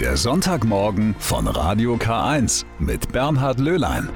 Der 0.00 0.18
Sonntagmorgen 0.18 1.14
von 1.18 1.46
Radio 1.46 1.94
K1 1.94 2.66
mit 2.78 3.12
Bernhard 3.12 3.58
Löhlein. 3.58 4.10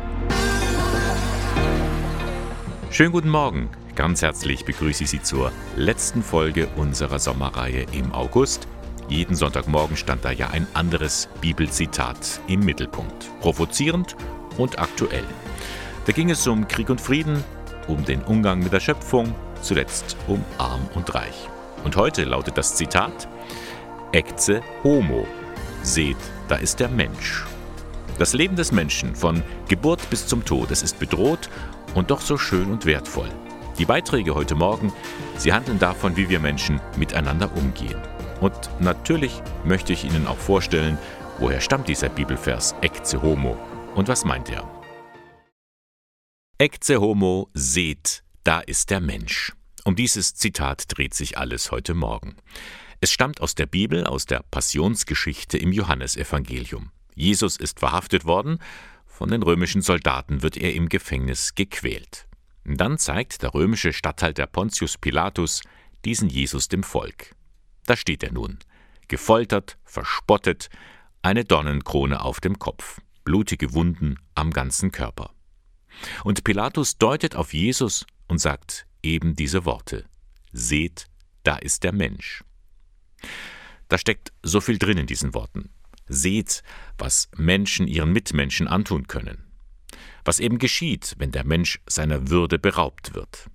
Schönen 2.91 3.13
guten 3.13 3.31
Morgen. 3.31 3.71
Ganz 3.95 4.21
herzlich 4.21 4.67
begrüße 4.67 5.05
ich 5.05 5.11
Sie 5.11 5.23
zur 5.23 5.51
letzten 5.77 6.23
Folge 6.23 6.69
unserer 6.77 7.19
Sommerreihe 7.19 7.87
im 7.93 8.13
August. 8.13 8.69
Jeden 9.09 9.35
Sonntagmorgen 9.35 9.97
stand 9.97 10.23
da 10.23 10.31
ja 10.33 10.51
ein 10.51 10.67
anderes 10.75 11.31
Bibelzitat 11.41 12.43
im 12.47 12.61
Mittelpunkt. 12.61 13.31
Provozierend 13.41 14.17
und 14.59 14.79
aktuell. 14.79 15.25
Da 16.05 16.13
ging 16.13 16.29
es 16.29 16.47
um 16.47 16.69
Krieg 16.69 16.91
und 16.91 17.01
Frieden, 17.01 17.43
um 17.89 18.05
den 18.05 18.23
Umgang 18.25 18.59
mit 18.59 18.75
der 18.75 18.81
Schöpfung, 18.81 19.35
zuletzt 19.63 20.19
um 20.29 20.45
Arm 20.59 20.87
und 20.95 21.15
Reich. 21.15 21.49
Und 21.85 21.97
heute 21.97 22.25
lautet 22.25 22.59
das 22.59 22.77
Zitat 22.77 23.27
Ecce 24.13 24.61
Homo. 24.85 25.27
Seht, 25.83 26.17
da 26.49 26.57
ist 26.57 26.79
der 26.79 26.89
Mensch. 26.89 27.47
Das 28.19 28.35
Leben 28.35 28.55
des 28.55 28.71
Menschen 28.71 29.15
von 29.15 29.43
Geburt 29.69 30.11
bis 30.11 30.27
zum 30.27 30.45
Tod, 30.45 30.71
es 30.71 30.83
ist 30.83 30.99
bedroht 30.99 31.49
und 31.95 32.11
doch 32.11 32.21
so 32.21 32.37
schön 32.37 32.71
und 32.71 32.85
wertvoll. 32.85 33.31
Die 33.79 33.87
Beiträge 33.87 34.35
heute 34.35 34.55
Morgen, 34.55 34.93
sie 35.39 35.55
handeln 35.55 35.79
davon, 35.79 36.17
wie 36.17 36.29
wir 36.29 36.39
Menschen 36.39 36.81
miteinander 36.99 37.51
umgehen. 37.57 37.99
Und 38.43 38.53
natürlich 38.79 39.41
möchte 39.65 39.95
ich 39.95 40.05
Ihnen 40.05 40.27
auch 40.27 40.37
vorstellen, 40.37 40.99
woher 41.39 41.61
stammt 41.61 41.89
dieser 41.89 42.11
Bibelvers 42.11 42.75
Ecce 42.83 43.23
Homo 43.23 43.57
und 43.95 44.09
was 44.09 44.27
meint 44.27 44.51
er? 44.51 44.69
Ecce 46.59 47.01
Homo, 47.01 47.49
seht, 47.55 48.23
da 48.45 48.61
ist 48.61 48.91
der 48.91 49.01
Mensch. 49.01 49.55
Um 49.85 49.97
dieses 49.97 50.35
Zitat 50.35 50.85
dreht 50.89 51.15
sich 51.15 51.39
alles 51.39 51.71
heute 51.71 51.95
Morgen. 51.95 52.37
Es 53.03 53.11
stammt 53.11 53.41
aus 53.41 53.55
der 53.55 53.67
Bibel, 53.67 54.05
aus 54.05 54.27
der 54.27 54.45
Passionsgeschichte 54.51 55.57
im 55.57 55.73
Johannesevangelium. 55.73 56.91
Jesus 57.15 57.57
ist 57.57 57.81
verhaftet 57.81 58.27
worden, 58.27 58.59
von 59.07 59.31
den 59.31 59.43
römischen 59.43 59.81
Soldaten 59.81 60.43
wird 60.43 60.59
er 60.59 60.75
im 60.75 60.89
Gefängnis 60.89 61.55
gequält. 61.55 62.27
Dann 62.65 62.99
zeigt 62.99 63.43
der 63.43 63.55
römische 63.55 63.93
Statthalter 63.93 64.47
Pontius 64.47 64.99
Pilatus 64.99 65.63
diesen 66.05 66.29
Jesus 66.29 66.69
dem 66.69 66.83
Volk. 66.83 67.35
Da 67.87 67.97
steht 67.97 68.23
er 68.23 68.33
nun, 68.33 68.59
gefoltert, 69.09 69.79
verspottet, 69.85 70.69
eine 71.23 71.45
Dornenkrone 71.45 72.23
auf 72.23 72.41
dem 72.41 72.59
Kopf, 72.59 73.01
blutige 73.25 73.73
Wunden 73.73 74.17
am 74.35 74.51
ganzen 74.51 74.93
Körper. 74.93 75.33
Und 76.23 76.45
Pilatus 76.45 76.99
deutet 76.99 77.35
auf 77.35 77.53
Jesus 77.55 78.07
und 78.29 78.39
sagt 78.39 78.87
eben 79.03 79.35
diese 79.37 79.65
Worte. 79.65 80.05
Seht, 80.53 81.07
da 81.43 81.57
ist 81.57 81.83
der 81.83 81.93
Mensch. 81.93 82.45
Da 83.89 83.99
steckt 83.99 84.33
so 84.43 84.61
viel 84.61 84.79
drin 84.79 84.99
in 84.99 85.07
diesen 85.07 85.35
Worten. 85.35 85.71
Seht, 86.07 86.63
was 86.99 87.29
Menschen 87.37 87.87
ihren 87.87 88.13
Mitmenschen 88.13 88.69
antun 88.69 89.07
können. 89.07 89.45
Was 90.25 90.41
eben 90.41 90.59
geschieht, 90.59 91.15
wenn 91.19 91.33
der 91.33 91.45
Mensch 91.45 91.81
seiner 91.87 92.29
Würde 92.29 92.59
beraubt 92.59 93.15
wird. 93.15 93.49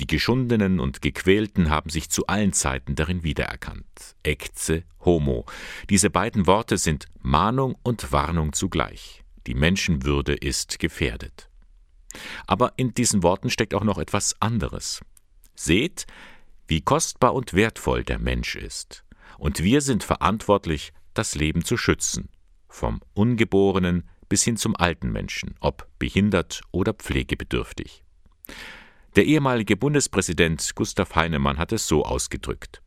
Die 0.00 0.06
Geschundenen 0.06 0.80
und 0.80 1.02
Gequälten 1.02 1.70
haben 1.70 1.88
sich 1.88 2.10
zu 2.10 2.26
allen 2.26 2.52
Zeiten 2.52 2.96
darin 2.96 3.22
wiedererkannt. 3.22 4.16
Ecce 4.24 4.82
homo. 5.04 5.46
Diese 5.88 6.10
beiden 6.10 6.46
Worte 6.46 6.78
sind 6.78 7.06
Mahnung 7.20 7.76
und 7.84 8.10
Warnung 8.10 8.52
zugleich. 8.52 9.22
Die 9.46 9.54
Menschenwürde 9.54 10.34
ist 10.34 10.78
gefährdet. 10.78 11.48
Aber 12.46 12.72
in 12.76 12.94
diesen 12.94 13.22
Worten 13.22 13.50
steckt 13.50 13.74
auch 13.74 13.84
noch 13.84 13.98
etwas 13.98 14.34
anderes. 14.40 15.00
Seht, 15.54 16.06
wie 16.66 16.80
kostbar 16.80 17.34
und 17.34 17.54
wertvoll 17.54 18.04
der 18.04 18.18
Mensch 18.18 18.56
ist. 18.56 19.04
Und 19.38 19.62
wir 19.62 19.80
sind 19.80 20.04
verantwortlich, 20.04 20.92
das 21.12 21.34
Leben 21.34 21.64
zu 21.64 21.76
schützen, 21.76 22.28
vom 22.68 23.00
Ungeborenen 23.14 24.08
bis 24.28 24.42
hin 24.42 24.56
zum 24.56 24.74
alten 24.76 25.12
Menschen, 25.12 25.54
ob 25.60 25.88
behindert 25.98 26.62
oder 26.70 26.92
pflegebedürftig. 26.92 28.04
Der 29.16 29.26
ehemalige 29.26 29.76
Bundespräsident 29.76 30.74
Gustav 30.74 31.14
Heinemann 31.14 31.58
hat 31.58 31.72
es 31.72 31.86
so 31.86 32.04
ausgedrückt. 32.04 32.82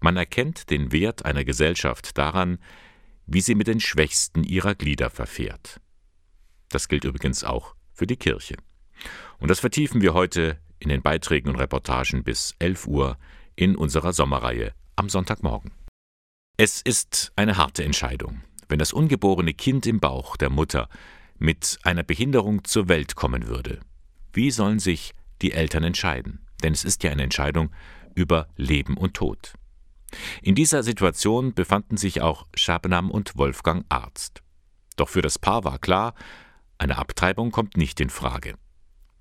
Man 0.00 0.16
erkennt 0.16 0.70
den 0.70 0.92
Wert 0.92 1.24
einer 1.24 1.44
Gesellschaft 1.44 2.16
daran, 2.18 2.58
wie 3.26 3.40
sie 3.40 3.56
mit 3.56 3.66
den 3.66 3.80
Schwächsten 3.80 4.44
ihrer 4.44 4.74
Glieder 4.74 5.10
verfährt. 5.10 5.80
Das 6.68 6.88
gilt 6.88 7.04
übrigens 7.04 7.42
auch 7.42 7.74
für 7.92 8.06
die 8.06 8.16
Kirche. 8.16 8.56
Und 9.38 9.50
das 9.50 9.60
vertiefen 9.60 10.00
wir 10.00 10.14
heute 10.14 10.58
in 10.78 10.88
den 10.88 11.02
Beiträgen 11.02 11.48
und 11.48 11.56
Reportagen 11.56 12.24
bis 12.24 12.54
11 12.58 12.86
Uhr 12.86 13.18
in 13.54 13.76
unserer 13.76 14.12
Sommerreihe 14.12 14.72
am 14.96 15.08
Sonntagmorgen. 15.08 15.72
Es 16.56 16.80
ist 16.80 17.32
eine 17.36 17.56
harte 17.56 17.84
Entscheidung, 17.84 18.42
wenn 18.68 18.78
das 18.78 18.92
ungeborene 18.92 19.54
Kind 19.54 19.86
im 19.86 20.00
Bauch 20.00 20.36
der 20.36 20.50
Mutter 20.50 20.88
mit 21.38 21.78
einer 21.82 22.02
Behinderung 22.02 22.64
zur 22.64 22.88
Welt 22.88 23.14
kommen 23.14 23.46
würde. 23.46 23.80
Wie 24.32 24.50
sollen 24.50 24.78
sich 24.78 25.12
die 25.42 25.52
Eltern 25.52 25.84
entscheiden? 25.84 26.46
Denn 26.62 26.72
es 26.72 26.84
ist 26.84 27.02
ja 27.04 27.10
eine 27.10 27.22
Entscheidung 27.22 27.70
über 28.14 28.48
Leben 28.56 28.96
und 28.96 29.14
Tod. 29.14 29.52
In 30.42 30.54
dieser 30.54 30.82
Situation 30.82 31.52
befanden 31.52 31.96
sich 31.96 32.22
auch 32.22 32.46
Shabnam 32.54 33.10
und 33.10 33.36
Wolfgang 33.36 33.84
Arzt. 33.88 34.42
Doch 34.96 35.10
für 35.10 35.22
das 35.22 35.38
Paar 35.38 35.64
war 35.64 35.78
klar, 35.78 36.14
eine 36.78 36.96
Abtreibung 36.98 37.50
kommt 37.50 37.76
nicht 37.76 38.00
in 38.00 38.10
Frage. 38.10 38.54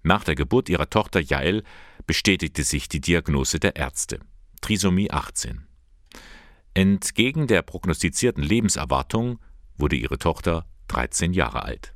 Nach 0.06 0.24
der 0.24 0.36
Geburt 0.36 0.70
ihrer 0.70 0.88
Tochter 0.88 1.20
Jael 1.20 1.64
bestätigte 2.06 2.64
sich 2.64 2.88
die 2.88 3.02
Diagnose 3.02 3.60
der 3.60 3.76
Ärzte. 3.76 4.20
Trisomie 4.62 5.10
18. 5.10 5.66
Entgegen 6.76 7.48
der 7.48 7.64
prognostizierten 7.64 8.44
Lebenserwartung 8.44 9.40
wurde 9.78 9.96
ihre 9.96 10.20
Tochter 10.20 10.68
13 10.90 11.34
Jahre 11.34 11.64
alt. 11.64 11.96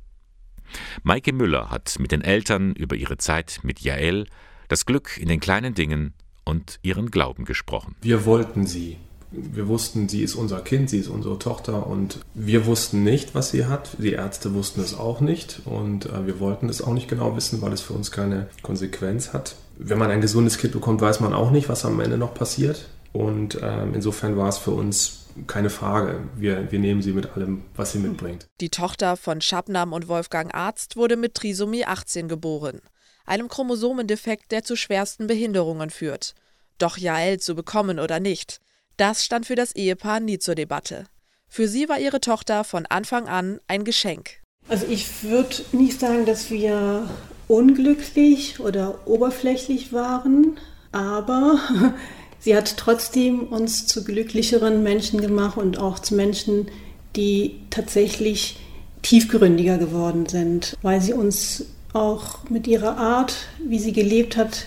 Maike 1.04 1.32
Müller 1.32 1.70
hat 1.70 2.00
mit 2.00 2.10
den 2.10 2.22
Eltern 2.22 2.74
über 2.74 2.96
ihre 2.96 3.16
Zeit 3.16 3.60
mit 3.62 3.78
Jael, 3.78 4.26
das 4.66 4.86
Glück 4.86 5.16
in 5.16 5.28
den 5.28 5.38
kleinen 5.38 5.74
Dingen 5.74 6.14
und 6.44 6.80
ihren 6.82 7.12
Glauben 7.12 7.44
gesprochen. 7.44 7.94
Wir 8.00 8.24
wollten 8.24 8.66
sie 8.66 8.96
wir 9.30 9.68
wussten, 9.68 10.08
sie 10.08 10.22
ist 10.22 10.34
unser 10.34 10.60
Kind, 10.60 10.90
sie 10.90 10.98
ist 10.98 11.08
unsere 11.08 11.38
Tochter 11.38 11.86
und 11.86 12.18
wir 12.34 12.66
wussten 12.66 13.04
nicht, 13.04 13.34
was 13.34 13.50
sie 13.50 13.66
hat. 13.66 13.90
Die 13.98 14.12
Ärzte 14.12 14.54
wussten 14.54 14.80
es 14.80 14.98
auch 14.98 15.20
nicht 15.20 15.62
und 15.64 16.06
äh, 16.06 16.26
wir 16.26 16.40
wollten 16.40 16.68
es 16.68 16.82
auch 16.82 16.92
nicht 16.92 17.08
genau 17.08 17.36
wissen, 17.36 17.62
weil 17.62 17.72
es 17.72 17.80
für 17.80 17.92
uns 17.92 18.10
keine 18.10 18.48
Konsequenz 18.62 19.32
hat. 19.32 19.54
Wenn 19.78 19.98
man 19.98 20.10
ein 20.10 20.20
gesundes 20.20 20.58
Kind 20.58 20.72
bekommt, 20.72 21.00
weiß 21.00 21.20
man 21.20 21.32
auch 21.32 21.50
nicht, 21.50 21.68
was 21.68 21.84
am 21.84 22.00
Ende 22.00 22.18
noch 22.18 22.34
passiert. 22.34 22.88
Und 23.12 23.60
äh, 23.60 23.84
insofern 23.94 24.36
war 24.36 24.48
es 24.48 24.58
für 24.58 24.70
uns 24.72 25.26
keine 25.46 25.70
Frage. 25.70 26.20
Wir, 26.36 26.70
wir 26.70 26.78
nehmen 26.78 27.02
sie 27.02 27.12
mit 27.12 27.36
allem, 27.36 27.62
was 27.76 27.92
sie 27.92 27.98
mitbringt. 27.98 28.46
Die 28.60 28.68
Tochter 28.68 29.16
von 29.16 29.40
Schabnam 29.40 29.92
und 29.92 30.08
Wolfgang 30.08 30.54
Arzt 30.54 30.96
wurde 30.96 31.16
mit 31.16 31.34
Trisomie 31.34 31.84
18 31.84 32.28
geboren, 32.28 32.80
einem 33.24 33.48
Chromosomendefekt, 33.48 34.52
der 34.52 34.64
zu 34.64 34.76
schwersten 34.76 35.26
Behinderungen 35.26 35.90
führt. 35.90 36.34
Doch 36.78 36.96
Jael 36.96 37.38
zu 37.38 37.54
bekommen 37.54 37.98
oder 37.98 38.20
nicht, 38.20 38.60
das 38.96 39.24
stand 39.24 39.46
für 39.46 39.54
das 39.54 39.74
Ehepaar 39.74 40.20
nie 40.20 40.38
zur 40.38 40.54
Debatte. 40.54 41.06
Für 41.48 41.66
sie 41.66 41.88
war 41.88 41.98
ihre 41.98 42.20
Tochter 42.20 42.62
von 42.62 42.86
Anfang 42.86 43.26
an 43.26 43.60
ein 43.66 43.84
Geschenk. 43.84 44.40
Also 44.68 44.86
ich 44.88 45.24
würde 45.24 45.56
nicht 45.72 45.98
sagen, 45.98 46.24
dass 46.24 46.50
wir 46.50 47.08
unglücklich 47.48 48.60
oder 48.60 49.06
oberflächlich 49.06 49.92
waren, 49.92 50.58
aber 50.92 51.58
sie 52.38 52.56
hat 52.56 52.76
trotzdem 52.76 53.48
uns 53.48 53.86
zu 53.86 54.04
glücklicheren 54.04 54.84
Menschen 54.84 55.20
gemacht 55.20 55.56
und 55.56 55.78
auch 55.78 55.98
zu 55.98 56.14
Menschen, 56.14 56.70
die 57.16 57.60
tatsächlich 57.70 58.60
tiefgründiger 59.02 59.78
geworden 59.78 60.26
sind, 60.26 60.76
weil 60.82 61.00
sie 61.00 61.14
uns 61.14 61.64
auch 61.92 62.48
mit 62.48 62.68
ihrer 62.68 62.96
Art, 62.96 63.34
wie 63.66 63.80
sie 63.80 63.92
gelebt 63.92 64.36
hat, 64.36 64.66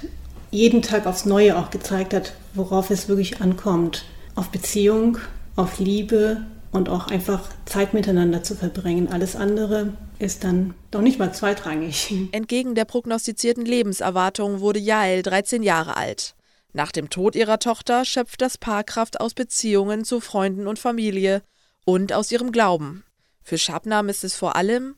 jeden 0.51 0.81
Tag 0.81 1.05
aufs 1.07 1.25
Neue 1.25 1.57
auch 1.57 1.72
gezeigt 1.72 2.13
hat, 2.13 2.34
worauf 2.53 2.90
es 2.90 3.07
wirklich 3.07 3.40
ankommt 3.40 4.03
auf 4.36 4.50
Beziehung, 4.50 5.18
auf 5.56 5.80
Liebe 5.80 6.46
und 6.72 6.90
auch 6.90 7.08
einfach 7.08 7.50
Zeit 7.66 7.94
miteinander 7.94 8.44
zu 8.44 8.56
verbringen. 8.56 9.08
Alles 9.08 9.35
andere 9.35 9.94
ist 10.20 10.44
dann 10.44 10.74
doch 10.91 11.02
nicht 11.02 11.20
mal 11.20 11.34
zweitrangig. 11.34 12.14
Entgegen 12.32 12.76
der 12.76 12.85
prognostizierten 12.85 13.66
Lebenserwartung 13.66 14.59
wurde 14.59 14.80
Jael 14.80 15.22
13 15.22 15.64
Jahre 15.64 15.97
alt. 15.97 16.35
Nach 16.74 16.91
dem 16.91 17.09
Tod 17.09 17.35
ihrer 17.35 17.59
Tochter 17.59 18.03
schöpft 18.03 18.41
das 18.41 18.58
Paar 18.58 18.84
Kraft 18.84 19.22
aus 19.22 19.35
Beziehungen 19.35 20.03
zu 20.03 20.20
Freunden 20.20 20.66
und 20.66 20.79
Familie 20.79 21.44
und 21.86 22.14
aus 22.14 22.32
ihrem 22.32 22.52
Glauben. 22.52 23.03
Für 23.44 23.59
Schabnam 23.59 24.09
ist 24.09 24.24
es 24.24 24.36
vor 24.36 24.56
allem 24.56 24.96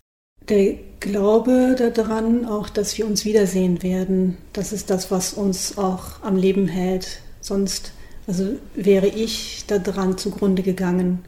der 0.49 0.75
Glaube 0.99 1.75
daran, 1.75 2.45
auch 2.45 2.69
dass 2.69 2.97
wir 2.97 3.07
uns 3.07 3.25
wiedersehen 3.25 3.81
werden. 3.81 4.37
Das 4.53 4.73
ist 4.73 4.89
das, 4.89 5.09
was 5.09 5.33
uns 5.33 5.77
auch 5.77 6.21
am 6.21 6.37
Leben 6.37 6.67
hält. 6.67 7.19
Sonst 7.41 7.93
also 8.27 8.57
wäre 8.75 9.07
ich 9.07 9.65
daran 9.67 10.17
zugrunde 10.17 10.63
gegangen. 10.63 11.23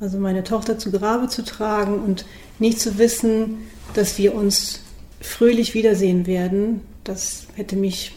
Also 0.00 0.18
meine 0.18 0.44
Tochter 0.44 0.78
zu 0.78 0.90
Grabe 0.90 1.28
zu 1.28 1.44
tragen 1.44 2.00
und 2.00 2.26
nicht 2.58 2.80
zu 2.80 2.98
wissen, 2.98 3.58
dass 3.94 4.18
wir 4.18 4.34
uns 4.34 4.80
fröhlich 5.20 5.74
wiedersehen 5.74 6.26
werden, 6.26 6.80
das 7.04 7.46
hätte 7.54 7.76
mich 7.76 8.12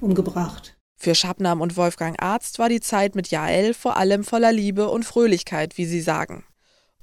umgebracht. 0.00 0.74
Für 0.96 1.14
Schabnam 1.14 1.60
und 1.60 1.76
Wolfgang 1.76 2.22
Arzt 2.22 2.58
war 2.58 2.68
die 2.68 2.80
Zeit 2.80 3.14
mit 3.14 3.28
Jael 3.28 3.74
vor 3.74 3.96
allem 3.96 4.24
voller 4.24 4.52
Liebe 4.52 4.88
und 4.88 5.04
Fröhlichkeit, 5.04 5.76
wie 5.78 5.86
sie 5.86 6.00
sagen. 6.00 6.44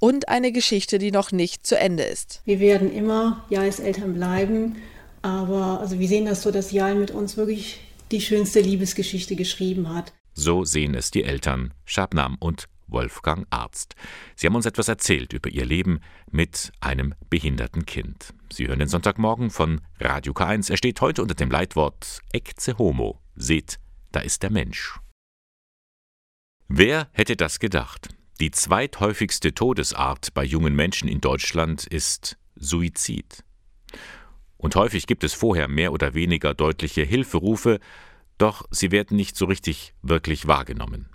und 0.02 0.28
eine 0.28 0.50
Geschichte, 0.50 0.98
die 0.98 1.12
noch 1.12 1.30
nicht 1.30 1.64
zu 1.64 1.78
Ende 1.78 2.02
ist. 2.02 2.42
Wir 2.44 2.58
werden 2.58 2.92
immer 2.92 3.44
Jais 3.50 3.78
Eltern 3.78 4.14
bleiben, 4.14 4.74
aber 5.22 5.78
also 5.80 6.00
wir 6.00 6.08
sehen 6.08 6.24
das 6.24 6.42
so, 6.42 6.50
dass 6.50 6.72
Jai 6.72 6.94
mit 6.94 7.12
uns 7.12 7.36
wirklich 7.36 7.78
die 8.10 8.20
schönste 8.20 8.58
Liebesgeschichte 8.58 9.36
geschrieben 9.36 9.94
hat. 9.94 10.12
So 10.34 10.64
sehen 10.64 10.94
es 10.94 11.10
die 11.10 11.24
Eltern, 11.24 11.74
Schabnam 11.84 12.36
und 12.40 12.68
Wolfgang 12.86 13.46
Arzt. 13.50 13.94
Sie 14.36 14.46
haben 14.46 14.54
uns 14.54 14.66
etwas 14.66 14.88
erzählt 14.88 15.32
über 15.32 15.50
ihr 15.50 15.64
Leben 15.64 16.00
mit 16.30 16.72
einem 16.80 17.14
behinderten 17.30 17.86
Kind. 17.86 18.34
Sie 18.50 18.68
hören 18.68 18.78
den 18.78 18.88
Sonntagmorgen 18.88 19.50
von 19.50 19.80
Radio 19.98 20.32
K1. 20.32 20.70
Er 20.70 20.76
steht 20.76 21.00
heute 21.00 21.22
unter 21.22 21.34
dem 21.34 21.50
Leitwort 21.50 22.20
Ecce 22.32 22.76
Homo. 22.78 23.20
Seht, 23.34 23.78
da 24.12 24.20
ist 24.20 24.42
der 24.42 24.50
Mensch. 24.50 24.98
Wer 26.68 27.08
hätte 27.12 27.36
das 27.36 27.58
gedacht? 27.58 28.08
Die 28.40 28.50
zweithäufigste 28.50 29.54
Todesart 29.54 30.34
bei 30.34 30.44
jungen 30.44 30.74
Menschen 30.74 31.08
in 31.08 31.20
Deutschland 31.20 31.86
ist 31.86 32.38
Suizid. 32.56 33.44
Und 34.56 34.76
häufig 34.76 35.06
gibt 35.06 35.24
es 35.24 35.34
vorher 35.34 35.68
mehr 35.68 35.92
oder 35.92 36.14
weniger 36.14 36.54
deutliche 36.54 37.02
Hilferufe, 37.02 37.80
doch 38.42 38.64
sie 38.70 38.90
werden 38.90 39.16
nicht 39.16 39.36
so 39.36 39.44
richtig 39.46 39.94
wirklich 40.02 40.48
wahrgenommen. 40.48 41.08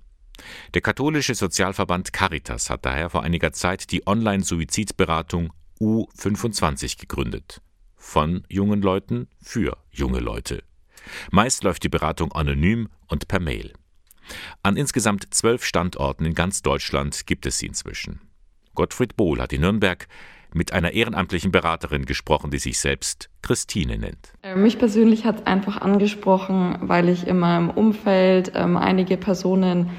Der 0.73 0.81
katholische 0.81 1.35
Sozialverband 1.35 2.13
Caritas 2.13 2.69
hat 2.69 2.85
daher 2.85 3.09
vor 3.09 3.23
einiger 3.23 3.51
Zeit 3.51 3.91
die 3.91 4.07
Online-Suizidberatung 4.07 5.51
U25 5.81 6.99
gegründet. 6.99 7.61
Von 7.97 8.43
jungen 8.47 8.81
Leuten 8.81 9.27
für 9.41 9.77
junge 9.91 10.19
Leute. 10.19 10.63
Meist 11.31 11.63
läuft 11.63 11.83
die 11.83 11.89
Beratung 11.89 12.31
anonym 12.31 12.87
und 13.07 13.27
per 13.27 13.41
Mail. 13.41 13.73
An 14.63 14.77
insgesamt 14.77 15.33
zwölf 15.33 15.65
Standorten 15.65 16.25
in 16.25 16.33
ganz 16.33 16.61
Deutschland 16.61 17.27
gibt 17.27 17.45
es 17.45 17.59
sie 17.59 17.67
inzwischen. 17.67 18.21
Gottfried 18.73 19.17
Bohl 19.17 19.41
hat 19.41 19.51
in 19.51 19.61
Nürnberg 19.61 20.07
mit 20.53 20.73
einer 20.73 20.93
ehrenamtlichen 20.93 21.51
Beraterin 21.51 22.05
gesprochen, 22.05 22.51
die 22.51 22.59
sich 22.59 22.79
selbst 22.79 23.29
Christine 23.41 23.97
nennt. 23.97 24.33
Mich 24.55 24.79
persönlich 24.79 25.25
hat 25.25 25.39
es 25.39 25.45
einfach 25.45 25.81
angesprochen, 25.81 26.77
weil 26.81 27.09
ich 27.09 27.27
in 27.27 27.39
meinem 27.39 27.69
Umfeld 27.69 28.51
ähm, 28.55 28.77
einige 28.77 29.17
Personen 29.17 29.89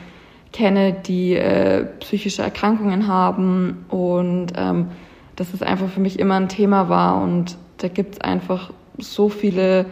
kenne, 0.53 0.93
die 0.93 1.35
äh, 1.35 1.85
psychische 2.01 2.43
Erkrankungen 2.43 3.07
haben 3.07 3.85
und 3.89 4.53
ähm, 4.57 4.89
dass 5.37 5.55
es 5.55 5.63
einfach 5.63 5.89
für 5.89 6.01
mich 6.01 6.19
immer 6.19 6.35
ein 6.35 6.49
Thema 6.49 6.89
war 6.89 7.23
und 7.23 7.59
da 7.79 7.89
gibt 7.89 8.15
es 8.15 8.21
einfach 8.21 8.73
so 8.99 9.29
viele 9.29 9.87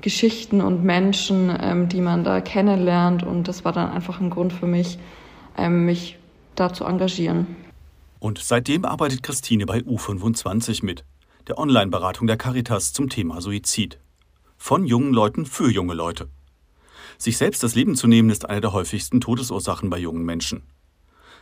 Geschichten 0.00 0.60
und 0.60 0.84
Menschen, 0.84 1.52
ähm, 1.60 1.88
die 1.88 2.00
man 2.00 2.24
da 2.24 2.40
kennenlernt 2.40 3.22
und 3.22 3.48
das 3.48 3.64
war 3.64 3.72
dann 3.72 3.90
einfach 3.90 4.20
ein 4.20 4.30
Grund 4.30 4.52
für 4.52 4.66
mich, 4.66 4.98
ähm, 5.56 5.86
mich 5.86 6.18
da 6.54 6.72
zu 6.72 6.84
engagieren. 6.84 7.63
Und 8.24 8.38
seitdem 8.38 8.86
arbeitet 8.86 9.22
Christine 9.22 9.66
bei 9.66 9.80
U25 9.80 10.82
mit, 10.82 11.04
der 11.46 11.58
Online-Beratung 11.58 12.26
der 12.26 12.38
Caritas 12.38 12.94
zum 12.94 13.10
Thema 13.10 13.42
Suizid. 13.42 13.98
Von 14.56 14.86
jungen 14.86 15.12
Leuten 15.12 15.44
für 15.44 15.70
junge 15.70 15.92
Leute. 15.92 16.30
Sich 17.18 17.36
selbst 17.36 17.62
das 17.62 17.74
Leben 17.74 17.96
zu 17.96 18.06
nehmen, 18.06 18.30
ist 18.30 18.48
eine 18.48 18.62
der 18.62 18.72
häufigsten 18.72 19.20
Todesursachen 19.20 19.90
bei 19.90 19.98
jungen 19.98 20.24
Menschen. 20.24 20.62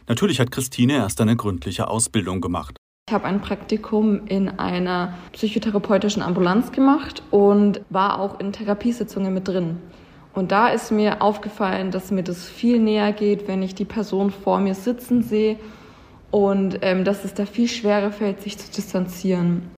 Natürlich 0.08 0.40
hat 0.40 0.50
Christine 0.50 0.94
erst 0.94 1.20
eine 1.20 1.36
gründliche 1.36 1.86
Ausbildung 1.86 2.40
gemacht. 2.40 2.76
Ich 3.08 3.14
habe 3.14 3.26
ein 3.26 3.40
Praktikum 3.40 4.26
in 4.26 4.48
einer 4.48 5.16
psychotherapeutischen 5.34 6.20
Ambulanz 6.20 6.72
gemacht 6.72 7.22
und 7.30 7.80
war 7.90 8.18
auch 8.18 8.40
in 8.40 8.52
Therapiesitzungen 8.52 9.32
mit 9.32 9.46
drin. 9.46 9.76
Und 10.34 10.50
da 10.50 10.66
ist 10.66 10.90
mir 10.90 11.22
aufgefallen, 11.22 11.92
dass 11.92 12.10
mir 12.10 12.24
das 12.24 12.44
viel 12.44 12.80
näher 12.80 13.12
geht, 13.12 13.46
wenn 13.46 13.62
ich 13.62 13.76
die 13.76 13.84
Person 13.84 14.32
vor 14.32 14.58
mir 14.58 14.74
sitzen 14.74 15.22
sehe 15.22 15.60
und 16.32 16.78
ähm, 16.80 17.04
dass 17.04 17.24
es 17.24 17.34
da 17.34 17.46
viel 17.46 17.68
schwerer 17.68 18.10
fällt, 18.10 18.42
sich 18.42 18.58
zu 18.58 18.72
distanzieren. 18.72 19.70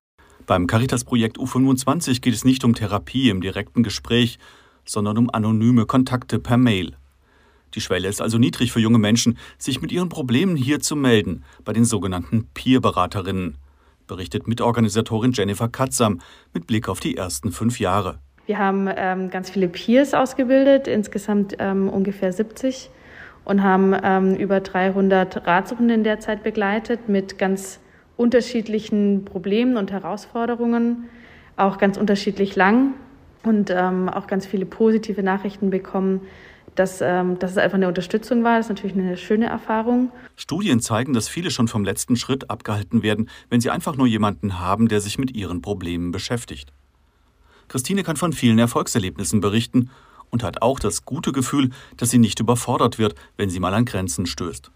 Beim 0.47 0.67
Caritas-Projekt 0.67 1.37
U25 1.37 2.21
geht 2.21 2.33
es 2.33 2.45
nicht 2.45 2.63
um 2.63 2.73
Therapie 2.73 3.29
im 3.29 3.41
direkten 3.41 3.83
Gespräch, 3.83 4.39
sondern 4.85 5.17
um 5.17 5.29
anonyme 5.29 5.85
Kontakte 5.85 6.39
per 6.39 6.57
Mail. 6.57 6.95
Die 7.73 7.81
Schwelle 7.81 8.07
ist 8.07 8.21
also 8.21 8.37
niedrig 8.37 8.71
für 8.71 8.79
junge 8.79 8.99
Menschen, 8.99 9.37
sich 9.57 9.81
mit 9.81 9.91
ihren 9.91 10.07
Problemen 10.07 10.55
hier 10.55 10.79
zu 10.79 10.95
melden, 10.95 11.43
bei 11.65 11.73
den 11.73 11.83
sogenannten 11.83 12.47
Peer-Beraterinnen, 12.53 13.57
berichtet 14.07 14.47
Mitorganisatorin 14.47 15.33
Jennifer 15.33 15.67
Katzam 15.67 16.21
mit 16.53 16.67
Blick 16.67 16.87
auf 16.87 16.99
die 16.99 17.17
ersten 17.17 17.51
fünf 17.51 17.79
Jahre. 17.79 18.19
Wir 18.45 18.59
haben 18.59 18.87
ähm, 18.95 19.29
ganz 19.31 19.49
viele 19.49 19.67
Peers 19.67 20.13
ausgebildet, 20.13 20.87
insgesamt 20.87 21.55
ähm, 21.59 21.89
ungefähr 21.89 22.31
70 22.31 22.91
und 23.45 23.63
haben 23.63 23.95
ähm, 24.03 24.35
über 24.35 24.59
300 24.59 25.47
Ratsuchenden 25.47 26.03
derzeit 26.03 26.43
begleitet 26.43 27.07
mit 27.07 27.37
ganz 27.37 27.79
unterschiedlichen 28.17 29.25
Problemen 29.25 29.77
und 29.77 29.91
Herausforderungen, 29.91 31.05
auch 31.55 31.77
ganz 31.77 31.97
unterschiedlich 31.97 32.55
lang 32.55 32.93
und 33.43 33.69
ähm, 33.69 34.09
auch 34.09 34.27
ganz 34.27 34.45
viele 34.45 34.65
positive 34.65 35.21
Nachrichten 35.23 35.69
bekommen, 35.69 36.21
dass, 36.73 36.99
ähm, 37.01 37.39
dass 37.39 37.51
es 37.51 37.57
einfach 37.57 37.75
eine 37.75 37.87
Unterstützung 37.87 38.43
war. 38.43 38.57
Das 38.57 38.65
ist 38.65 38.69
natürlich 38.69 38.97
eine 38.97 39.15
schöne 39.15 39.45
Erfahrung. 39.45 40.11
Studien 40.35 40.79
zeigen, 40.79 41.13
dass 41.13 41.29
viele 41.29 41.51
schon 41.51 41.67
vom 41.67 41.85
letzten 41.85 42.15
Schritt 42.15 42.49
abgehalten 42.49 43.03
werden, 43.03 43.29
wenn 43.49 43.61
sie 43.61 43.69
einfach 43.69 43.95
nur 43.95 44.07
jemanden 44.07 44.59
haben, 44.59 44.87
der 44.87 44.99
sich 45.01 45.17
mit 45.17 45.35
ihren 45.35 45.61
Problemen 45.61 46.11
beschäftigt. 46.11 46.73
Christine 47.67 48.03
kann 48.03 48.17
von 48.17 48.33
vielen 48.33 48.59
Erfolgserlebnissen 48.59 49.39
berichten 49.39 49.89
und 50.29 50.43
hat 50.43 50.61
auch 50.61 50.79
das 50.79 51.05
gute 51.05 51.31
Gefühl, 51.31 51.69
dass 51.97 52.09
sie 52.09 52.19
nicht 52.19 52.39
überfordert 52.39 52.99
wird, 52.99 53.15
wenn 53.37 53.49
sie 53.49 53.59
mal 53.59 53.73
an 53.73 53.85
Grenzen 53.85 54.25
stößt. 54.25 54.71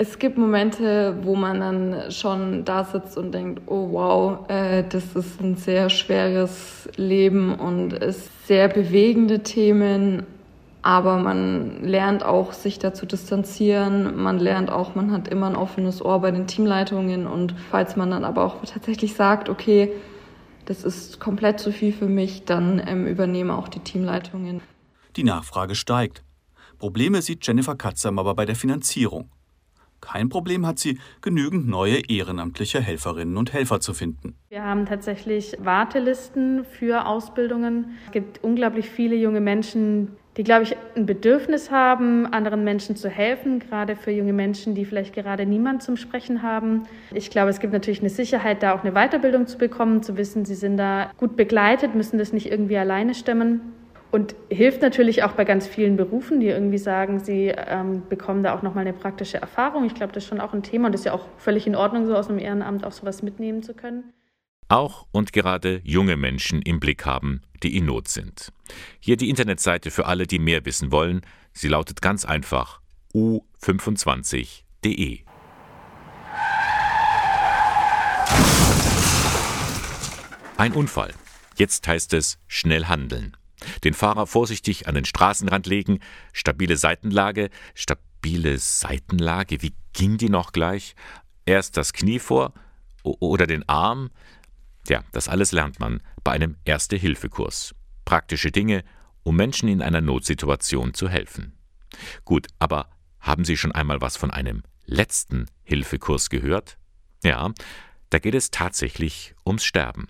Es 0.00 0.20
gibt 0.20 0.38
Momente, 0.38 1.16
wo 1.22 1.34
man 1.34 1.58
dann 1.58 2.12
schon 2.12 2.64
da 2.64 2.84
sitzt 2.84 3.18
und 3.18 3.32
denkt, 3.32 3.62
oh 3.66 3.88
wow, 3.90 4.48
äh, 4.48 4.84
das 4.88 5.16
ist 5.16 5.40
ein 5.40 5.56
sehr 5.56 5.90
schweres 5.90 6.88
Leben 6.96 7.52
und 7.52 7.94
es 7.94 8.30
sehr 8.46 8.68
bewegende 8.68 9.40
Themen, 9.40 10.24
aber 10.82 11.18
man 11.18 11.82
lernt 11.82 12.24
auch, 12.24 12.52
sich 12.52 12.78
da 12.78 12.94
zu 12.94 13.06
distanzieren. 13.06 14.16
Man 14.16 14.38
lernt 14.38 14.70
auch, 14.70 14.94
man 14.94 15.10
hat 15.10 15.26
immer 15.26 15.48
ein 15.48 15.56
offenes 15.56 16.00
Ohr 16.00 16.20
bei 16.20 16.30
den 16.30 16.46
Teamleitungen 16.46 17.26
und 17.26 17.54
falls 17.70 17.96
man 17.96 18.12
dann 18.12 18.24
aber 18.24 18.44
auch 18.44 18.64
tatsächlich 18.64 19.14
sagt, 19.14 19.48
okay, 19.48 19.90
das 20.66 20.84
ist 20.84 21.18
komplett 21.18 21.58
zu 21.58 21.72
viel 21.72 21.92
für 21.92 22.06
mich, 22.06 22.44
dann 22.44 22.80
ähm, 22.86 23.06
übernehmen 23.06 23.50
auch 23.50 23.68
die 23.68 23.80
Teamleitungen. 23.80 24.60
Die 25.18 25.24
Nachfrage 25.24 25.74
steigt. 25.74 26.22
Probleme 26.78 27.22
sieht 27.22 27.44
Jennifer 27.44 27.74
Katzam 27.74 28.20
aber 28.20 28.36
bei 28.36 28.46
der 28.46 28.54
Finanzierung. 28.54 29.28
Kein 30.00 30.28
Problem 30.28 30.64
hat 30.64 30.78
sie, 30.78 31.00
genügend 31.22 31.66
neue 31.66 32.08
ehrenamtliche 32.08 32.80
Helferinnen 32.80 33.36
und 33.36 33.52
Helfer 33.52 33.80
zu 33.80 33.94
finden. 33.94 34.36
Wir 34.48 34.62
haben 34.62 34.86
tatsächlich 34.86 35.56
Wartelisten 35.58 36.64
für 36.64 37.04
Ausbildungen. 37.04 37.98
Es 38.06 38.12
gibt 38.12 38.44
unglaublich 38.44 38.88
viele 38.90 39.16
junge 39.16 39.40
Menschen, 39.40 40.12
die, 40.36 40.44
glaube 40.44 40.62
ich, 40.62 40.76
ein 40.94 41.04
Bedürfnis 41.04 41.72
haben, 41.72 42.26
anderen 42.26 42.62
Menschen 42.62 42.94
zu 42.94 43.08
helfen, 43.08 43.58
gerade 43.58 43.96
für 43.96 44.12
junge 44.12 44.32
Menschen, 44.32 44.76
die 44.76 44.84
vielleicht 44.84 45.16
gerade 45.16 45.46
niemand 45.46 45.82
zum 45.82 45.96
Sprechen 45.96 46.42
haben. 46.42 46.84
Ich 47.12 47.30
glaube, 47.30 47.50
es 47.50 47.58
gibt 47.58 47.72
natürlich 47.72 47.98
eine 47.98 48.10
Sicherheit, 48.10 48.62
da 48.62 48.72
auch 48.72 48.84
eine 48.84 48.92
Weiterbildung 48.92 49.48
zu 49.48 49.58
bekommen, 49.58 50.04
zu 50.04 50.16
wissen, 50.16 50.44
sie 50.44 50.54
sind 50.54 50.76
da 50.76 51.10
gut 51.16 51.34
begleitet, 51.34 51.96
müssen 51.96 52.18
das 52.18 52.32
nicht 52.32 52.48
irgendwie 52.48 52.78
alleine 52.78 53.16
stemmen. 53.16 53.74
Und 54.10 54.34
hilft 54.48 54.80
natürlich 54.80 55.22
auch 55.22 55.32
bei 55.32 55.44
ganz 55.44 55.66
vielen 55.66 55.96
Berufen, 55.96 56.40
die 56.40 56.46
irgendwie 56.46 56.78
sagen, 56.78 57.20
sie 57.20 57.52
ähm, 57.54 58.02
bekommen 58.08 58.42
da 58.42 58.56
auch 58.56 58.62
nochmal 58.62 58.86
eine 58.86 58.94
praktische 58.94 59.38
Erfahrung. 59.38 59.84
Ich 59.84 59.94
glaube, 59.94 60.14
das 60.14 60.24
ist 60.24 60.28
schon 60.28 60.40
auch 60.40 60.54
ein 60.54 60.62
Thema 60.62 60.88
und 60.88 60.94
ist 60.94 61.04
ja 61.04 61.12
auch 61.12 61.26
völlig 61.36 61.66
in 61.66 61.76
Ordnung, 61.76 62.06
so 62.06 62.16
aus 62.16 62.30
einem 62.30 62.38
Ehrenamt 62.38 62.86
auch 62.86 62.92
sowas 62.92 63.22
mitnehmen 63.22 63.62
zu 63.62 63.74
können. 63.74 64.14
Auch 64.68 65.06
und 65.12 65.32
gerade 65.32 65.80
junge 65.84 66.16
Menschen 66.16 66.62
im 66.62 66.80
Blick 66.80 67.04
haben, 67.04 67.42
die 67.62 67.76
in 67.76 67.86
Not 67.86 68.08
sind. 68.08 68.52
Hier 68.98 69.16
die 69.16 69.28
Internetseite 69.28 69.90
für 69.90 70.06
alle, 70.06 70.26
die 70.26 70.38
mehr 70.38 70.64
wissen 70.64 70.90
wollen. 70.90 71.20
Sie 71.52 71.68
lautet 71.68 72.00
ganz 72.00 72.24
einfach 72.24 72.80
u25.de. 73.14 75.20
Ein 80.56 80.72
Unfall. 80.72 81.12
Jetzt 81.56 81.86
heißt 81.86 82.14
es 82.14 82.38
schnell 82.46 82.86
handeln. 82.86 83.36
Den 83.84 83.94
Fahrer 83.94 84.26
vorsichtig 84.26 84.86
an 84.86 84.94
den 84.94 85.04
Straßenrand 85.04 85.66
legen, 85.66 86.00
stabile 86.32 86.76
Seitenlage, 86.76 87.50
stabile 87.74 88.58
Seitenlage, 88.58 89.62
wie 89.62 89.74
ging 89.92 90.16
die 90.16 90.28
noch 90.28 90.52
gleich? 90.52 90.94
Erst 91.44 91.76
das 91.76 91.92
Knie 91.92 92.18
vor 92.18 92.52
oder 93.02 93.46
den 93.46 93.68
Arm? 93.68 94.10
Ja, 94.88 95.02
das 95.12 95.28
alles 95.28 95.52
lernt 95.52 95.80
man 95.80 96.00
bei 96.24 96.32
einem 96.32 96.56
Erste-Hilfe-Kurs. 96.64 97.74
Praktische 98.04 98.50
Dinge, 98.50 98.84
um 99.22 99.36
Menschen 99.36 99.68
in 99.68 99.82
einer 99.82 100.00
Notsituation 100.00 100.94
zu 100.94 101.08
helfen. 101.08 101.52
Gut, 102.24 102.46
aber 102.58 102.88
haben 103.20 103.44
Sie 103.44 103.56
schon 103.56 103.72
einmal 103.72 104.00
was 104.00 104.16
von 104.16 104.30
einem 104.30 104.62
letzten 104.86 105.46
Hilfekurs 105.64 106.30
gehört? 106.30 106.78
Ja, 107.22 107.52
da 108.10 108.18
geht 108.18 108.34
es 108.34 108.50
tatsächlich 108.50 109.34
ums 109.44 109.64
Sterben. 109.64 110.08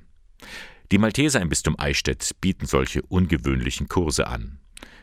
Die 0.91 0.97
Malteser 0.97 1.43
im 1.43 1.51
Bistum 1.51 1.79
Eichstätt 1.79 2.35
bieten 2.41 2.65
solche 2.65 3.03
ungewöhnlichen 3.03 3.89
Kurse 3.89 4.27
an. 4.27 4.59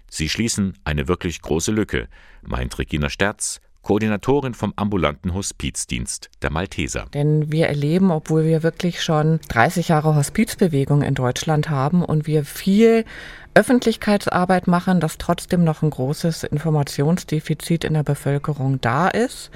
Sie 0.10 0.30
schließen 0.30 0.74
eine 0.84 1.08
wirklich 1.08 1.44
große 1.44 1.72
Lücke, 1.72 2.08
meint 2.42 2.80
Regina 2.80 3.08
Sterz, 3.08 3.62
Koordinatorin 3.84 4.56
vom 4.56 4.74
ambulanten 4.78 5.36
Hospizdienst 5.36 6.32
der 6.42 6.50
Malteser. 6.50 7.06
Denn 7.14 7.52
wir 7.52 7.68
erleben, 7.68 8.10
obwohl 8.10 8.46
wir 8.46 8.64
wirklich 8.64 9.04
schon 9.04 9.40
30 9.50 9.90
Jahre 9.90 10.16
Hospizbewegung 10.16 11.04
in 11.04 11.14
Deutschland 11.14 11.70
haben 11.70 12.04
und 12.04 12.26
wir 12.26 12.46
viel 12.46 13.06
Öffentlichkeitsarbeit 13.54 14.68
machen, 14.68 15.00
dass 15.00 15.20
trotzdem 15.20 15.64
noch 15.64 15.84
ein 15.84 15.92
großes 15.92 16.46
Informationsdefizit 16.46 17.84
in 17.84 17.94
der 17.94 18.02
Bevölkerung 18.02 18.82
da 18.82 19.08
ist. 19.08 19.52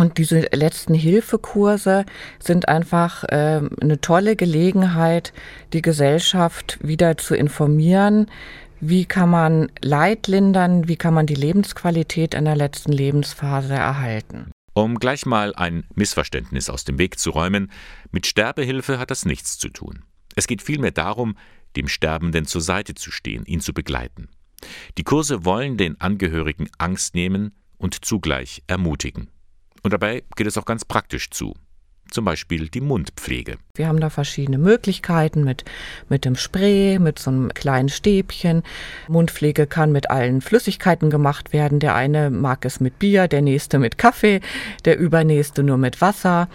Und 0.00 0.16
diese 0.16 0.48
letzten 0.54 0.94
Hilfekurse 0.94 2.06
sind 2.42 2.68
einfach 2.68 3.22
äh, 3.24 3.60
eine 3.82 4.00
tolle 4.00 4.34
Gelegenheit, 4.34 5.34
die 5.74 5.82
Gesellschaft 5.82 6.78
wieder 6.80 7.18
zu 7.18 7.34
informieren. 7.34 8.30
Wie 8.80 9.04
kann 9.04 9.28
man 9.28 9.70
Leid 9.82 10.26
lindern? 10.26 10.88
Wie 10.88 10.96
kann 10.96 11.12
man 11.12 11.26
die 11.26 11.34
Lebensqualität 11.34 12.32
in 12.32 12.46
der 12.46 12.56
letzten 12.56 12.92
Lebensphase 12.92 13.74
erhalten? 13.74 14.50
Um 14.72 14.98
gleich 14.98 15.26
mal 15.26 15.54
ein 15.54 15.84
Missverständnis 15.94 16.70
aus 16.70 16.84
dem 16.84 16.96
Weg 16.96 17.18
zu 17.18 17.28
räumen, 17.28 17.70
mit 18.10 18.26
Sterbehilfe 18.26 18.98
hat 18.98 19.10
das 19.10 19.26
nichts 19.26 19.58
zu 19.58 19.68
tun. 19.68 20.04
Es 20.34 20.46
geht 20.46 20.62
vielmehr 20.62 20.92
darum, 20.92 21.36
dem 21.76 21.88
Sterbenden 21.88 22.46
zur 22.46 22.62
Seite 22.62 22.94
zu 22.94 23.10
stehen, 23.10 23.44
ihn 23.44 23.60
zu 23.60 23.74
begleiten. 23.74 24.30
Die 24.96 25.04
Kurse 25.04 25.44
wollen 25.44 25.76
den 25.76 26.00
Angehörigen 26.00 26.70
Angst 26.78 27.14
nehmen 27.14 27.52
und 27.76 28.02
zugleich 28.02 28.62
ermutigen. 28.66 29.28
Und 29.82 29.92
dabei 29.92 30.22
geht 30.36 30.46
es 30.46 30.58
auch 30.58 30.64
ganz 30.64 30.84
praktisch 30.84 31.30
zu. 31.30 31.54
Zum 32.10 32.24
Beispiel 32.24 32.68
die 32.68 32.80
Mundpflege. 32.80 33.58
Wir 33.76 33.86
haben 33.86 34.00
da 34.00 34.10
verschiedene 34.10 34.58
Möglichkeiten 34.58 35.44
mit, 35.44 35.64
mit 36.08 36.24
dem 36.24 36.34
Spray, 36.34 36.98
mit 36.98 37.20
so 37.20 37.30
einem 37.30 37.54
kleinen 37.54 37.88
Stäbchen. 37.88 38.64
Mundpflege 39.06 39.68
kann 39.68 39.92
mit 39.92 40.10
allen 40.10 40.40
Flüssigkeiten 40.40 41.08
gemacht 41.08 41.52
werden. 41.52 41.78
Der 41.78 41.94
eine 41.94 42.30
mag 42.30 42.64
es 42.64 42.80
mit 42.80 42.98
Bier, 42.98 43.28
der 43.28 43.42
nächste 43.42 43.78
mit 43.78 43.96
Kaffee, 43.96 44.40
der 44.84 44.98
übernächste 44.98 45.62
nur 45.62 45.76
mit 45.76 46.00
Wasser. 46.00 46.48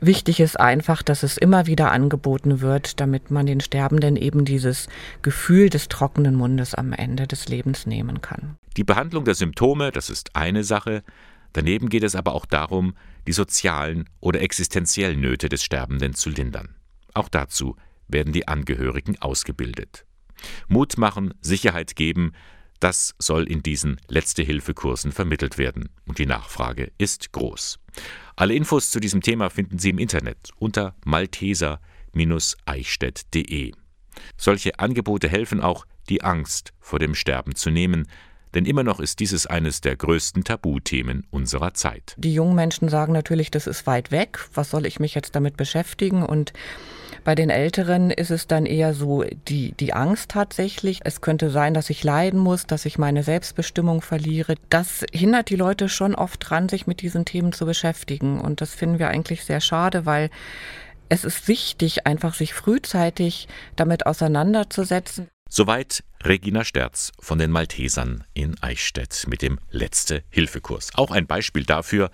Wichtig 0.00 0.38
ist 0.40 0.60
einfach, 0.60 1.02
dass 1.02 1.22
es 1.22 1.38
immer 1.38 1.66
wieder 1.66 1.90
angeboten 1.90 2.60
wird, 2.60 3.00
damit 3.00 3.30
man 3.30 3.46
den 3.46 3.60
Sterbenden 3.60 4.16
eben 4.16 4.44
dieses 4.44 4.88
Gefühl 5.22 5.70
des 5.70 5.88
trockenen 5.88 6.34
Mundes 6.34 6.74
am 6.74 6.92
Ende 6.92 7.26
des 7.26 7.48
Lebens 7.48 7.86
nehmen 7.86 8.20
kann. 8.20 8.56
Die 8.76 8.84
Behandlung 8.84 9.24
der 9.24 9.34
Symptome, 9.34 9.92
das 9.92 10.10
ist 10.10 10.36
eine 10.36 10.62
Sache. 10.64 11.02
Daneben 11.54 11.88
geht 11.88 12.04
es 12.04 12.14
aber 12.14 12.34
auch 12.34 12.46
darum, 12.46 12.94
die 13.26 13.32
sozialen 13.32 14.10
oder 14.20 14.42
existenziellen 14.42 15.20
Nöte 15.20 15.48
des 15.48 15.64
Sterbenden 15.64 16.14
zu 16.14 16.28
lindern. 16.28 16.74
Auch 17.14 17.30
dazu 17.30 17.76
werden 18.08 18.34
die 18.34 18.48
Angehörigen 18.48 19.16
ausgebildet. 19.22 20.04
Mut 20.68 20.98
machen, 20.98 21.32
Sicherheit 21.40 21.96
geben, 21.96 22.32
das 22.80 23.14
soll 23.18 23.44
in 23.44 23.62
diesen 23.62 23.98
Letzte-Hilfe-Kursen 24.08 25.12
vermittelt 25.12 25.56
werden 25.56 25.88
und 26.06 26.18
die 26.18 26.26
Nachfrage 26.26 26.92
ist 26.98 27.32
groß. 27.32 27.78
Alle 28.36 28.54
Infos 28.54 28.90
zu 28.90 29.00
diesem 29.00 29.22
Thema 29.22 29.48
finden 29.48 29.78
Sie 29.78 29.88
im 29.90 29.98
Internet 29.98 30.50
unter 30.58 30.96
malteser-eichstätt.de. 31.06 33.72
Solche 34.36 34.78
Angebote 34.78 35.28
helfen 35.28 35.60
auch, 35.60 35.86
die 36.08 36.22
Angst 36.22 36.72
vor 36.80 36.98
dem 36.98 37.14
Sterben 37.14 37.54
zu 37.54 37.70
nehmen, 37.70 38.08
denn 38.54 38.66
immer 38.66 38.82
noch 38.82 39.00
ist 39.00 39.20
dieses 39.20 39.46
eines 39.46 39.80
der 39.80 39.96
größten 39.96 40.44
Tabuthemen 40.44 41.26
unserer 41.30 41.74
Zeit. 41.74 42.14
Die 42.16 42.34
jungen 42.34 42.54
Menschen 42.54 42.88
sagen 42.88 43.12
natürlich, 43.12 43.50
das 43.50 43.66
ist 43.66 43.86
weit 43.86 44.10
weg, 44.10 44.38
was 44.54 44.70
soll 44.70 44.86
ich 44.86 45.00
mich 45.00 45.14
jetzt 45.14 45.34
damit 45.34 45.56
beschäftigen? 45.56 46.22
Und 46.22 46.52
bei 47.24 47.34
den 47.34 47.48
Älteren 47.48 48.10
ist 48.10 48.30
es 48.30 48.46
dann 48.46 48.66
eher 48.66 48.92
so 48.92 49.24
die, 49.48 49.72
die 49.72 49.94
Angst 49.94 50.30
tatsächlich. 50.30 51.00
Es 51.04 51.22
könnte 51.22 51.50
sein, 51.50 51.72
dass 51.72 51.88
ich 51.88 52.04
leiden 52.04 52.38
muss, 52.38 52.66
dass 52.66 52.84
ich 52.84 52.98
meine 52.98 53.22
Selbstbestimmung 53.22 54.02
verliere. 54.02 54.56
Das 54.68 55.04
hindert 55.10 55.48
die 55.48 55.56
Leute 55.56 55.88
schon 55.88 56.14
oft 56.14 56.48
dran, 56.48 56.68
sich 56.68 56.86
mit 56.86 57.00
diesen 57.00 57.24
Themen 57.24 57.52
zu 57.52 57.64
beschäftigen. 57.64 58.40
Und 58.40 58.60
das 58.60 58.74
finden 58.74 58.98
wir 58.98 59.08
eigentlich 59.08 59.44
sehr 59.44 59.62
schade, 59.62 60.04
weil 60.04 60.28
es 61.08 61.24
ist 61.24 61.48
wichtig, 61.48 62.06
einfach 62.06 62.34
sich 62.34 62.52
frühzeitig 62.52 63.48
damit 63.74 64.06
auseinanderzusetzen. 64.06 65.28
Soweit 65.48 66.04
Regina 66.26 66.64
Sterz 66.64 67.12
von 67.20 67.38
den 67.38 67.50
Maltesern 67.50 68.24
in 68.32 68.56
Eichstätt 68.62 69.26
mit 69.28 69.42
dem 69.42 69.58
Letzte-Hilfe-Kurs. 69.70 70.92
Auch 70.94 71.10
ein 71.10 71.26
Beispiel 71.26 71.64
dafür, 71.64 72.10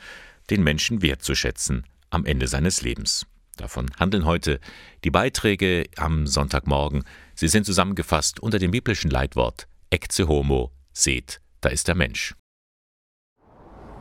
den 0.51 0.65
Menschen 0.65 1.01
wertzuschätzen 1.01 1.85
am 2.11 2.27
Ende 2.27 2.49
seines 2.49 2.83
Lebens. 2.83 3.27
Davon 3.57 3.89
handeln 4.01 4.25
heute 4.25 4.59
die 5.05 5.13
Beiträge 5.13 5.85
am 5.97 6.27
Sonntagmorgen. 6.27 7.05
Sie 7.37 7.47
sind 7.47 7.65
zusammengefasst 7.65 8.41
unter 8.41 8.59
dem 8.59 8.73
biblischen 8.73 9.13
Leitwort 9.13 9.69
Ecce 9.91 10.27
Homo, 10.27 10.73
seht, 10.93 11.41
da 11.61 11.69
ist 11.69 11.87
der 11.87 11.95
Mensch. 11.95 12.35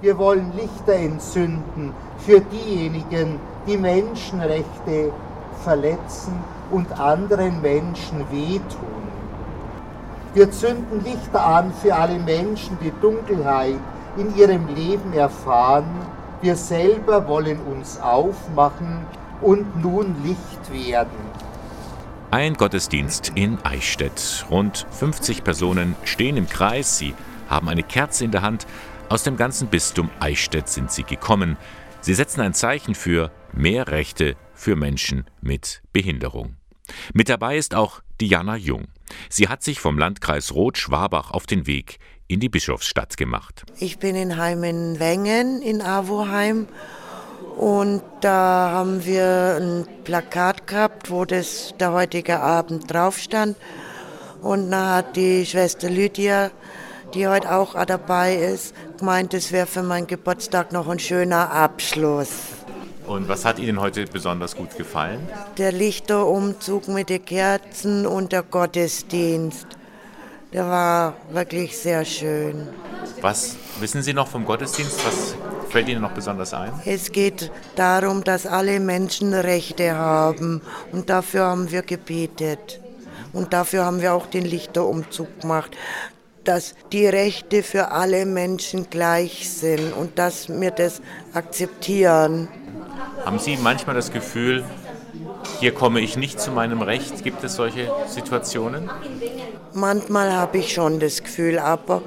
Wir 0.02 0.18
wollen 0.18 0.56
Lichter 0.58 0.94
entzünden 0.94 1.94
für 2.26 2.42
diejenigen, 2.42 3.40
die 3.68 3.78
Menschenrechte 3.78 5.14
verletzen 5.64 6.34
und 6.72 6.92
anderen 6.94 7.62
Menschen 7.62 8.20
wehtun. 8.32 9.19
Wir 10.34 10.52
zünden 10.52 11.04
Lichter 11.04 11.44
an 11.44 11.74
für 11.74 11.96
alle 11.96 12.20
Menschen, 12.20 12.78
die 12.84 12.94
Dunkelheit 13.02 13.80
in 14.16 14.36
ihrem 14.36 14.68
Leben 14.76 15.14
erfahren. 15.14 15.90
Wir 16.42 16.56
selber 16.56 17.28
wollen 17.28 17.60
uns 17.62 18.00
aufmachen 18.00 19.06
und 19.42 19.82
nun 19.82 20.16
Licht 20.24 20.72
werden. 20.72 21.18
Ein 22.32 22.54
Gottesdienst 22.54 23.32
in 23.34 23.58
Eichstätt. 23.64 24.46
Rund 24.52 24.86
50 24.92 25.44
Personen 25.44 25.96
stehen 26.04 26.38
im 26.38 26.48
Kreis. 26.48 27.00
Sie 27.00 27.16
haben 27.50 27.68
eine 27.68 27.82
Kerze 27.82 28.24
in 28.24 28.32
der 28.32 28.44
Hand. 28.44 28.68
Aus 29.10 29.24
dem 29.24 29.36
ganzen 29.36 29.68
Bistum 29.70 30.12
Eichstätt 30.20 30.70
sind 30.70 30.92
sie 30.92 31.04
gekommen. 31.04 31.58
Sie 32.02 32.14
setzen 32.14 32.42
ein 32.42 32.54
Zeichen 32.54 32.94
für 32.94 33.32
mehr 33.52 33.88
Rechte 33.88 34.36
für 34.54 34.76
Menschen 34.76 35.26
mit 35.42 35.82
Behinderung. 35.92 36.56
Mit 37.14 37.30
dabei 37.30 37.58
ist 37.58 37.74
auch 37.74 38.02
Diana 38.22 38.56
Jung. 38.56 38.88
Sie 39.30 39.48
hat 39.48 39.64
sich 39.64 39.80
vom 39.80 39.98
Landkreis 39.98 40.54
Roth-Schwabach 40.54 41.32
auf 41.32 41.46
den 41.46 41.68
Weg 41.68 41.98
in 42.28 42.40
die 42.40 42.50
Bischofsstadt 42.50 43.18
gemacht. 43.18 43.64
Ich 43.80 43.98
bin 43.98 44.16
in 44.16 44.38
Heimen-Wengen 44.38 45.62
in 45.62 45.82
Avoheim 45.82 46.68
und 47.58 48.02
da 48.22 48.70
haben 48.72 49.06
wir 49.06 49.58
ein 49.60 49.88
Plakat 50.04 50.68
gehabt, 50.68 51.10
wo 51.10 51.26
das 51.26 51.74
der 51.80 51.92
heutige 51.92 52.40
Abend 52.40 52.92
drauf 52.92 53.18
stand. 53.18 53.58
Und 54.42 54.72
da 54.72 54.96
hat 54.96 55.16
die 55.16 55.46
Schwester 55.46 55.90
Lydia, 55.90 56.52
die 57.14 57.28
heute 57.28 57.52
auch 57.54 57.74
dabei 57.86 58.36
ist, 58.36 58.74
gemeint, 58.98 59.34
es 59.34 59.52
wäre 59.52 59.68
für 59.68 59.84
meinen 59.84 60.08
Geburtstag 60.08 60.72
noch 60.72 60.88
ein 60.88 61.00
schöner 61.00 61.52
Abschluss. 61.52 62.59
Und 63.10 63.28
was 63.28 63.44
hat 63.44 63.58
Ihnen 63.58 63.82
heute 63.82 64.06
besonders 64.06 64.56
gut 64.56 64.78
gefallen? 64.78 65.28
Der 65.58 65.72
Lichterumzug 65.72 66.88
mit 66.90 67.10
den 67.10 67.26
Kerzen 67.26 68.06
und 68.06 68.32
der 68.32 68.44
Gottesdienst. 68.44 69.66
Der 70.54 70.68
war 70.68 71.16
wirklich 71.32 71.76
sehr 71.76 72.06
schön. 72.06 72.68
Was 73.22 73.56
wissen 73.80 74.04
Sie 74.04 74.14
noch 74.14 74.28
vom 74.28 74.46
Gottesdienst? 74.46 75.04
Was 75.08 75.36
fällt 75.72 75.90
Ihnen 75.90 76.02
noch 76.02 76.12
besonders 76.12 76.54
ein? 76.54 76.72
Es 76.86 77.12
geht 77.12 77.52
darum, 77.76 78.24
dass 78.24 78.46
alle 78.46 78.80
Menschen 78.80 79.34
Rechte 79.34 79.96
haben. 79.96 80.62
Und 80.92 81.10
dafür 81.10 81.46
haben 81.46 81.72
wir 81.72 81.82
gebetet. 81.82 82.80
Und 83.34 83.54
dafür 83.54 83.86
haben 83.86 84.02
wir 84.02 84.14
auch 84.14 84.28
den 84.28 84.46
Lichterumzug 84.46 85.42
gemacht. 85.42 85.72
Dass 86.44 86.74
die 86.92 87.06
Rechte 87.06 87.64
für 87.64 87.92
alle 87.92 88.26
Menschen 88.26 88.90
gleich 88.90 89.50
sind 89.50 89.94
und 89.94 90.18
dass 90.18 90.50
wir 90.50 90.72
das 90.72 91.02
akzeptieren. 91.34 92.48
Haben 93.26 93.40
Sie 93.40 93.58
manchmal 93.58 93.96
das 93.96 94.12
Gefühl, 94.12 94.64
hier 95.60 95.74
komme 95.74 96.00
ich 96.00 96.18
nicht 96.18 96.40
zu 96.40 96.52
meinem 96.52 96.82
Recht? 96.82 97.24
Gibt 97.24 97.44
es 97.44 97.56
solche 97.56 97.92
Situationen? 98.08 98.90
Manchmal 99.74 100.34
habe 100.34 100.58
ich 100.60 100.74
schon 100.74 101.00
das 101.00 101.22
Gefühl, 101.22 101.60
aber 101.60 102.02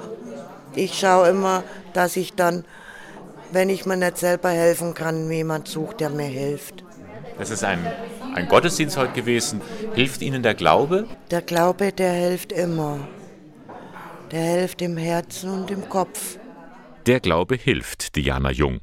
ich 0.75 0.99
schaue 0.99 1.29
immer, 1.29 1.62
dass 1.93 2.17
ich 2.17 2.35
dann, 2.35 2.65
wenn 3.51 3.69
ich 3.69 3.85
mir 3.85 3.97
nicht 3.97 4.19
selber 4.19 4.49
helfen 4.49 4.95
kann, 4.95 5.31
jemand 5.31 5.69
sucht, 5.69 6.01
der 6.01 6.11
mir 6.11 6.25
hilft. 6.27 6.83
Das 7.39 7.51
ist 7.51 7.65
ein, 7.65 7.87
ein 8.35 8.49
Gottesdienst 8.49 8.97
heute 8.97 9.12
gewesen. 9.12 9.61
Hilft 9.95 10.23
Ihnen 10.23 10.43
der 10.43 10.55
Glaube? 10.55 11.07
Der 11.31 11.43
Glaube, 11.43 11.93
der 11.93 12.12
hilft 12.12 12.53
immer. 12.53 13.01
Der 14.33 14.41
hilft 14.41 14.81
im 14.81 14.97
Herzen 14.97 15.51
und 15.51 15.71
im 15.71 15.89
Kopf. 15.91 16.39
Der 17.05 17.21
Glaube 17.21 17.55
hilft, 17.55 18.17
Diana 18.17 18.51
Jung. 18.51 18.81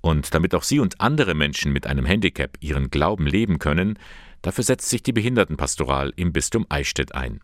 Und 0.00 0.32
damit 0.32 0.54
auch 0.54 0.62
Sie 0.62 0.78
und 0.78 1.00
andere 1.00 1.34
Menschen 1.34 1.72
mit 1.72 1.88
einem 1.88 2.06
Handicap 2.06 2.56
ihren 2.60 2.88
Glauben 2.88 3.26
leben 3.26 3.58
können, 3.58 3.98
dafür 4.42 4.62
setzt 4.62 4.88
sich 4.88 5.02
die 5.02 5.12
Behindertenpastoral 5.12 6.12
im 6.14 6.32
Bistum 6.32 6.66
Eichstätt 6.68 7.14
ein. 7.14 7.40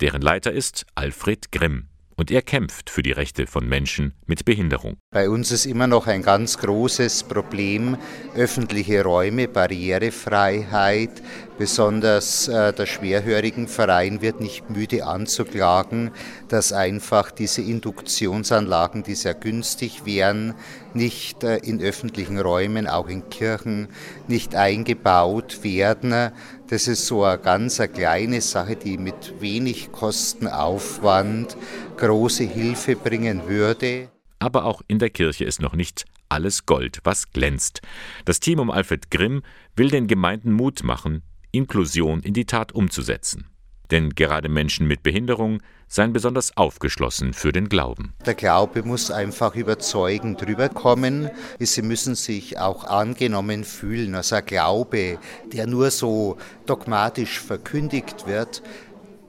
Deren 0.00 0.22
Leiter 0.22 0.52
ist 0.52 0.86
Alfred 0.94 1.52
Grimm. 1.52 1.88
Und 2.20 2.30
er 2.30 2.42
kämpft 2.42 2.90
für 2.90 3.02
die 3.02 3.12
Rechte 3.12 3.46
von 3.46 3.66
Menschen 3.66 4.12
mit 4.26 4.44
Behinderung. 4.44 4.98
Bei 5.10 5.30
uns 5.30 5.50
ist 5.50 5.64
immer 5.64 5.86
noch 5.86 6.06
ein 6.06 6.20
ganz 6.22 6.58
großes 6.58 7.22
Problem 7.22 7.96
öffentliche 8.36 9.02
Räume, 9.02 9.48
Barrierefreiheit. 9.48 11.22
Besonders 11.56 12.46
äh, 12.48 12.74
der 12.74 12.84
Schwerhörigenverein 12.84 14.20
wird 14.20 14.40
nicht 14.40 14.68
müde 14.68 15.06
anzuklagen, 15.06 16.10
dass 16.48 16.74
einfach 16.74 17.30
diese 17.30 17.62
Induktionsanlagen, 17.62 19.02
die 19.02 19.14
sehr 19.14 19.34
günstig 19.34 20.04
wären, 20.04 20.54
nicht 20.92 21.42
äh, 21.42 21.56
in 21.56 21.80
öffentlichen 21.80 22.38
Räumen, 22.38 22.86
auch 22.86 23.08
in 23.08 23.30
Kirchen, 23.30 23.88
nicht 24.28 24.54
eingebaut 24.54 25.64
werden. 25.64 26.32
Das 26.70 26.86
ist 26.86 27.08
so 27.08 27.24
eine 27.24 27.36
ganz 27.36 27.80
eine 27.80 27.88
kleine 27.88 28.40
Sache, 28.40 28.76
die 28.76 28.96
mit 28.96 29.40
wenig 29.40 29.90
Kostenaufwand 29.90 31.56
große 31.96 32.44
Hilfe 32.44 32.94
bringen 32.94 33.48
würde. 33.48 34.08
Aber 34.38 34.64
auch 34.64 34.80
in 34.86 35.00
der 35.00 35.10
Kirche 35.10 35.44
ist 35.44 35.60
noch 35.60 35.74
nicht 35.74 36.04
alles 36.28 36.66
Gold, 36.66 37.00
was 37.02 37.32
glänzt. 37.32 37.82
Das 38.24 38.38
Team 38.38 38.60
um 38.60 38.70
Alfred 38.70 39.10
Grimm 39.10 39.42
will 39.74 39.90
den 39.90 40.06
Gemeinden 40.06 40.52
Mut 40.52 40.84
machen, 40.84 41.22
Inklusion 41.50 42.20
in 42.20 42.34
die 42.34 42.44
Tat 42.44 42.70
umzusetzen. 42.70 43.50
Denn 43.90 44.10
gerade 44.10 44.48
Menschen 44.48 44.86
mit 44.86 45.02
Behinderung 45.02 45.60
seien 45.88 46.12
besonders 46.12 46.56
aufgeschlossen 46.56 47.32
für 47.32 47.50
den 47.50 47.68
Glauben. 47.68 48.14
Der 48.24 48.34
Glaube 48.34 48.84
muss 48.84 49.10
einfach 49.10 49.56
überzeugend 49.56 50.46
rüberkommen. 50.46 51.30
Sie 51.58 51.82
müssen 51.82 52.14
sich 52.14 52.58
auch 52.58 52.84
angenommen 52.84 53.64
fühlen. 53.64 54.14
Also 54.14 54.36
ein 54.36 54.46
Glaube, 54.46 55.18
der 55.52 55.66
nur 55.66 55.90
so 55.90 56.36
dogmatisch 56.66 57.40
verkündigt 57.40 58.28
wird, 58.28 58.62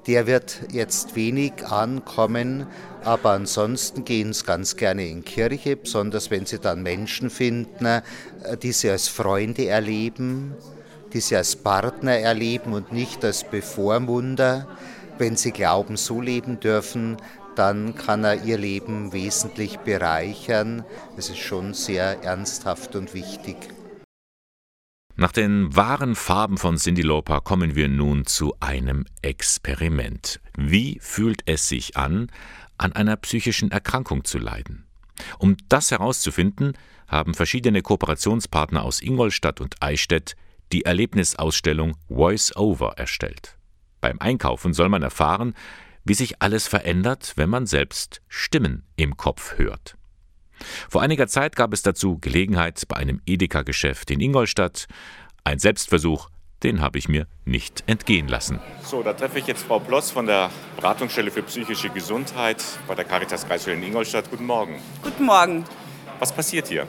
der 0.07 0.25
wird 0.25 0.61
jetzt 0.71 1.15
wenig 1.15 1.65
ankommen, 1.67 2.65
aber 3.03 3.31
ansonsten 3.31 4.03
gehen 4.03 4.33
sie 4.33 4.45
ganz 4.45 4.75
gerne 4.75 5.07
in 5.07 5.23
Kirche, 5.23 5.75
besonders 5.77 6.31
wenn 6.31 6.45
sie 6.45 6.59
dann 6.59 6.81
Menschen 6.81 7.29
finden, 7.29 8.01
die 8.63 8.71
sie 8.71 8.89
als 8.89 9.07
Freunde 9.07 9.67
erleben, 9.67 10.55
die 11.13 11.19
sie 11.19 11.35
als 11.35 11.55
Partner 11.55 12.13
erleben 12.13 12.73
und 12.73 12.91
nicht 12.91 13.23
als 13.23 13.43
Bevormunder. 13.43 14.67
Wenn 15.17 15.35
sie 15.35 15.51
Glauben 15.51 15.97
so 15.97 16.21
leben 16.21 16.59
dürfen, 16.59 17.17
dann 17.55 17.95
kann 17.95 18.23
er 18.23 18.43
ihr 18.43 18.57
Leben 18.57 19.13
wesentlich 19.13 19.77
bereichern. 19.79 20.83
Es 21.17 21.29
ist 21.29 21.39
schon 21.39 21.73
sehr 21.73 22.23
ernsthaft 22.23 22.95
und 22.95 23.13
wichtig. 23.13 23.57
Nach 25.15 25.31
den 25.31 25.75
wahren 25.75 26.15
Farben 26.15 26.57
von 26.57 26.77
Cindy 26.77 27.01
Lauper 27.01 27.41
kommen 27.41 27.75
wir 27.75 27.87
nun 27.89 28.25
zu 28.25 28.55
einem 28.59 29.05
Experiment. 29.21 30.39
Wie 30.57 30.97
fühlt 31.01 31.43
es 31.45 31.67
sich 31.67 31.97
an, 31.97 32.31
an 32.77 32.93
einer 32.93 33.17
psychischen 33.17 33.69
Erkrankung 33.69 34.23
zu 34.23 34.39
leiden? 34.39 34.87
Um 35.37 35.57
das 35.69 35.91
herauszufinden, 35.91 36.73
haben 37.07 37.33
verschiedene 37.33 37.81
Kooperationspartner 37.81 38.81
aus 38.81 39.01
Ingolstadt 39.01 39.61
und 39.61 39.75
Eichstätt 39.81 40.35
die 40.71 40.85
Erlebnisausstellung 40.85 41.97
Voice 42.07 42.55
Over 42.55 42.93
erstellt. 42.97 43.57
Beim 43.99 44.19
Einkaufen 44.19 44.73
soll 44.73 44.89
man 44.89 45.03
erfahren, 45.03 45.53
wie 46.03 46.13
sich 46.13 46.41
alles 46.41 46.67
verändert, 46.67 47.33
wenn 47.35 47.49
man 47.49 47.67
selbst 47.67 48.21
Stimmen 48.27 48.83
im 48.95 49.17
Kopf 49.17 49.57
hört. 49.57 49.95
Vor 50.89 51.01
einiger 51.01 51.27
Zeit 51.27 51.55
gab 51.55 51.73
es 51.73 51.81
dazu 51.81 52.17
Gelegenheit 52.19 52.83
bei 52.87 52.97
einem 52.97 53.21
Edeka-Geschäft 53.25 54.11
in 54.11 54.19
Ingolstadt. 54.19 54.87
Ein 55.43 55.59
Selbstversuch, 55.59 56.29
den 56.63 56.81
habe 56.81 56.99
ich 56.99 57.09
mir 57.09 57.27
nicht 57.45 57.83
entgehen 57.87 58.27
lassen. 58.27 58.59
So, 58.83 59.01
da 59.01 59.13
treffe 59.13 59.39
ich 59.39 59.47
jetzt 59.47 59.63
Frau 59.63 59.79
Ploss 59.79 60.11
von 60.11 60.27
der 60.27 60.51
Beratungsstelle 60.75 61.31
für 61.31 61.43
psychische 61.43 61.89
Gesundheit 61.89 62.63
bei 62.87 62.95
der 62.95 63.05
Caritas 63.05 63.47
Kreisstelle 63.47 63.77
in 63.77 63.83
Ingolstadt. 63.83 64.29
Guten 64.29 64.45
Morgen. 64.45 64.79
Guten 65.01 65.25
Morgen. 65.25 65.65
Was 66.19 66.31
passiert 66.31 66.67
hier? 66.67 66.87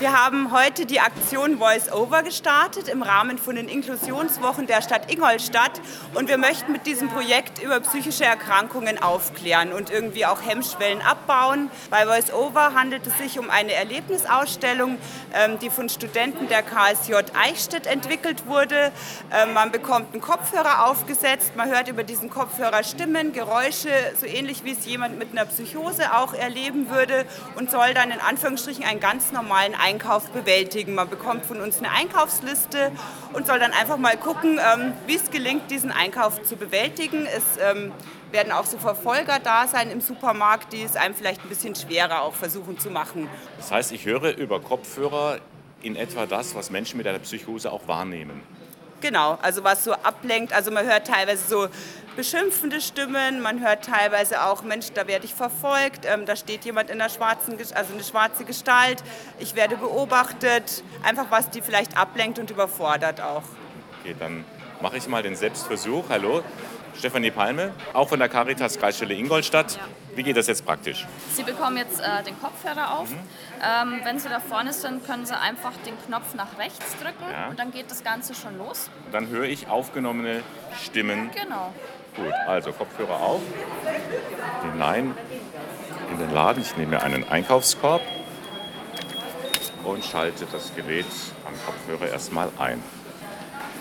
Wir 0.00 0.12
haben 0.12 0.50
heute 0.50 0.86
die 0.86 0.98
Aktion 0.98 1.58
Voice 1.58 1.92
Over 1.92 2.24
gestartet 2.24 2.88
im 2.88 3.02
Rahmen 3.02 3.38
von 3.38 3.54
den 3.54 3.68
Inklusionswochen 3.68 4.66
der 4.66 4.82
Stadt 4.82 5.08
Ingolstadt 5.12 5.80
und 6.14 6.28
wir 6.28 6.36
möchten 6.36 6.72
mit 6.72 6.84
diesem 6.84 7.08
Projekt 7.08 7.62
über 7.62 7.78
psychische 7.78 8.24
Erkrankungen 8.24 9.00
aufklären 9.00 9.72
und 9.72 9.90
irgendwie 9.90 10.26
auch 10.26 10.44
Hemmschwellen 10.44 11.00
abbauen. 11.00 11.70
Bei 11.90 12.06
Voice 12.06 12.32
Over 12.32 12.74
handelt 12.74 13.06
es 13.06 13.16
sich 13.18 13.38
um 13.38 13.50
eine 13.50 13.72
Erlebnisausstellung, 13.72 14.98
ähm, 15.32 15.60
die 15.60 15.70
von 15.70 15.88
Studenten 15.88 16.48
der 16.48 16.62
KSJ 16.62 17.14
Eichstätt 17.40 17.86
entwickelt 17.86 18.46
wurde. 18.46 18.90
Ähm, 19.32 19.52
man 19.54 19.70
bekommt 19.70 20.12
einen 20.12 20.20
Kopfhörer 20.20 20.88
aufgesetzt, 20.88 21.52
man 21.54 21.68
hört 21.68 21.86
über 21.86 22.02
diesen 22.02 22.30
Kopfhörer 22.30 22.82
Stimmen, 22.82 23.32
Geräusche, 23.32 23.90
so 24.18 24.26
ähnlich 24.26 24.64
wie 24.64 24.72
es 24.72 24.84
jemand 24.86 25.20
mit 25.20 25.30
einer 25.30 25.44
Psychose 25.44 26.16
auch 26.16 26.34
erleben 26.34 26.90
würde 26.90 27.26
und 27.54 27.70
soll 27.70 27.94
dann 27.94 28.10
in 28.10 28.18
Anführungsstrichen 28.18 28.82
einen 28.82 28.98
ganz 28.98 29.30
normalen 29.30 29.74
Einkauf 29.84 30.30
bewältigen. 30.30 30.94
Man 30.94 31.10
bekommt 31.10 31.44
von 31.44 31.60
uns 31.60 31.78
eine 31.78 31.90
Einkaufsliste 31.90 32.90
und 33.34 33.46
soll 33.46 33.58
dann 33.58 33.72
einfach 33.72 33.98
mal 33.98 34.16
gucken, 34.16 34.58
ähm, 34.58 34.94
wie 35.06 35.16
es 35.16 35.30
gelingt, 35.30 35.70
diesen 35.70 35.92
Einkauf 35.92 36.42
zu 36.42 36.56
bewältigen. 36.56 37.26
Es 37.26 37.42
ähm, 37.60 37.92
werden 38.32 38.50
auch 38.50 38.64
so 38.64 38.78
Verfolger 38.78 39.38
da 39.38 39.68
sein 39.68 39.90
im 39.90 40.00
Supermarkt, 40.00 40.72
die 40.72 40.82
es 40.82 40.96
einem 40.96 41.14
vielleicht 41.14 41.42
ein 41.42 41.50
bisschen 41.50 41.74
schwerer 41.74 42.22
auch 42.22 42.34
versuchen 42.34 42.78
zu 42.78 42.90
machen. 42.90 43.28
Das 43.58 43.70
heißt, 43.70 43.92
ich 43.92 44.06
höre 44.06 44.36
über 44.36 44.58
Kopfhörer 44.60 45.38
in 45.82 45.96
etwa 45.96 46.24
das, 46.24 46.54
was 46.54 46.70
Menschen 46.70 46.96
mit 46.96 47.06
einer 47.06 47.18
Psychose 47.18 47.70
auch 47.70 47.86
wahrnehmen. 47.86 48.42
Genau, 49.04 49.36
also 49.42 49.62
was 49.64 49.84
so 49.84 49.92
ablenkt. 49.92 50.54
Also 50.54 50.70
man 50.70 50.86
hört 50.86 51.06
teilweise 51.06 51.46
so 51.46 51.68
beschimpfende 52.16 52.80
Stimmen, 52.80 53.42
man 53.42 53.60
hört 53.60 53.84
teilweise 53.84 54.42
auch, 54.42 54.62
Mensch, 54.62 54.92
da 54.94 55.06
werde 55.06 55.26
ich 55.26 55.34
verfolgt, 55.34 56.06
ähm, 56.06 56.24
da 56.24 56.36
steht 56.36 56.64
jemand 56.64 56.88
in 56.88 56.96
der 56.96 57.10
schwarzen, 57.10 57.58
also 57.74 57.92
eine 57.92 58.02
schwarze 58.02 58.46
Gestalt, 58.46 59.04
ich 59.38 59.56
werde 59.56 59.76
beobachtet, 59.76 60.82
einfach 61.02 61.26
was 61.28 61.50
die 61.50 61.60
vielleicht 61.60 61.98
ablenkt 61.98 62.38
und 62.38 62.50
überfordert 62.50 63.20
auch. 63.20 63.42
Okay, 64.00 64.16
dann 64.18 64.46
mache 64.80 64.96
ich 64.96 65.06
mal 65.06 65.22
den 65.22 65.36
Selbstversuch. 65.36 66.04
Hallo, 66.08 66.42
Stefanie 66.98 67.30
Palme, 67.30 67.72
auch 67.92 68.08
von 68.08 68.18
der 68.18 68.28
Caritas 68.28 68.78
Kreisstelle 68.78 69.14
Ingolstadt. 69.14 69.76
Ja. 69.76 69.82
Wie 70.16 70.22
geht 70.22 70.36
das 70.36 70.46
jetzt 70.46 70.64
praktisch? 70.64 71.06
Sie 71.34 71.42
bekommen 71.42 71.76
jetzt 71.76 72.00
äh, 72.00 72.22
den 72.22 72.38
Kopfhörer 72.40 72.98
auf. 72.98 73.10
Mhm. 73.10 73.18
Ähm, 73.62 74.00
wenn 74.04 74.18
Sie 74.18 74.28
da 74.28 74.40
vorne 74.40 74.72
sind, 74.72 75.04
können 75.04 75.26
Sie 75.26 75.36
einfach 75.36 75.72
den 75.84 75.94
Knopf 76.06 76.34
nach 76.34 76.58
rechts 76.58 76.96
drücken 77.02 77.24
ja. 77.30 77.48
und 77.48 77.58
dann 77.58 77.72
geht 77.72 77.90
das 77.90 78.04
Ganze 78.04 78.34
schon 78.34 78.56
los. 78.58 78.90
Dann 79.12 79.28
höre 79.28 79.44
ich 79.44 79.68
aufgenommene 79.68 80.42
Stimmen. 80.82 81.30
Genau. 81.34 81.72
Gut, 82.16 82.32
also 82.46 82.72
Kopfhörer 82.72 83.20
auf, 83.20 83.40
hinein 84.62 85.14
in 86.12 86.18
den 86.18 86.32
Laden. 86.32 86.62
Ich 86.62 86.76
nehme 86.76 86.92
mir 86.92 87.02
einen 87.02 87.28
Einkaufskorb 87.28 88.02
und 89.82 90.04
schalte 90.04 90.46
das 90.50 90.74
Gerät 90.76 91.06
am 91.44 91.54
Kopfhörer 91.66 92.12
erstmal 92.12 92.50
ein. 92.58 92.80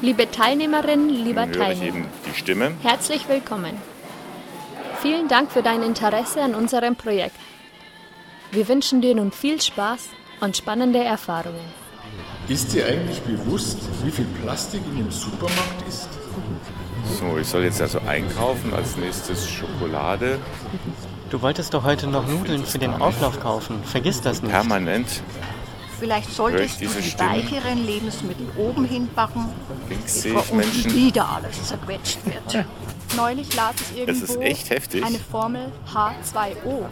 Liebe 0.03 0.29
Teilnehmerinnen, 0.29 1.07
lieber 1.07 1.49
Teilnehmer, 1.49 2.07
die 2.25 2.37
Stimme. 2.37 2.73
herzlich 2.83 3.29
willkommen. 3.29 3.77
Vielen 5.01 5.29
Dank 5.29 5.49
für 5.49 5.63
dein 5.63 5.81
Interesse 5.81 6.41
an 6.41 6.55
unserem 6.55 6.97
Projekt. 6.97 7.37
Wir 8.51 8.67
wünschen 8.67 8.99
dir 8.99 9.15
nun 9.15 9.31
viel 9.31 9.61
Spaß 9.61 10.09
und 10.41 10.57
spannende 10.57 11.01
Erfahrungen. 11.01 11.63
Ist 12.49 12.73
dir 12.73 12.85
eigentlich 12.85 13.21
bewusst, 13.21 13.77
wie 14.03 14.11
viel 14.11 14.25
Plastik 14.43 14.81
in 14.91 14.97
dem 14.97 15.09
Supermarkt 15.09 15.87
ist? 15.87 16.09
So, 17.17 17.37
ich 17.37 17.47
soll 17.47 17.63
jetzt 17.63 17.81
also 17.81 17.99
einkaufen. 18.05 18.73
Als 18.73 18.97
nächstes 18.97 19.49
Schokolade. 19.49 20.37
Du 21.29 21.41
wolltest 21.41 21.73
doch 21.73 21.85
heute 21.85 22.07
noch 22.07 22.27
Nudeln 22.27 22.65
für 22.65 22.77
den 22.77 22.91
Auflauf 22.91 23.39
kaufen. 23.39 23.81
Vergiss 23.85 24.19
das 24.19 24.41
nicht. 24.41 24.51
Permanent. 24.51 25.23
Vielleicht 26.03 26.31
solltest 26.35 26.81
du 26.81 26.85
diese 26.87 27.01
die 27.01 27.17
weicheren 27.17 27.85
Lebensmittel 27.85 28.45
oben 28.57 28.83
hinbacken, 28.83 29.45
Links 29.87 30.21
sehe 30.21 30.33
bevor 30.33 30.59
ich 30.59 30.65
unten 30.65 30.73
Menschen. 30.73 30.95
wieder 30.95 31.29
alles 31.29 31.63
zerquetscht 31.63 32.17
wird. 32.25 32.65
Neulich 33.15 33.55
las 33.55 33.75
ich 33.79 33.99
irgendwo 33.99 34.19
Das 34.21 34.29
ist 34.29 34.41
echt 34.41 34.69
heftig. 34.69 35.01
eine 35.05 35.17
Formel 35.17 35.71
H2O. 35.93 36.87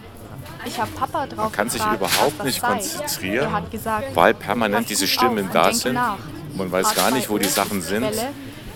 Ich 0.64 0.80
habe 0.80 0.90
Papa 0.92 1.26
drauf 1.26 1.36
Man 1.36 1.52
kann 1.52 1.68
sich 1.68 1.80
gefragt, 1.82 1.98
überhaupt 2.00 2.44
nicht 2.44 2.62
konzentrieren, 2.62 3.44
Er 3.44 3.52
hat 3.52 3.70
gesagt, 3.70 4.16
weil 4.16 4.32
permanent 4.32 4.88
diese 4.88 5.06
Stimmen 5.06 5.46
auf 5.48 5.52
da 5.52 5.72
sind. 5.74 5.92
nach. 5.92 6.16
Man 6.56 6.72
weiß 6.72 6.94
gar 6.94 7.10
nicht, 7.10 7.28
wo 7.28 7.36
die 7.36 7.44
H2O, 7.44 7.50
Sachen 7.54 7.82
sind. 7.82 8.02
Quelle, 8.08 8.28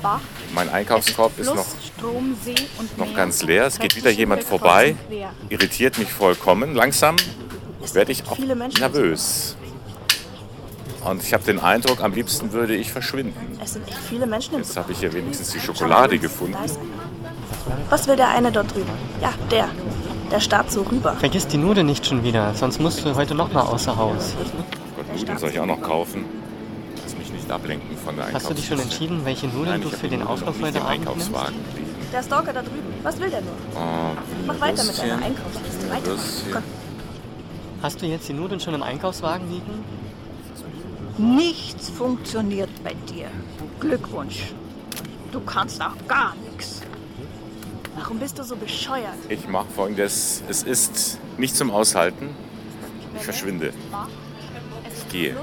Bach, 0.02 0.20
Mein 0.54 0.68
Einkaufskorb 0.68 1.38
ist 1.38 1.46
Fluss, 1.48 1.56
noch, 1.56 1.66
Strom, 1.96 2.36
See 2.44 2.54
und 2.78 2.98
noch 2.98 3.14
ganz 3.14 3.42
leer. 3.42 3.64
Es 3.64 3.78
geht 3.78 3.96
wieder 3.96 4.10
jemand 4.10 4.44
vorbei. 4.44 4.96
Irritiert 5.48 5.96
mich 5.96 6.12
vollkommen. 6.12 6.74
Langsam 6.74 7.16
werde 7.94 8.12
ich 8.12 8.22
auch 8.28 8.36
viele 8.36 8.54
Menschen 8.54 8.80
nervös. 8.80 9.56
Und 11.08 11.22
ich 11.22 11.32
habe 11.32 11.44
den 11.44 11.60
Eindruck, 11.60 12.02
am 12.02 12.12
liebsten 12.12 12.52
würde 12.52 12.74
ich 12.74 12.92
verschwinden. 12.92 13.58
Es 13.62 13.74
sind 13.74 13.86
echt 13.86 13.98
viele 13.98 14.26
Menschen 14.26 14.54
im 14.54 14.60
Jetzt 14.60 14.76
habe 14.76 14.92
ich 14.92 14.98
hier 14.98 15.12
wenigstens 15.12 15.50
die 15.50 15.60
Schokolade 15.60 16.18
gefunden. 16.18 16.56
Was 17.90 18.08
will 18.08 18.16
der 18.16 18.28
eine 18.28 18.50
dort 18.50 18.74
drüben? 18.74 18.90
Ja, 19.20 19.32
der. 19.50 19.68
Der 20.30 20.40
starrt 20.40 20.72
so 20.72 20.82
rüber. 20.82 21.14
Vergiss 21.14 21.46
die 21.46 21.58
Nudeln 21.58 21.86
nicht 21.86 22.04
schon 22.04 22.24
wieder, 22.24 22.52
sonst 22.54 22.80
musst 22.80 23.04
du 23.04 23.14
heute 23.14 23.36
noch 23.36 23.52
mal 23.52 23.62
außer 23.62 23.96
Haus. 23.96 24.34
Gott, 24.96 25.16
Nudeln 25.16 25.38
soll 25.38 25.50
ich 25.50 25.60
auch 25.60 25.66
noch 25.66 25.80
kaufen. 25.80 26.24
Lass 27.04 27.16
mich 27.16 27.30
nicht 27.30 27.48
ablenken 27.48 27.96
von 27.96 28.16
der 28.16 28.32
Hast 28.32 28.50
du 28.50 28.54
dich 28.54 28.66
schon 28.66 28.80
entschieden, 28.80 29.20
welche 29.24 29.46
Nudeln 29.46 29.80
Nein, 29.80 29.82
du 29.82 29.90
für 29.90 30.08
den 30.08 30.22
Auflauf 30.22 30.56
heute 30.60 30.80
Abend 30.80 31.04
nimmst? 31.04 31.28
Einkaufswagen 31.30 31.54
der 32.16 32.22
Stalker 32.22 32.52
da 32.52 32.62
drüben. 32.62 32.94
Was 33.02 33.20
will 33.20 33.30
der 33.30 33.42
nur? 33.42 33.52
Oh, 33.74 34.16
Mach 34.46 34.60
weiter 34.60 34.84
mit 34.84 34.98
deiner 34.98 35.16
Einkaufsliste. 35.16 35.90
Weiter. 35.90 36.62
Hast 37.82 38.00
du 38.00 38.06
jetzt 38.06 38.28
die 38.28 38.32
Nudeln 38.32 38.58
schon 38.58 38.74
im 38.74 38.82
Einkaufswagen 38.82 39.50
liegen? 39.50 39.84
Nichts 41.18 41.88
funktioniert 41.90 42.70
bei 42.84 42.94
dir. 43.10 43.28
Glückwunsch. 43.80 44.52
Du 45.32 45.40
kannst 45.40 45.80
auch 45.82 45.96
gar 46.06 46.34
nichts. 46.36 46.82
Warum 47.96 48.18
bist 48.18 48.38
du 48.38 48.42
so 48.44 48.56
bescheuert? 48.56 49.14
Ich 49.28 49.48
mache 49.48 49.66
folgendes. 49.74 50.42
Es 50.48 50.62
ist 50.62 51.18
nicht 51.38 51.56
zum 51.56 51.70
Aushalten. 51.70 52.30
Ich 53.16 53.22
verschwinde. 53.22 53.72
Ich 54.94 55.08
gehe. 55.08 55.36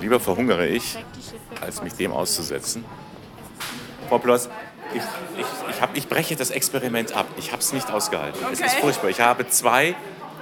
Lieber 0.00 0.18
verhungere 0.18 0.66
ich, 0.66 0.98
als 1.60 1.82
mich 1.82 1.92
dem 1.94 2.10
auszusetzen. 2.12 2.84
Frau 4.08 4.18
Ploss, 4.18 4.48
ich, 4.92 5.02
ich, 5.38 5.46
ich, 5.70 5.80
hab, 5.80 5.96
ich 5.96 6.08
breche 6.08 6.34
das 6.34 6.50
Experiment 6.50 7.12
ab. 7.12 7.26
Ich 7.36 7.52
habe 7.52 7.62
es 7.62 7.72
nicht 7.72 7.90
ausgehalten. 7.90 8.40
Es 8.52 8.58
ist 8.58 8.66
Okay. 8.72 8.80
furchtbar. 8.80 9.10
Ich 9.10 9.20
habe 9.20 9.46
zwei 9.48 9.94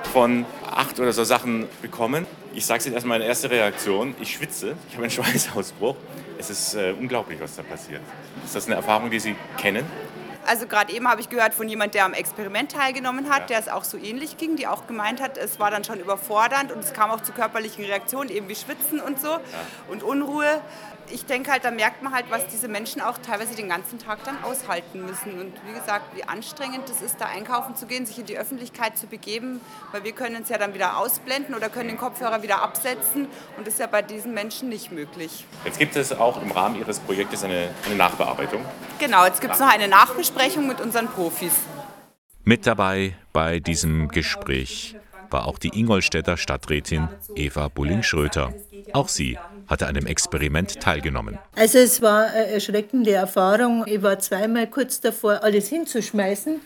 von 0.08 0.44
acht 0.70 0.98
oder 0.98 1.12
so 1.12 1.24
Sachen 1.24 1.68
bekommen. 1.82 2.26
Ich 2.54 2.66
sage 2.66 2.78
es 2.78 2.84
jetzt 2.86 2.94
erstmal 2.94 3.18
meine 3.18 3.28
erste 3.28 3.50
Reaktion. 3.50 4.14
Ich 4.20 4.34
schwitze. 4.34 4.76
Ich 4.88 4.94
habe 4.94 5.04
einen 5.04 5.10
Schweißausbruch. 5.10 5.96
Es 6.38 6.50
ist 6.50 6.74
äh, 6.74 6.94
unglaublich, 6.98 7.40
was 7.40 7.56
da 7.56 7.62
passiert. 7.62 8.00
Ist 8.44 8.54
das 8.54 8.66
eine 8.66 8.76
Erfahrung, 8.76 9.10
die 9.10 9.20
Sie 9.20 9.36
kennen? 9.56 9.84
Also 10.46 10.66
gerade 10.66 10.92
eben 10.92 11.06
habe 11.06 11.20
ich 11.20 11.28
gehört 11.28 11.54
von 11.54 11.68
jemand, 11.68 11.94
der 11.94 12.06
am 12.06 12.14
Experiment 12.14 12.72
teilgenommen 12.72 13.28
hat, 13.28 13.50
der 13.50 13.58
es 13.58 13.68
auch 13.68 13.84
so 13.84 13.98
ähnlich 13.98 14.36
ging, 14.36 14.56
die 14.56 14.66
auch 14.66 14.86
gemeint 14.86 15.20
hat, 15.20 15.36
es 15.36 15.60
war 15.60 15.70
dann 15.70 15.84
schon 15.84 16.00
überfordernd 16.00 16.72
und 16.72 16.80
es 16.80 16.92
kam 16.92 17.10
auch 17.10 17.20
zu 17.20 17.32
körperlichen 17.32 17.84
Reaktionen, 17.84 18.30
eben 18.30 18.48
wie 18.48 18.56
Schwitzen 18.56 19.00
und 19.00 19.20
so 19.20 19.38
und 19.88 20.02
Unruhe. 20.02 20.60
Ich 21.12 21.24
denke 21.26 21.50
halt, 21.50 21.64
da 21.64 21.70
merkt 21.70 22.02
man 22.02 22.14
halt, 22.14 22.26
was 22.30 22.46
diese 22.46 22.68
Menschen 22.68 23.00
auch 23.00 23.18
teilweise 23.18 23.56
den 23.56 23.68
ganzen 23.68 23.98
Tag 23.98 24.22
dann 24.24 24.42
aushalten 24.44 25.04
müssen. 25.04 25.40
Und 25.40 25.52
wie 25.66 25.72
gesagt, 25.72 26.16
wie 26.16 26.24
anstrengend 26.24 26.88
es 26.88 27.02
ist, 27.02 27.20
da 27.20 27.26
einkaufen 27.26 27.74
zu 27.74 27.86
gehen, 27.86 28.06
sich 28.06 28.18
in 28.18 28.26
die 28.26 28.38
Öffentlichkeit 28.38 28.96
zu 28.96 29.06
begeben, 29.06 29.60
weil 29.92 30.04
wir 30.04 30.12
können 30.12 30.42
es 30.42 30.48
ja 30.48 30.58
dann 30.58 30.74
wieder 30.74 30.98
ausblenden 30.98 31.54
oder 31.54 31.68
können 31.68 31.88
den 31.88 31.98
Kopfhörer 31.98 32.42
wieder 32.42 32.62
absetzen 32.62 33.26
und 33.56 33.66
das 33.66 33.74
ist 33.74 33.80
ja 33.80 33.86
bei 33.86 34.02
diesen 34.02 34.34
Menschen 34.34 34.68
nicht 34.68 34.92
möglich. 34.92 35.44
Jetzt 35.64 35.78
gibt 35.78 35.96
es 35.96 36.12
auch 36.12 36.40
im 36.40 36.52
Rahmen 36.52 36.76
Ihres 36.76 37.00
Projektes 37.00 37.42
eine, 37.42 37.70
eine 37.86 37.96
Nachbearbeitung. 37.96 38.64
Genau, 38.98 39.24
jetzt 39.24 39.40
gibt 39.40 39.54
es 39.54 39.60
noch 39.60 39.72
eine 39.72 39.88
Nachbesprechung 39.88 40.68
mit 40.68 40.80
unseren 40.80 41.08
Profis. 41.08 41.52
Mit 42.44 42.66
dabei 42.66 43.16
bei 43.32 43.60
diesem 43.60 44.08
Gespräch 44.08 44.96
war 45.30 45.46
auch 45.46 45.58
die 45.58 45.78
Ingolstädter 45.78 46.36
Stadträtin 46.36 47.08
Eva 47.34 47.68
Bulling-Schröter. 47.68 48.52
Auch 48.92 49.08
sie 49.08 49.38
hatte 49.70 49.86
an 49.86 49.94
dem 49.94 50.06
Experiment 50.06 50.80
teilgenommen. 50.80 51.38
Also 51.56 51.78
es 51.78 52.02
war 52.02 52.26
eine 52.26 52.48
erschreckende 52.48 53.12
Erfahrung. 53.12 53.84
Ich 53.86 54.02
war 54.02 54.18
zweimal 54.18 54.66
kurz 54.66 55.00
davor, 55.00 55.42
alles 55.42 55.68
hinzuschmeißen. 55.68 56.60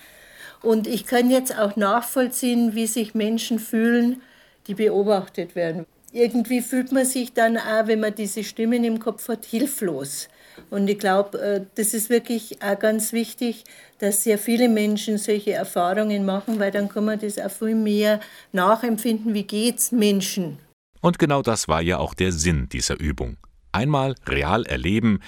Und 0.62 0.86
ich 0.86 1.06
kann 1.06 1.30
jetzt 1.30 1.58
auch 1.58 1.76
nachvollziehen, 1.76 2.74
wie 2.74 2.86
sich 2.86 3.14
Menschen 3.14 3.58
fühlen, 3.58 4.22
die 4.66 4.74
beobachtet 4.74 5.54
werden. 5.54 5.84
Irgendwie 6.12 6.62
fühlt 6.62 6.92
man 6.92 7.04
sich 7.04 7.34
dann 7.34 7.58
auch, 7.58 7.86
wenn 7.86 8.00
man 8.00 8.14
diese 8.14 8.42
Stimmen 8.44 8.82
im 8.84 8.98
Kopf 9.00 9.28
hat, 9.28 9.44
hilflos. 9.44 10.28
Und 10.70 10.88
ich 10.88 10.98
glaube, 10.98 11.66
das 11.74 11.92
ist 11.92 12.08
wirklich 12.08 12.62
auch 12.62 12.78
ganz 12.78 13.12
wichtig, 13.12 13.64
dass 13.98 14.22
sehr 14.22 14.38
viele 14.38 14.68
Menschen 14.68 15.18
solche 15.18 15.52
Erfahrungen 15.52 16.24
machen, 16.24 16.60
weil 16.60 16.70
dann 16.70 16.88
kann 16.88 17.04
man 17.04 17.18
das 17.18 17.38
auch 17.38 17.50
viel 17.50 17.74
mehr 17.74 18.20
nachempfinden, 18.52 19.34
wie 19.34 19.42
geht's 19.42 19.92
Menschen. 19.92 20.58
Und 21.04 21.18
genau 21.18 21.42
das 21.42 21.68
war 21.68 21.82
ja 21.82 21.98
auch 21.98 22.14
der 22.14 22.32
Sinn 22.32 22.70
dieser 22.70 22.98
Übung. 22.98 23.36
Einmal 23.72 24.14
real 24.26 24.64
erleben, 24.64 25.20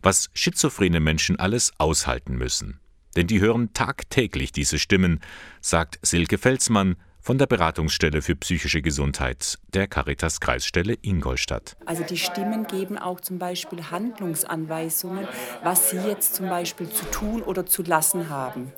was 0.00 0.30
schizophrene 0.32 1.00
Menschen 1.00 1.40
alles 1.40 1.72
aushalten 1.78 2.36
müssen. 2.36 2.78
Denn 3.16 3.26
die 3.26 3.40
hören 3.40 3.72
tagtäglich 3.72 4.52
diese 4.52 4.78
Stimmen, 4.78 5.18
sagt 5.60 5.98
Silke 6.02 6.38
Felsmann 6.38 6.94
von 7.20 7.36
der 7.36 7.48
Beratungsstelle 7.48 8.22
für 8.22 8.36
psychische 8.36 8.80
Gesundheit 8.80 9.58
der 9.72 9.88
Caritas 9.88 10.38
Kreisstelle 10.38 10.96
Ingolstadt. 11.02 11.76
Also 11.84 12.04
die 12.04 12.18
Stimmen 12.18 12.68
geben 12.68 12.96
auch 12.96 13.20
zum 13.20 13.40
Beispiel 13.40 13.90
Handlungsanweisungen, 13.90 15.26
was 15.64 15.90
sie 15.90 15.96
jetzt 15.96 16.36
zum 16.36 16.48
Beispiel 16.48 16.88
zu 16.88 17.06
tun 17.06 17.42
oder 17.42 17.66
zu 17.66 17.82
lassen 17.82 18.28
haben. 18.28 18.70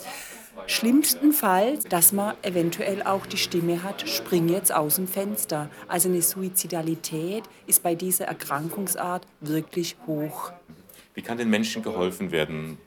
Schlimmstenfalls, 0.67 1.85
dass 1.85 2.13
man 2.13 2.35
eventuell 2.43 3.03
auch 3.03 3.27
die 3.27 3.37
Stimme 3.37 3.83
hat, 3.83 4.09
spring 4.09 4.49
jetzt 4.49 4.75
aus 4.75 4.97
dem 4.97 5.07
Fenster. 5.07 5.71
Also 5.89 6.09
eine 6.09 6.23
Suizidalität 6.23 7.45
ist 7.67 7.83
bei 7.83 7.95
dieser 7.95 8.27
Erkrankungsart 8.27 9.27
wirklich 9.41 9.97
hoch. 10.07 10.53
Wie 11.15 11.23
kann 11.23 11.39
den 11.39 11.51
Menschen 11.51 11.83
geholfen 11.83 12.31
werden, 12.31 12.79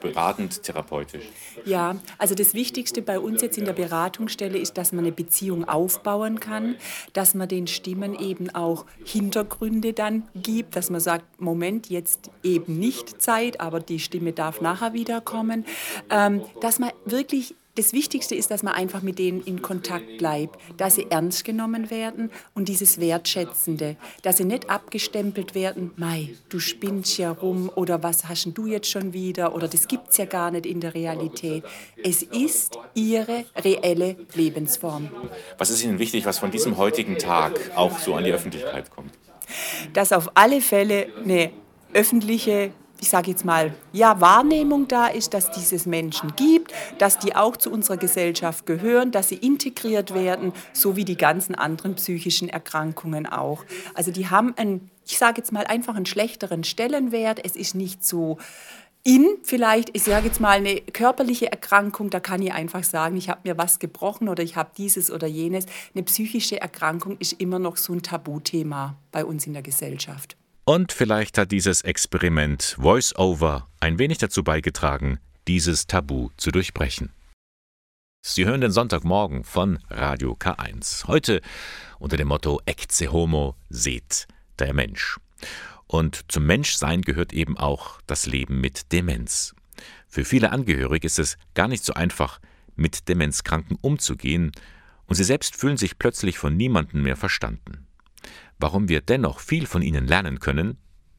beratend, 0.00 0.62
therapeutisch? 0.62 1.24
Ja, 1.64 1.96
also 2.18 2.34
das 2.34 2.54
Wichtigste 2.54 3.02
bei 3.02 3.18
uns 3.18 3.42
jetzt 3.42 3.58
in 3.58 3.64
der 3.64 3.72
Beratungsstelle 3.72 4.58
ist, 4.58 4.78
dass 4.78 4.92
man 4.92 5.04
eine 5.04 5.12
Beziehung 5.12 5.68
aufbauen 5.68 6.40
kann, 6.40 6.76
dass 7.12 7.34
man 7.34 7.48
den 7.48 7.66
Stimmen 7.66 8.18
eben 8.18 8.54
auch 8.54 8.86
Hintergründe 9.04 9.92
dann 9.92 10.24
gibt, 10.34 10.76
dass 10.76 10.90
man 10.90 11.00
sagt, 11.00 11.40
Moment, 11.40 11.88
jetzt 11.88 12.30
eben 12.42 12.78
nicht 12.78 13.20
Zeit, 13.20 13.60
aber 13.60 13.80
die 13.80 13.98
Stimme 13.98 14.32
darf 14.32 14.60
nachher 14.60 14.92
wiederkommen, 14.92 15.64
ähm, 16.10 16.42
dass 16.60 16.78
man 16.78 16.90
wirklich 17.04 17.54
das 17.76 17.92
Wichtigste 17.92 18.34
ist, 18.34 18.50
dass 18.50 18.62
man 18.62 18.74
einfach 18.74 19.02
mit 19.02 19.18
denen 19.18 19.42
in 19.42 19.60
Kontakt 19.62 20.18
bleibt, 20.18 20.58
dass 20.76 20.94
sie 20.94 21.10
ernst 21.10 21.44
genommen 21.44 21.90
werden 21.90 22.30
und 22.54 22.68
dieses 22.68 23.00
Wertschätzende, 23.00 23.96
dass 24.22 24.36
sie 24.36 24.44
nicht 24.44 24.70
abgestempelt 24.70 25.54
werden, 25.54 25.90
Mai, 25.96 26.34
du 26.48 26.60
spinnst 26.60 27.18
ja 27.18 27.32
rum 27.32 27.70
oder 27.74 28.02
was 28.02 28.28
hast 28.28 28.46
du 28.54 28.66
jetzt 28.66 28.88
schon 28.88 29.12
wieder 29.12 29.54
oder 29.54 29.68
das 29.68 29.88
gibt's 29.88 30.16
ja 30.18 30.24
gar 30.24 30.50
nicht 30.50 30.66
in 30.66 30.80
der 30.80 30.94
Realität. 30.94 31.64
Es 32.02 32.22
ist 32.22 32.78
ihre 32.94 33.44
reelle 33.56 34.16
Lebensform. 34.34 35.10
Was 35.58 35.70
ist 35.70 35.82
Ihnen 35.82 35.98
wichtig, 35.98 36.26
was 36.26 36.38
von 36.38 36.50
diesem 36.50 36.76
heutigen 36.76 37.18
Tag 37.18 37.58
auch 37.74 37.98
so 37.98 38.14
an 38.14 38.24
die 38.24 38.32
Öffentlichkeit 38.32 38.90
kommt? 38.90 39.12
Dass 39.92 40.12
auf 40.12 40.30
alle 40.34 40.60
Fälle 40.60 41.08
eine 41.22 41.50
öffentliche 41.92 42.72
ich 43.04 43.10
sage 43.10 43.30
jetzt 43.30 43.44
mal, 43.44 43.74
ja, 43.92 44.18
Wahrnehmung 44.22 44.88
da 44.88 45.08
ist, 45.08 45.34
dass 45.34 45.50
dieses 45.50 45.84
Menschen 45.84 46.34
gibt, 46.36 46.72
dass 46.96 47.18
die 47.18 47.36
auch 47.36 47.58
zu 47.58 47.70
unserer 47.70 47.98
Gesellschaft 47.98 48.64
gehören, 48.64 49.10
dass 49.10 49.28
sie 49.28 49.34
integriert 49.34 50.14
werden, 50.14 50.54
so 50.72 50.96
wie 50.96 51.04
die 51.04 51.18
ganzen 51.18 51.54
anderen 51.54 51.96
psychischen 51.96 52.48
Erkrankungen 52.48 53.26
auch. 53.26 53.62
Also 53.92 54.10
die 54.10 54.30
haben 54.30 54.54
einen, 54.56 54.90
ich 55.06 55.18
sage 55.18 55.34
jetzt 55.36 55.52
mal, 55.52 55.66
einfach 55.66 55.96
einen 55.96 56.06
schlechteren 56.06 56.64
Stellenwert. 56.64 57.44
Es 57.44 57.56
ist 57.56 57.74
nicht 57.74 58.02
so 58.02 58.38
in 59.02 59.36
vielleicht, 59.42 59.94
ich 59.94 60.04
sage 60.04 60.28
jetzt 60.28 60.40
mal, 60.40 60.56
eine 60.56 60.80
körperliche 60.80 61.52
Erkrankung, 61.52 62.08
da 62.08 62.20
kann 62.20 62.40
ich 62.40 62.54
einfach 62.54 62.84
sagen, 62.84 63.18
ich 63.18 63.28
habe 63.28 63.40
mir 63.44 63.58
was 63.58 63.80
gebrochen 63.80 64.30
oder 64.30 64.42
ich 64.42 64.56
habe 64.56 64.70
dieses 64.78 65.10
oder 65.10 65.26
jenes. 65.26 65.66
Eine 65.94 66.04
psychische 66.04 66.58
Erkrankung 66.58 67.18
ist 67.18 67.34
immer 67.34 67.58
noch 67.58 67.76
so 67.76 67.92
ein 67.92 68.00
Tabuthema 68.00 68.96
bei 69.12 69.26
uns 69.26 69.46
in 69.46 69.52
der 69.52 69.62
Gesellschaft. 69.62 70.38
Und 70.66 70.92
vielleicht 70.92 71.36
hat 71.36 71.52
dieses 71.52 71.82
Experiment 71.82 72.76
Voice-Over 72.80 73.68
ein 73.80 73.98
wenig 73.98 74.16
dazu 74.16 74.42
beigetragen, 74.42 75.20
dieses 75.46 75.86
Tabu 75.86 76.30
zu 76.38 76.50
durchbrechen. 76.50 77.12
Sie 78.22 78.46
hören 78.46 78.62
den 78.62 78.72
Sonntagmorgen 78.72 79.44
von 79.44 79.78
Radio 79.90 80.32
K1. 80.32 81.06
Heute 81.06 81.42
unter 81.98 82.16
dem 82.16 82.28
Motto 82.28 82.62
Ecce 82.64 83.12
Homo, 83.12 83.56
seht 83.68 84.26
der 84.58 84.72
Mensch. 84.72 85.20
Und 85.86 86.32
zum 86.32 86.46
Menschsein 86.46 87.02
gehört 87.02 87.34
eben 87.34 87.58
auch 87.58 88.00
das 88.06 88.24
Leben 88.24 88.62
mit 88.62 88.90
Demenz. 88.90 89.54
Für 90.08 90.24
viele 90.24 90.50
Angehörige 90.50 91.06
ist 91.06 91.18
es 91.18 91.36
gar 91.52 91.68
nicht 91.68 91.84
so 91.84 91.92
einfach, 91.92 92.40
mit 92.74 93.10
Demenzkranken 93.10 93.76
umzugehen, 93.82 94.50
und 95.06 95.16
sie 95.16 95.24
selbst 95.24 95.56
fühlen 95.56 95.76
sich 95.76 95.98
plötzlich 95.98 96.38
von 96.38 96.56
niemandem 96.56 97.02
mehr 97.02 97.16
verstanden. 97.16 97.83
Warum 98.64 98.88
wir 98.88 99.02
dennoch 99.02 99.40
viel 99.40 99.66
von 99.66 99.82
ihnen 99.82 100.06
lernen 100.06 100.40
können, 100.40 100.78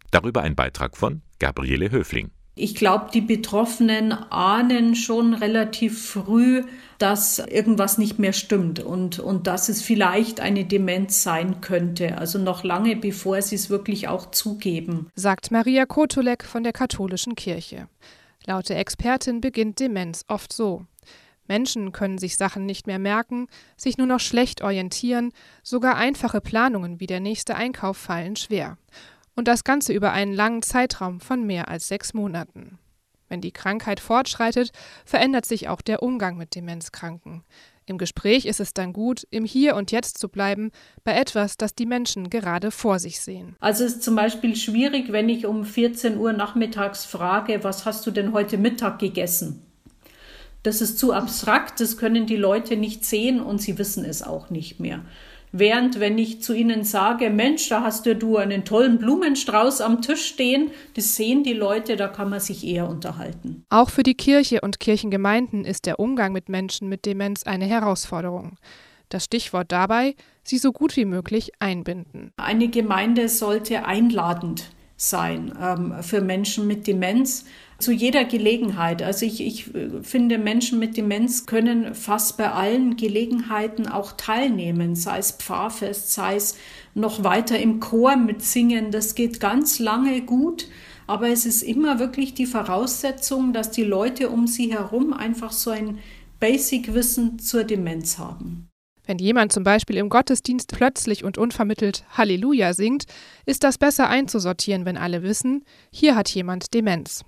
darüber 0.09 0.41
ein 0.41 0.55
Beitrag 0.55 0.97
von 0.97 1.21
Gabriele 1.37 1.91
Höfling. 1.91 2.31
Ich 2.55 2.73
glaube, 2.73 3.11
die 3.13 3.21
Betroffenen 3.21 4.13
ahnen 4.13 4.95
schon 4.95 5.35
relativ 5.35 6.07
früh, 6.07 6.63
dass 6.97 7.37
irgendwas 7.37 7.99
nicht 7.99 8.17
mehr 8.17 8.33
stimmt 8.33 8.79
und, 8.79 9.19
und 9.19 9.45
dass 9.45 9.69
es 9.69 9.83
vielleicht 9.83 10.39
eine 10.39 10.65
Demenz 10.65 11.21
sein 11.21 11.61
könnte. 11.61 12.17
Also 12.17 12.39
noch 12.39 12.63
lange 12.63 12.95
bevor 12.95 13.39
sie 13.43 13.53
es 13.53 13.69
wirklich 13.69 14.07
auch 14.07 14.31
zugeben. 14.31 15.11
Sagt 15.13 15.51
Maria 15.51 15.85
Kotulek 15.85 16.45
von 16.45 16.63
der 16.63 16.73
Katholischen 16.73 17.35
Kirche. 17.35 17.87
Laut 18.47 18.69
der 18.69 18.79
Expertin 18.79 19.39
beginnt 19.39 19.79
Demenz 19.79 20.25
oft 20.27 20.51
so. 20.51 20.87
Menschen 21.47 21.91
können 21.91 22.17
sich 22.17 22.37
Sachen 22.37 22.65
nicht 22.65 22.87
mehr 22.87 22.99
merken, 22.99 23.47
sich 23.77 23.97
nur 23.97 24.07
noch 24.07 24.19
schlecht 24.19 24.61
orientieren, 24.61 25.31
sogar 25.63 25.95
einfache 25.95 26.41
Planungen 26.41 26.99
wie 26.99 27.07
der 27.07 27.19
nächste 27.19 27.55
Einkauf 27.55 27.97
fallen 27.97 28.35
schwer. 28.35 28.77
Und 29.35 29.47
das 29.47 29.63
Ganze 29.63 29.93
über 29.93 30.11
einen 30.11 30.33
langen 30.33 30.61
Zeitraum 30.61 31.19
von 31.19 31.45
mehr 31.45 31.67
als 31.67 31.87
sechs 31.87 32.13
Monaten. 32.13 32.79
Wenn 33.27 33.41
die 33.41 33.51
Krankheit 33.51 33.99
fortschreitet, 33.99 34.71
verändert 35.03 35.45
sich 35.45 35.67
auch 35.67 35.81
der 35.81 36.03
Umgang 36.03 36.37
mit 36.37 36.55
Demenzkranken. 36.55 37.43
Im 37.87 37.97
Gespräch 37.97 38.45
ist 38.45 38.59
es 38.59 38.73
dann 38.73 38.93
gut, 38.93 39.27
im 39.29 39.45
Hier 39.45 39.75
und 39.75 39.91
Jetzt 39.91 40.17
zu 40.17 40.29
bleiben, 40.29 40.71
bei 41.03 41.15
etwas, 41.15 41.55
das 41.57 41.75
die 41.75 41.85
Menschen 41.85 42.29
gerade 42.29 42.71
vor 42.71 42.97
sich 42.97 43.19
sehen. 43.19 43.55
Also 43.59 43.83
es 43.83 43.95
ist 43.95 44.03
zum 44.03 44.15
Beispiel 44.15 44.55
schwierig, 44.55 45.11
wenn 45.11 45.29
ich 45.29 45.45
um 45.45 45.65
14 45.65 46.17
Uhr 46.17 46.33
nachmittags 46.33 47.05
frage, 47.05 47.63
was 47.63 47.85
hast 47.85 48.05
du 48.07 48.11
denn 48.11 48.33
heute 48.33 48.57
Mittag 48.57 48.97
gegessen? 48.99 49.64
Das 50.65 50.81
ist 50.81 50.97
zu 50.97 51.13
abstrakt, 51.13 51.79
das 51.79 51.95
können 51.95 52.25
die 52.25 52.37
Leute 52.37 52.75
nicht 52.75 53.05
sehen 53.05 53.39
und 53.39 53.61
sie 53.61 53.77
wissen 53.77 54.03
es 54.03 54.23
auch 54.23 54.49
nicht 54.49 54.79
mehr. 54.79 55.01
Während 55.51 55.99
wenn 55.99 56.17
ich 56.17 56.41
zu 56.41 56.53
ihnen 56.53 56.83
sage, 56.83 57.29
Mensch, 57.29 57.69
da 57.69 57.83
hast 57.83 58.07
du 58.07 58.37
einen 58.37 58.65
tollen 58.65 58.97
Blumenstrauß 58.97 59.81
am 59.81 60.01
Tisch 60.01 60.25
stehen, 60.25 60.71
das 60.95 61.15
sehen 61.15 61.43
die 61.43 61.53
Leute, 61.53 61.97
da 61.97 62.07
kann 62.07 62.31
man 62.31 62.39
sich 62.39 62.65
eher 62.65 62.89
unterhalten. 62.89 63.63
Auch 63.69 63.91
für 63.91 64.01
die 64.01 64.15
Kirche 64.15 64.61
und 64.61 64.79
Kirchengemeinden 64.79 65.65
ist 65.65 65.85
der 65.85 65.99
Umgang 65.99 66.33
mit 66.33 66.49
Menschen 66.49 66.89
mit 66.89 67.05
Demenz 67.05 67.43
eine 67.43 67.65
Herausforderung. 67.65 68.57
Das 69.09 69.25
Stichwort 69.25 69.71
dabei, 69.71 70.15
sie 70.43 70.57
so 70.57 70.71
gut 70.71 70.97
wie 70.97 71.05
möglich 71.05 71.51
einbinden. 71.59 72.31
Eine 72.37 72.69
Gemeinde 72.69 73.29
sollte 73.29 73.85
einladend 73.85 74.71
sein 74.97 75.53
ähm, 75.61 75.93
für 76.01 76.21
Menschen 76.21 76.67
mit 76.67 76.87
Demenz 76.87 77.45
zu 77.77 77.91
jeder 77.91 78.25
Gelegenheit. 78.25 79.01
Also 79.01 79.25
ich, 79.25 79.41
ich 79.41 79.73
äh, 79.75 80.01
finde, 80.01 80.37
Menschen 80.37 80.79
mit 80.79 80.97
Demenz 80.97 81.45
können 81.45 81.93
fast 81.93 82.37
bei 82.37 82.51
allen 82.51 82.95
Gelegenheiten 82.95 83.87
auch 83.87 84.13
teilnehmen, 84.13 84.95
sei 84.95 85.17
es 85.17 85.31
Pfarrfest, 85.31 86.13
sei 86.13 86.35
es 86.35 86.57
noch 86.93 87.23
weiter 87.23 87.59
im 87.59 87.79
Chor 87.79 88.15
mitsingen. 88.15 88.91
Das 88.91 89.15
geht 89.15 89.39
ganz 89.39 89.79
lange 89.79 90.21
gut. 90.21 90.67
Aber 91.07 91.29
es 91.29 91.45
ist 91.45 91.61
immer 91.61 91.99
wirklich 91.99 92.33
die 92.33 92.47
Voraussetzung, 92.47 93.53
dass 93.53 93.69
die 93.69 93.83
Leute 93.83 94.29
um 94.29 94.47
sie 94.47 94.73
herum 94.73 95.13
einfach 95.13 95.51
so 95.51 95.69
ein 95.69 95.99
Basic-Wissen 96.39 97.37
zur 97.39 97.63
Demenz 97.63 98.17
haben. 98.17 98.67
Wenn 99.05 99.19
jemand 99.19 99.53
zum 99.53 99.63
Beispiel 99.63 99.97
im 99.97 100.09
Gottesdienst 100.09 100.71
plötzlich 100.75 101.23
und 101.23 101.37
unvermittelt 101.37 102.03
Halleluja 102.17 102.73
singt, 102.73 103.05
ist 103.45 103.63
das 103.63 103.77
besser 103.77 104.09
einzusortieren, 104.09 104.85
wenn 104.85 104.97
alle 104.97 105.21
wissen, 105.21 105.63
hier 105.91 106.15
hat 106.15 106.29
jemand 106.29 106.73
Demenz. 106.73 107.23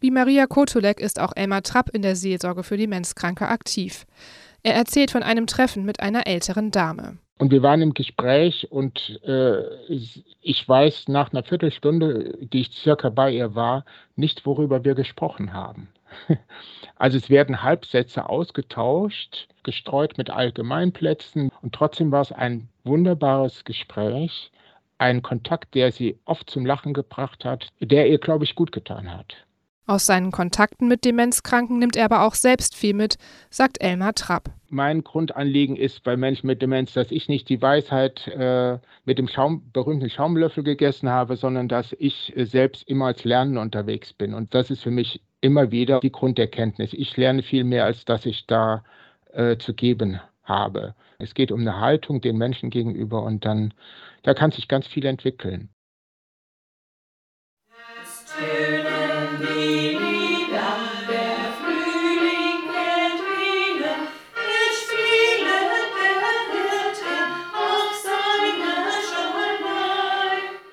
Wie 0.00 0.10
Maria 0.10 0.46
Kotulek 0.46 0.98
ist 0.98 1.20
auch 1.20 1.32
Elmar 1.36 1.62
Trapp 1.62 1.90
in 1.90 2.00
der 2.00 2.16
Seelsorge 2.16 2.62
für 2.62 2.78
Demenzkranke 2.78 3.46
aktiv. 3.48 4.06
Er 4.62 4.74
erzählt 4.74 5.10
von 5.10 5.22
einem 5.22 5.46
Treffen 5.46 5.84
mit 5.84 6.00
einer 6.00 6.26
älteren 6.26 6.70
Dame. 6.70 7.18
Und 7.36 7.50
wir 7.50 7.62
waren 7.62 7.82
im 7.82 7.92
Gespräch 7.92 8.70
und 8.70 9.20
äh, 9.24 9.62
ich 9.88 10.68
weiß 10.68 11.08
nach 11.08 11.32
einer 11.32 11.42
Viertelstunde, 11.42 12.38
die 12.40 12.62
ich 12.62 12.70
circa 12.72 13.10
bei 13.10 13.30
ihr 13.30 13.54
war, 13.54 13.84
nicht, 14.16 14.46
worüber 14.46 14.84
wir 14.84 14.94
gesprochen 14.94 15.52
haben. 15.52 15.88
Also 16.96 17.16
es 17.16 17.30
werden 17.30 17.62
Halbsätze 17.62 18.28
ausgetauscht, 18.28 19.48
gestreut 19.62 20.18
mit 20.18 20.28
Allgemeinplätzen 20.28 21.50
und 21.62 21.74
trotzdem 21.74 22.12
war 22.12 22.20
es 22.20 22.30
ein 22.30 22.68
wunderbares 22.84 23.64
Gespräch, 23.64 24.50
ein 24.98 25.22
Kontakt, 25.22 25.74
der 25.74 25.92
sie 25.92 26.18
oft 26.26 26.50
zum 26.50 26.66
Lachen 26.66 26.92
gebracht 26.92 27.46
hat, 27.46 27.68
der 27.80 28.06
ihr, 28.10 28.18
glaube 28.18 28.44
ich, 28.44 28.54
gut 28.54 28.70
getan 28.70 29.10
hat. 29.16 29.34
Aus 29.90 30.06
seinen 30.06 30.30
Kontakten 30.30 30.86
mit 30.86 31.04
Demenzkranken 31.04 31.80
nimmt 31.80 31.96
er 31.96 32.04
aber 32.04 32.24
auch 32.24 32.36
selbst 32.36 32.76
viel 32.76 32.94
mit, 32.94 33.16
sagt 33.50 33.82
Elmar 33.82 34.14
Trapp. 34.14 34.48
Mein 34.68 35.02
Grundanliegen 35.02 35.74
ist 35.74 36.04
bei 36.04 36.16
Menschen 36.16 36.46
mit 36.46 36.62
Demenz, 36.62 36.92
dass 36.92 37.10
ich 37.10 37.28
nicht 37.28 37.48
die 37.48 37.60
Weisheit 37.60 38.28
äh, 38.28 38.78
mit 39.04 39.18
dem 39.18 39.26
Schaum, 39.26 39.68
berühmten 39.72 40.08
Schaumlöffel 40.08 40.62
gegessen 40.62 41.08
habe, 41.08 41.34
sondern 41.34 41.66
dass 41.66 41.92
ich 41.98 42.32
äh, 42.36 42.44
selbst 42.44 42.88
immer 42.88 43.06
als 43.06 43.24
Lernender 43.24 43.62
unterwegs 43.62 44.12
bin. 44.12 44.32
Und 44.32 44.54
das 44.54 44.70
ist 44.70 44.80
für 44.80 44.92
mich 44.92 45.22
immer 45.40 45.72
wieder 45.72 45.98
die 45.98 46.12
Grunderkenntnis. 46.12 46.92
Ich 46.92 47.16
lerne 47.16 47.42
viel 47.42 47.64
mehr, 47.64 47.84
als 47.84 48.04
dass 48.04 48.26
ich 48.26 48.46
da 48.46 48.84
äh, 49.32 49.56
zu 49.56 49.74
geben 49.74 50.20
habe. 50.44 50.94
Es 51.18 51.34
geht 51.34 51.50
um 51.50 51.62
eine 51.62 51.80
Haltung 51.80 52.20
den 52.20 52.38
Menschen 52.38 52.70
gegenüber 52.70 53.24
und 53.24 53.44
dann, 53.44 53.74
da 54.22 54.34
kann 54.34 54.52
sich 54.52 54.68
ganz 54.68 54.86
viel 54.86 55.04
entwickeln. 55.04 55.68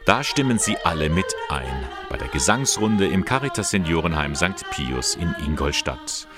Da 0.08 0.24
stimmen 0.24 0.58
sie 0.58 0.78
alle 0.86 1.10
mit 1.10 1.26
ein 1.50 1.86
bei 2.10 2.16
der 2.16 2.30
Gesangsrunde 2.30 3.06
im 3.06 3.26
Caritas 3.26 3.72
Seniorenheim 3.72 4.36
St. 4.36 4.64
Pius 4.72 5.16
in 5.16 5.36
Ingolstadt. 5.46 6.30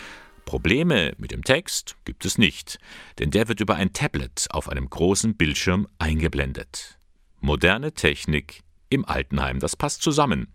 Probleme 0.43 1.13
mit 1.19 1.29
dem 1.29 1.43
Text 1.43 1.95
gibt 2.03 2.25
es 2.25 2.39
nicht, 2.39 2.79
denn 3.19 3.29
der 3.29 3.47
wird 3.47 3.59
über 3.59 3.75
ein 3.75 3.93
Tablet 3.93 4.47
auf 4.49 4.69
einem 4.69 4.89
großen 4.89 5.37
Bildschirm 5.37 5.87
eingeblendet. 5.99 6.97
Moderne 7.41 7.91
Technik 7.91 8.63
im 8.89 9.05
Altenheim, 9.05 9.59
das 9.59 9.75
passt 9.75 10.01
zusammen. 10.01 10.51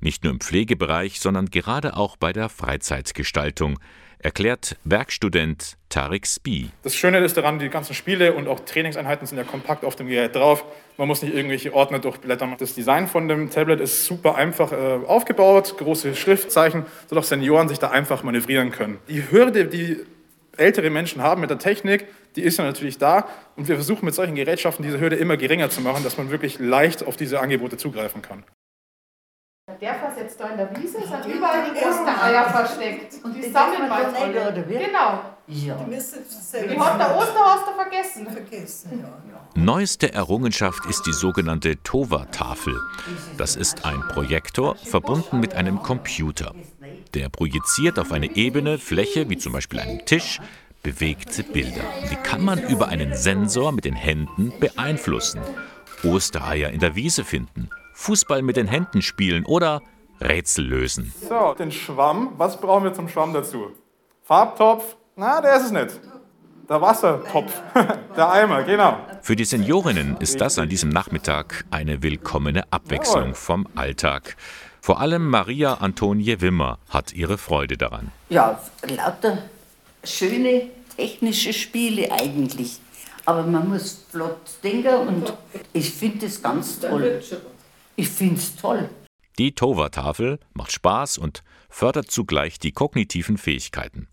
Nicht 0.00 0.24
nur 0.24 0.32
im 0.32 0.40
Pflegebereich, 0.40 1.20
sondern 1.20 1.50
gerade 1.50 1.94
auch 1.94 2.16
bei 2.16 2.32
der 2.32 2.48
Freizeitgestaltung 2.48 3.78
erklärt 4.18 4.76
Werkstudent 4.84 5.76
Tarek 5.88 6.26
Spie. 6.26 6.70
Das 6.82 6.94
Schöne 6.94 7.18
ist 7.18 7.36
daran, 7.36 7.58
die 7.58 7.68
ganzen 7.68 7.94
Spiele 7.94 8.32
und 8.32 8.48
auch 8.48 8.60
Trainingseinheiten 8.60 9.26
sind 9.26 9.38
ja 9.38 9.44
kompakt 9.44 9.84
auf 9.84 9.96
dem 9.96 10.08
Gerät 10.08 10.34
drauf. 10.34 10.64
Man 10.96 11.08
muss 11.08 11.22
nicht 11.22 11.34
irgendwelche 11.34 11.72
Ordner 11.72 11.98
durchblättern. 11.98 12.54
Das 12.58 12.74
Design 12.74 13.06
von 13.06 13.28
dem 13.28 13.50
Tablet 13.50 13.80
ist 13.80 14.04
super 14.04 14.34
einfach 14.34 14.72
äh, 14.72 15.06
aufgebaut, 15.06 15.76
große 15.78 16.14
Schriftzeichen, 16.14 16.86
sodass 17.08 17.28
Senioren 17.28 17.68
sich 17.68 17.78
da 17.78 17.90
einfach 17.90 18.22
manövrieren 18.22 18.70
können. 18.70 18.98
Die 19.08 19.30
Hürde, 19.30 19.66
die 19.66 19.98
ältere 20.56 20.90
Menschen 20.90 21.22
haben 21.22 21.40
mit 21.40 21.50
der 21.50 21.58
Technik, 21.58 22.06
die 22.34 22.42
ist 22.42 22.58
ja 22.58 22.64
natürlich 22.64 22.98
da. 22.98 23.28
Und 23.56 23.68
wir 23.68 23.76
versuchen 23.76 24.04
mit 24.04 24.14
solchen 24.14 24.34
Gerätschaften 24.34 24.84
diese 24.84 25.00
Hürde 25.00 25.16
immer 25.16 25.36
geringer 25.36 25.70
zu 25.70 25.80
machen, 25.80 26.04
dass 26.04 26.18
man 26.18 26.30
wirklich 26.30 26.58
leicht 26.58 27.06
auf 27.06 27.16
diese 27.16 27.40
Angebote 27.40 27.76
zugreifen 27.76 28.22
kann. 28.22 28.44
Der 29.80 29.96
versetzt 29.96 30.38
da 30.38 30.50
in 30.50 30.58
der 30.58 30.70
Wiese, 30.76 30.98
sind 31.00 31.26
überall 31.26 31.74
die 31.74 31.84
Ostereier 31.84 32.48
versteckt. 32.50 33.14
Und 33.24 33.34
die 33.34 33.50
sammeln 33.50 33.90
jetzt 33.98 34.22
alle. 34.22 34.64
Genau. 34.64 35.22
Ja. 35.48 35.76
Die 35.88 36.80
hat 36.80 37.00
der 37.00 37.16
Osterhaster 37.16 37.74
vergessen. 37.74 38.30
vergessen 38.30 39.04
ja. 39.04 39.40
Neueste 39.60 40.12
Errungenschaft 40.12 40.86
ist 40.86 41.04
die 41.04 41.12
sogenannte 41.12 41.82
TOVA-Tafel. 41.82 42.80
Das 43.38 43.56
ist 43.56 43.84
ein 43.84 44.02
Projektor 44.08 44.76
verbunden 44.76 45.40
mit 45.40 45.54
einem 45.54 45.82
Computer. 45.82 46.54
Der 47.14 47.28
projiziert 47.28 47.98
auf 47.98 48.12
eine 48.12 48.36
ebene 48.36 48.78
Fläche, 48.78 49.28
wie 49.28 49.36
zum 49.36 49.52
Beispiel 49.52 49.80
einem 49.80 50.04
Tisch, 50.06 50.40
bewegte 50.84 51.42
Bilder. 51.42 51.82
Die 52.08 52.16
kann 52.16 52.44
man 52.44 52.62
über 52.62 52.86
einen 52.86 53.16
Sensor 53.16 53.72
mit 53.72 53.84
den 53.84 53.96
Händen 53.96 54.52
beeinflussen. 54.60 55.40
Ostereier 56.04 56.70
in 56.70 56.78
der 56.78 56.94
Wiese 56.94 57.24
finden 57.24 57.68
Fußball 57.96 58.42
mit 58.42 58.56
den 58.56 58.68
Händen 58.68 59.02
spielen 59.02 59.44
oder 59.44 59.82
Rätsel 60.20 60.66
lösen. 60.66 61.12
So, 61.28 61.54
den 61.54 61.72
Schwamm. 61.72 62.34
Was 62.36 62.60
brauchen 62.60 62.84
wir 62.84 62.92
zum 62.92 63.08
Schwamm 63.08 63.32
dazu? 63.32 63.72
Farbtopf? 64.22 64.96
Na, 65.16 65.40
der 65.40 65.56
ist 65.56 65.64
es 65.64 65.70
nicht. 65.72 66.00
Der 66.68 66.80
Wassertopf, 66.80 67.52
der 68.16 68.30
Eimer, 68.30 68.64
genau. 68.64 68.98
Für 69.22 69.36
die 69.36 69.44
Seniorinnen 69.44 70.16
ist 70.18 70.40
das 70.40 70.58
an 70.58 70.68
diesem 70.68 70.90
Nachmittag 70.90 71.64
eine 71.70 72.02
willkommene 72.02 72.64
Abwechslung 72.70 73.34
vom 73.34 73.66
Alltag. 73.76 74.36
Vor 74.80 75.00
allem 75.00 75.28
Maria 75.28 75.74
Antonie 75.74 76.40
Wimmer 76.40 76.78
hat 76.90 77.12
ihre 77.12 77.38
Freude 77.38 77.76
daran. 77.76 78.10
Ja, 78.28 78.60
lauter 78.88 79.38
schöne 80.04 80.68
technische 80.96 81.52
Spiele 81.52 82.10
eigentlich. 82.12 82.80
Aber 83.24 83.42
man 83.44 83.68
muss 83.68 84.04
flott 84.10 84.36
denken 84.62 85.08
und 85.08 85.32
ich 85.72 85.92
finde 85.92 86.26
das 86.26 86.42
ganz 86.42 86.78
toll. 86.80 87.20
Ich 87.96 88.10
finde 88.10 88.36
es 88.36 88.54
toll. 88.56 88.90
Die 89.38 89.54
Tova-Tafel 89.54 90.38
macht 90.52 90.72
Spaß 90.72 91.16
und 91.16 91.42
fördert 91.70 92.10
zugleich 92.10 92.58
die 92.58 92.72
kognitiven 92.72 93.38
Fähigkeiten. 93.38 94.08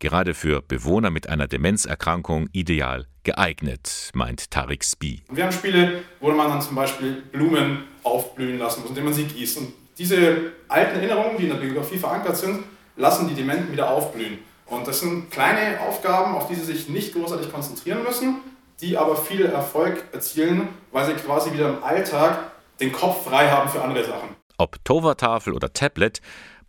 Gerade 0.00 0.34
für 0.34 0.60
Bewohner 0.60 1.10
mit 1.10 1.28
einer 1.28 1.46
Demenzerkrankung 1.46 2.48
ideal 2.52 3.06
geeignet, 3.22 4.10
meint 4.14 4.50
Tarik 4.50 4.84
Spie. 4.84 5.22
Wir 5.30 5.44
haben 5.44 5.52
Spiele, 5.52 6.02
wo 6.18 6.32
man 6.32 6.48
dann 6.48 6.60
zum 6.60 6.74
Beispiel 6.74 7.22
Blumen 7.30 7.84
aufblühen 8.02 8.58
lassen 8.58 8.80
muss, 8.80 8.90
indem 8.90 9.04
man 9.04 9.14
sie 9.14 9.24
gießt. 9.24 9.58
Und 9.58 9.72
diese 9.96 10.52
alten 10.66 10.96
Erinnerungen, 10.96 11.36
die 11.38 11.44
in 11.44 11.50
der 11.50 11.56
Biografie 11.56 11.98
verankert 11.98 12.36
sind, 12.36 12.64
lassen 12.96 13.28
die 13.28 13.34
Dementen 13.34 13.70
wieder 13.70 13.90
aufblühen. 13.90 14.38
Und 14.66 14.88
das 14.88 15.00
sind 15.00 15.30
kleine 15.30 15.80
Aufgaben, 15.80 16.34
auf 16.34 16.48
die 16.48 16.56
sie 16.56 16.64
sich 16.64 16.88
nicht 16.88 17.14
großartig 17.14 17.52
konzentrieren 17.52 18.02
müssen, 18.02 18.36
die 18.80 18.96
aber 18.96 19.16
viel 19.16 19.46
Erfolg 19.46 20.04
erzielen, 20.12 20.68
weil 20.90 21.06
sie 21.06 21.12
quasi 21.12 21.52
wieder 21.52 21.68
im 21.68 21.84
Alltag 21.84 22.51
den 22.80 22.92
Kopf 22.92 23.24
frei 23.24 23.50
haben 23.50 23.68
für 23.68 23.82
andere 23.82 24.04
Sachen. 24.04 24.30
Ob 24.58 24.84
Tovertafel 24.84 25.54
oder 25.54 25.72
Tablet, 25.72 26.20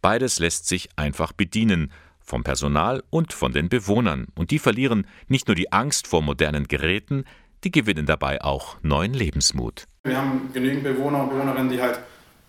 beides 0.01 0.39
lässt 0.39 0.67
sich 0.67 0.89
einfach 0.95 1.31
bedienen. 1.31 1.91
Vom 2.25 2.43
Personal 2.43 3.03
und 3.09 3.33
von 3.33 3.51
den 3.51 3.67
Bewohnern. 3.67 4.27
Und 4.35 4.51
die 4.51 4.59
verlieren 4.59 5.05
nicht 5.27 5.47
nur 5.47 5.55
die 5.55 5.73
Angst 5.73 6.07
vor 6.07 6.21
modernen 6.21 6.69
Geräten, 6.69 7.25
die 7.65 7.71
gewinnen 7.71 8.05
dabei 8.05 8.41
auch 8.41 8.77
neuen 8.81 9.13
Lebensmut. 9.13 9.85
Wir 10.05 10.17
haben 10.17 10.49
genügend 10.53 10.83
Bewohner 10.83 11.23
und 11.23 11.29
Bewohnerinnen, 11.29 11.69
die 11.69 11.81
halt 11.81 11.99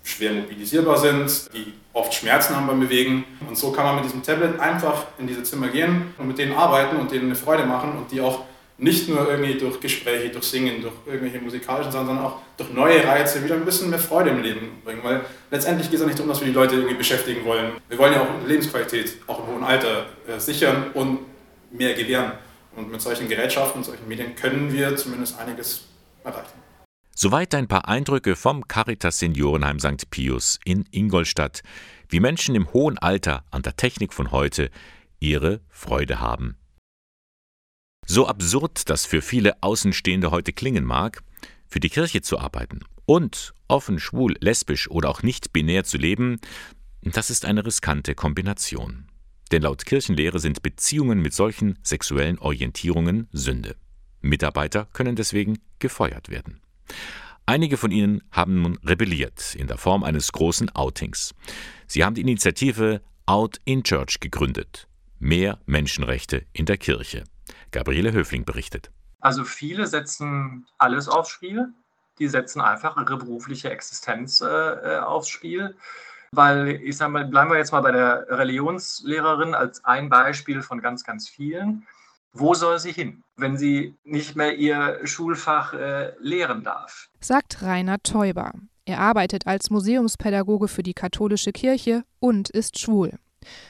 schwer 0.04 0.32
mobilisierbar 0.32 0.98
sind, 0.98 1.50
die 1.54 1.72
oft 1.92 2.14
Schmerzen 2.14 2.54
haben 2.54 2.66
beim 2.66 2.80
Bewegen. 2.80 3.24
Und 3.48 3.56
so 3.56 3.72
kann 3.72 3.84
man 3.84 3.96
mit 3.96 4.04
diesem 4.04 4.22
Tablet 4.22 4.60
einfach 4.60 5.06
in 5.18 5.26
diese 5.26 5.42
Zimmer 5.42 5.68
gehen 5.68 6.14
und 6.18 6.28
mit 6.28 6.38
denen 6.38 6.52
arbeiten 6.52 6.96
und 6.96 7.10
denen 7.10 7.26
eine 7.26 7.34
Freude 7.34 7.64
machen 7.64 7.96
und 7.96 8.12
die 8.12 8.20
auch 8.20 8.44
nicht 8.76 9.08
nur 9.08 9.28
irgendwie 9.28 9.54
durch 9.54 9.80
Gespräche, 9.80 10.30
durch 10.30 10.44
Singen, 10.44 10.82
durch 10.82 10.94
irgendwelche 11.06 11.38
musikalischen 11.38 11.92
Sachen, 11.92 12.06
sondern 12.06 12.24
auch 12.24 12.38
durch 12.56 12.72
neue 12.72 13.04
Reize 13.04 13.42
wieder 13.44 13.54
ein 13.54 13.64
bisschen 13.64 13.90
mehr 13.90 13.98
Freude 13.98 14.30
im 14.30 14.42
Leben 14.42 14.82
bringen. 14.84 15.00
Weil 15.02 15.24
letztendlich 15.50 15.88
geht 15.88 15.96
es 15.96 16.00
ja 16.00 16.06
nicht 16.06 16.18
darum, 16.18 16.30
dass 16.30 16.40
wir 16.40 16.48
die 16.48 16.54
Leute 16.54 16.74
irgendwie 16.74 16.94
beschäftigen 16.94 17.44
wollen. 17.44 17.72
Wir 17.88 17.98
wollen 17.98 18.12
ja 18.12 18.22
auch 18.22 18.46
Lebensqualität, 18.46 19.18
auch 19.26 19.40
im 19.40 19.54
hohen 19.54 19.64
Alter, 19.64 20.06
äh, 20.26 20.40
sichern 20.40 20.90
und 20.94 21.20
mehr 21.70 21.94
gewähren. 21.94 22.32
Und 22.74 22.90
mit 22.90 23.00
solchen 23.00 23.28
Gerätschaften 23.28 23.78
und 23.78 23.84
solchen 23.84 24.08
Medien 24.08 24.34
können 24.34 24.72
wir 24.72 24.96
zumindest 24.96 25.38
einiges 25.38 25.84
erreichen. 26.24 26.64
Soweit 27.14 27.54
ein 27.54 27.68
paar 27.68 27.86
Eindrücke 27.86 28.34
vom 28.34 28.66
Caritas 28.66 29.20
Seniorenheim 29.20 29.78
St. 29.78 30.10
Pius 30.10 30.58
in 30.64 30.84
Ingolstadt, 30.90 31.62
wie 32.08 32.18
Menschen 32.18 32.56
im 32.56 32.72
hohen 32.72 32.98
Alter 32.98 33.44
an 33.52 33.62
der 33.62 33.76
Technik 33.76 34.12
von 34.12 34.32
heute 34.32 34.68
ihre 35.20 35.60
Freude 35.70 36.18
haben. 36.18 36.56
So 38.06 38.26
absurd 38.26 38.88
das 38.90 39.06
für 39.06 39.22
viele 39.22 39.62
Außenstehende 39.62 40.30
heute 40.30 40.52
klingen 40.52 40.84
mag, 40.84 41.22
für 41.66 41.80
die 41.80 41.90
Kirche 41.90 42.22
zu 42.22 42.38
arbeiten 42.38 42.80
und 43.06 43.54
offen, 43.68 43.98
schwul, 43.98 44.36
lesbisch 44.40 44.90
oder 44.90 45.10
auch 45.10 45.22
nicht 45.22 45.52
binär 45.52 45.84
zu 45.84 45.96
leben, 45.96 46.38
das 47.02 47.30
ist 47.30 47.44
eine 47.44 47.64
riskante 47.64 48.14
Kombination. 48.14 49.06
Denn 49.52 49.62
laut 49.62 49.84
Kirchenlehre 49.84 50.38
sind 50.38 50.62
Beziehungen 50.62 51.20
mit 51.20 51.34
solchen 51.34 51.78
sexuellen 51.82 52.38
Orientierungen 52.38 53.28
Sünde. 53.32 53.76
Mitarbeiter 54.20 54.86
können 54.92 55.16
deswegen 55.16 55.58
gefeuert 55.78 56.30
werden. 56.30 56.60
Einige 57.46 57.76
von 57.76 57.90
ihnen 57.90 58.22
haben 58.30 58.62
nun 58.62 58.78
rebelliert 58.84 59.54
in 59.54 59.66
der 59.66 59.76
Form 59.76 60.02
eines 60.02 60.32
großen 60.32 60.70
Outings. 60.70 61.34
Sie 61.86 62.04
haben 62.04 62.14
die 62.14 62.22
Initiative 62.22 63.02
Out 63.26 63.60
in 63.64 63.82
Church 63.82 64.20
gegründet. 64.20 64.88
Mehr 65.18 65.60
Menschenrechte 65.66 66.46
in 66.52 66.64
der 66.64 66.78
Kirche. 66.78 67.24
Gabriele 67.74 68.12
Höfling 68.12 68.44
berichtet. 68.44 68.90
Also 69.20 69.44
viele 69.44 69.86
setzen 69.86 70.66
alles 70.78 71.08
aufs 71.08 71.30
Spiel. 71.30 71.72
Die 72.18 72.28
setzen 72.28 72.60
einfach 72.60 72.96
ihre 72.96 73.18
berufliche 73.18 73.70
Existenz 73.70 74.40
äh, 74.40 74.46
äh 74.46 74.98
aufs 75.00 75.28
Spiel. 75.28 75.76
Weil, 76.30 76.80
ich 76.82 76.96
sage 76.96 77.12
mal, 77.12 77.24
bleiben 77.24 77.50
wir 77.50 77.58
jetzt 77.58 77.72
mal 77.72 77.80
bei 77.80 77.92
der 77.92 78.26
Religionslehrerin 78.28 79.54
als 79.54 79.84
ein 79.84 80.08
Beispiel 80.08 80.62
von 80.62 80.80
ganz, 80.80 81.04
ganz 81.04 81.28
vielen. 81.28 81.86
Wo 82.32 82.54
soll 82.54 82.78
sie 82.78 82.92
hin, 82.92 83.22
wenn 83.36 83.56
sie 83.56 83.94
nicht 84.04 84.34
mehr 84.34 84.56
ihr 84.56 85.00
Schulfach 85.04 85.74
äh, 85.74 86.12
lehren 86.18 86.64
darf? 86.64 87.08
Sagt 87.20 87.62
Rainer 87.62 88.02
Teuber. 88.02 88.52
Er 88.84 89.00
arbeitet 89.00 89.46
als 89.46 89.70
Museumspädagoge 89.70 90.68
für 90.68 90.82
die 90.82 90.94
katholische 90.94 91.52
Kirche 91.52 92.04
und 92.20 92.50
ist 92.50 92.78
schwul. 92.78 93.18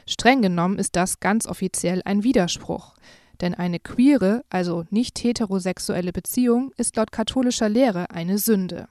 Streng 0.06 0.42
genommen 0.42 0.78
ist 0.78 0.96
das 0.96 1.20
ganz 1.20 1.46
offiziell 1.46 2.02
ein 2.04 2.22
Widerspruch. 2.22 2.94
Denn 3.40 3.54
eine 3.54 3.80
queere, 3.80 4.44
also 4.50 4.84
nicht 4.90 5.22
heterosexuelle 5.22 6.12
Beziehung 6.12 6.72
ist 6.76 6.96
laut 6.96 7.12
katholischer 7.12 7.68
Lehre 7.68 8.10
eine 8.10 8.38
Sünde. 8.38 8.88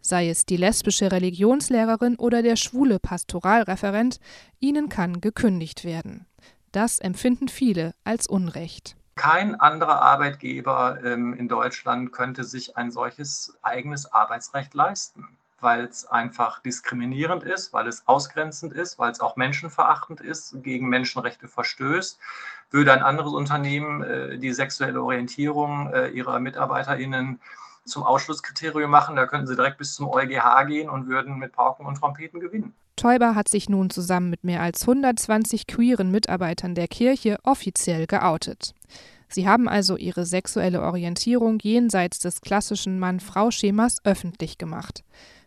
Sei 0.00 0.28
es 0.28 0.46
die 0.46 0.56
lesbische 0.56 1.10
Religionslehrerin 1.10 2.16
oder 2.16 2.42
der 2.42 2.56
schwule 2.56 2.98
Pastoralreferent, 2.98 4.20
ihnen 4.60 4.88
kann 4.88 5.20
gekündigt 5.20 5.84
werden. 5.84 6.26
Das 6.72 6.98
empfinden 6.98 7.48
viele 7.48 7.94
als 8.04 8.26
Unrecht. 8.26 8.96
Kein 9.16 9.58
anderer 9.58 10.02
Arbeitgeber 10.02 10.98
ähm, 11.02 11.32
in 11.32 11.48
Deutschland 11.48 12.12
könnte 12.12 12.44
sich 12.44 12.76
ein 12.76 12.90
solches 12.90 13.56
eigenes 13.62 14.12
Arbeitsrecht 14.12 14.74
leisten, 14.74 15.26
weil 15.60 15.84
es 15.84 16.06
einfach 16.06 16.60
diskriminierend 16.60 17.42
ist, 17.42 17.72
weil 17.72 17.86
es 17.86 18.06
ausgrenzend 18.06 18.72
ist, 18.72 18.98
weil 18.98 19.10
es 19.12 19.20
auch 19.20 19.36
menschenverachtend 19.36 20.20
ist, 20.20 20.62
gegen 20.62 20.88
Menschenrechte 20.88 21.48
verstößt. 21.48 22.18
Würde 22.70 22.92
ein 22.92 23.02
anderes 23.02 23.32
Unternehmen 23.32 24.02
äh, 24.02 24.38
die 24.38 24.52
sexuelle 24.52 25.02
Orientierung 25.02 25.92
äh, 25.92 26.08
ihrer 26.08 26.40
MitarbeiterInnen 26.40 27.40
zum 27.84 28.02
Ausschlusskriterium 28.02 28.90
machen, 28.90 29.16
da 29.16 29.26
könnten 29.26 29.46
sie 29.46 29.54
direkt 29.54 29.78
bis 29.78 29.94
zum 29.94 30.08
EuGH 30.08 30.66
gehen 30.66 30.90
und 30.90 31.06
würden 31.06 31.38
mit 31.38 31.52
Pauken 31.52 31.86
und 31.86 31.96
Trompeten 31.96 32.40
gewinnen. 32.40 32.74
Teuber 32.96 33.34
hat 33.34 33.48
sich 33.48 33.68
nun 33.68 33.90
zusammen 33.90 34.30
mit 34.30 34.42
mehr 34.42 34.62
als 34.62 34.82
120 34.82 35.66
queeren 35.66 36.10
Mitarbeitern 36.10 36.74
der 36.74 36.88
Kirche 36.88 37.38
offiziell 37.44 38.06
geoutet. 38.06 38.74
Sie 39.28 39.48
haben 39.48 39.68
also 39.68 39.96
ihre 39.96 40.24
sexuelle 40.24 40.82
Orientierung 40.82 41.58
jenseits 41.60 42.20
des 42.20 42.40
klassischen 42.40 42.98
Mann-Frau-Schemas 42.98 43.98
öffentlich 44.04 44.56
gemacht. 44.56 45.04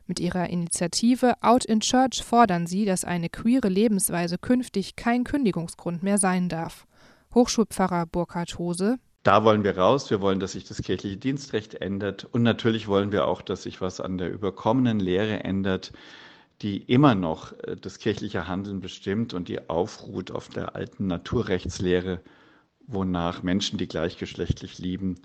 Mit 0.09 0.19
ihrer 0.19 0.49
Initiative 0.49 1.35
Out 1.41 1.65
in 1.65 1.81
Church 1.81 2.23
fordern 2.23 2.65
sie, 2.65 2.83
dass 2.83 3.05
eine 3.05 3.29
queere 3.29 3.69
Lebensweise 3.69 4.39
künftig 4.39 4.95
kein 4.95 5.23
Kündigungsgrund 5.23 6.01
mehr 6.01 6.17
sein 6.17 6.49
darf. 6.49 6.87
Hochschulpfarrer 7.35 8.07
Burkhard 8.07 8.57
Hose. 8.57 8.97
Da 9.21 9.43
wollen 9.43 9.63
wir 9.63 9.77
raus. 9.77 10.09
Wir 10.09 10.19
wollen, 10.19 10.39
dass 10.39 10.53
sich 10.53 10.63
das 10.63 10.81
kirchliche 10.81 11.17
Dienstrecht 11.17 11.75
ändert. 11.75 12.25
Und 12.25 12.41
natürlich 12.41 12.87
wollen 12.87 13.11
wir 13.11 13.27
auch, 13.27 13.43
dass 13.43 13.61
sich 13.61 13.81
was 13.81 14.01
an 14.01 14.17
der 14.17 14.31
überkommenen 14.31 14.99
Lehre 14.99 15.43
ändert, 15.43 15.91
die 16.63 16.77
immer 16.77 17.13
noch 17.13 17.53
äh, 17.59 17.75
das 17.79 17.99
kirchliche 17.99 18.47
Handeln 18.47 18.79
bestimmt 18.79 19.35
und 19.35 19.47
die 19.47 19.69
aufruht 19.69 20.31
auf 20.31 20.49
der 20.49 20.75
alten 20.75 21.05
Naturrechtslehre, 21.05 22.19
wonach 22.87 23.43
Menschen, 23.43 23.77
die 23.77 23.87
gleichgeschlechtlich 23.87 24.79
lieben, 24.79 25.19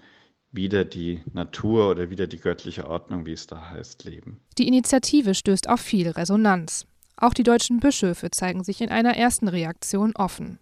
wieder 0.54 0.84
die 0.84 1.20
Natur 1.32 1.90
oder 1.90 2.10
wieder 2.10 2.26
die 2.26 2.38
göttliche 2.38 2.88
Ordnung, 2.88 3.26
wie 3.26 3.32
es 3.32 3.46
da 3.46 3.70
heißt, 3.70 4.04
leben. 4.04 4.40
Die 4.58 4.68
Initiative 4.68 5.34
stößt 5.34 5.68
auf 5.68 5.80
viel 5.80 6.08
Resonanz. 6.08 6.86
Auch 7.16 7.34
die 7.34 7.42
deutschen 7.42 7.80
Bischöfe 7.80 8.30
zeigen 8.30 8.64
sich 8.64 8.80
in 8.80 8.88
einer 8.88 9.16
ersten 9.16 9.48
Reaktion 9.48 10.12
offen. 10.16 10.58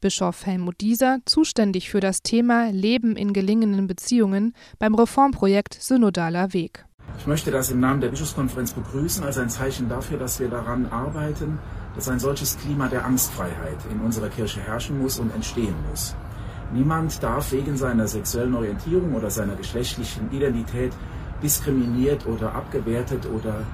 Bischof 0.00 0.46
Helmut 0.46 0.80
Dieser, 0.80 1.20
zuständig 1.26 1.88
für 1.88 2.00
das 2.00 2.22
Thema 2.22 2.70
Leben 2.70 3.16
in 3.16 3.32
gelingenden 3.32 3.86
Beziehungen 3.86 4.52
beim 4.80 4.94
Reformprojekt 4.94 5.74
Synodaler 5.80 6.52
Weg. 6.52 6.84
Ich 7.18 7.26
möchte 7.26 7.50
das 7.50 7.70
im 7.70 7.78
Namen 7.78 8.00
der 8.00 8.08
Bischofskonferenz 8.08 8.72
begrüßen 8.72 9.22
als 9.22 9.38
ein 9.38 9.48
Zeichen 9.48 9.88
dafür, 9.88 10.18
dass 10.18 10.40
wir 10.40 10.48
daran 10.48 10.86
arbeiten, 10.86 11.58
dass 11.94 12.08
ein 12.08 12.18
solches 12.18 12.58
Klima 12.58 12.88
der 12.88 13.04
Angstfreiheit 13.04 13.78
in 13.92 14.00
unserer 14.00 14.28
Kirche 14.28 14.60
herrschen 14.60 14.98
muss 14.98 15.18
und 15.18 15.32
entstehen 15.34 15.74
muss. 15.88 16.16
Niemand 16.72 17.22
darf 17.22 17.52
wegen 17.52 17.76
seiner 17.76 18.08
sexuellen 18.08 18.54
Orientierung 18.54 19.14
oder 19.14 19.30
seiner 19.30 19.56
geschlechtlichen 19.56 20.32
Identität 20.32 20.92
diskriminiert 21.42 22.26
oder 22.26 22.54
abgewertet 22.54 23.26
oder 23.26 23.66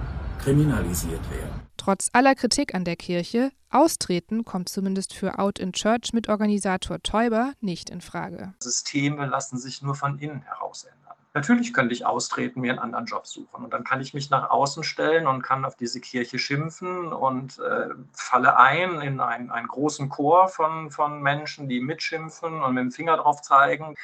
kriminalisiert 0.43 1.21
werden. 1.31 1.61
Trotz 1.77 2.11
aller 2.13 2.35
Kritik 2.35 2.75
an 2.75 2.85
der 2.85 2.97
Kirche, 2.97 3.53
Austreten 3.71 4.45
kommt 4.45 4.69
zumindest 4.69 5.15
für 5.15 5.39
Out 5.39 5.59
in 5.59 5.73
Church 5.73 6.13
mit 6.13 6.29
Organisator 6.29 7.01
Teuber 7.03 7.53
nicht 7.61 7.91
in 7.91 8.01
Frage. 8.01 8.55
Systeme 8.61 9.27
lassen 9.27 9.59
sich 9.59 9.83
nur 9.83 9.95
von 9.95 10.19
innen 10.19 10.43
heraus 10.43 10.85
ändern. 10.85 10.98
Natürlich 11.39 11.73
könnte 11.73 11.95
ich 11.95 12.05
austreten, 12.05 12.63
mir 12.63 12.73
einen 12.73 12.81
anderen 12.81 13.07
Job 13.07 13.25
suchen. 13.25 13.63
Und 13.63 13.73
dann 13.73 13.85
kann 13.85 14.01
ich 14.01 14.13
mich 14.13 14.29
nach 14.29 14.51
außen 14.51 14.83
stellen 14.83 15.29
und 15.29 15.41
kann 15.41 15.65
auf 15.65 15.77
diese 15.77 16.01
Kirche 16.01 16.37
schimpfen 16.37 17.13
und 17.13 17.61
äh, 17.61 17.91
falle 18.13 18.57
ein 18.57 19.01
in 19.01 19.21
ein, 19.21 19.49
einen 19.53 19.69
großen 19.69 20.09
Chor 20.09 20.49
von, 20.49 20.91
von 20.91 21.23
Menschen, 21.23 21.69
die 21.69 21.79
mitschimpfen 21.79 22.61
und 22.61 22.75
mit 22.75 22.83
dem 22.83 22.91
Finger 22.91 23.19
drauf 23.19 23.41
zeigen. 23.41 23.95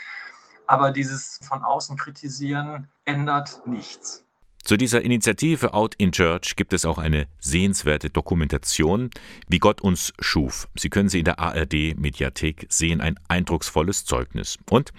Aber 0.69 0.93
dieses 0.93 1.41
von 1.43 1.65
außen 1.65 1.97
kritisieren 1.97 2.87
ändert 3.05 3.67
nichts. 3.67 4.25
Zu 4.63 4.77
dieser 4.77 5.03
Initiative 5.03 5.75
Out 5.75 5.97
in 5.97 6.13
Church 6.13 6.55
gibt 6.55 6.73
es 6.73 6.85
auch 6.85 6.99
eine 6.99 7.27
sehenswerte 7.41 8.11
Dokumentation, 8.11 9.11
wie 9.49 9.59
Gott 9.59 9.81
uns 9.81 10.13
schuf. 10.21 10.69
Sie 10.77 10.89
können 10.89 11.09
sie 11.09 11.19
in 11.19 11.25
der 11.25 11.41
ARD 11.41 11.99
Mediathek 11.99 12.67
sehen, 12.69 13.01
ein 13.01 13.19
eindrucksvolles 13.27 14.05
Zeugnis. 14.05 14.57
Und 14.71 14.93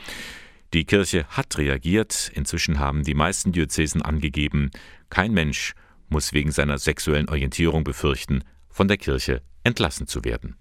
die 0.74 0.86
Kirche 0.86 1.26
hat 1.30 1.58
reagiert. 1.58 2.32
Inzwischen 2.34 2.80
haben 2.80 3.04
die 3.04 3.14
meisten 3.14 3.52
Diözesen 3.52 4.02
angegeben, 4.02 4.72
kein 5.10 5.34
Mensch 5.34 5.74
muss 6.10 6.34
wegen 6.34 6.52
seiner 6.52 6.78
sexuellen 6.78 7.30
Orientierung 7.30 7.84
befürchten, 7.84 8.44
von 8.70 8.88
der 8.88 8.98
Kirche 8.98 9.42
entlassen 9.64 10.08
zu 10.08 10.24
werden. 10.24 10.58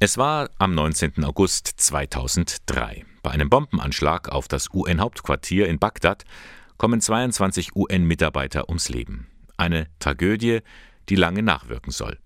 Es 0.00 0.16
war 0.16 0.50
am 0.58 0.74
19. 0.74 1.24
August 1.24 1.66
2003. 1.76 3.04
Bei 3.22 3.30
einem 3.30 3.50
Bombenanschlag 3.50 4.28
auf 4.28 4.46
das 4.46 4.72
UN-Hauptquartier 4.72 5.66
in 5.66 5.78
Bagdad 5.78 6.24
kommen 6.76 7.00
22 7.00 7.74
UN-Mitarbeiter 7.74 8.68
ums 8.68 8.88
Leben. 8.88 9.26
Eine 9.56 9.88
Tragödie, 9.98 10.60
die 11.08 11.16
lange 11.16 11.42
nachwirken 11.42 11.90
soll. 11.90 12.18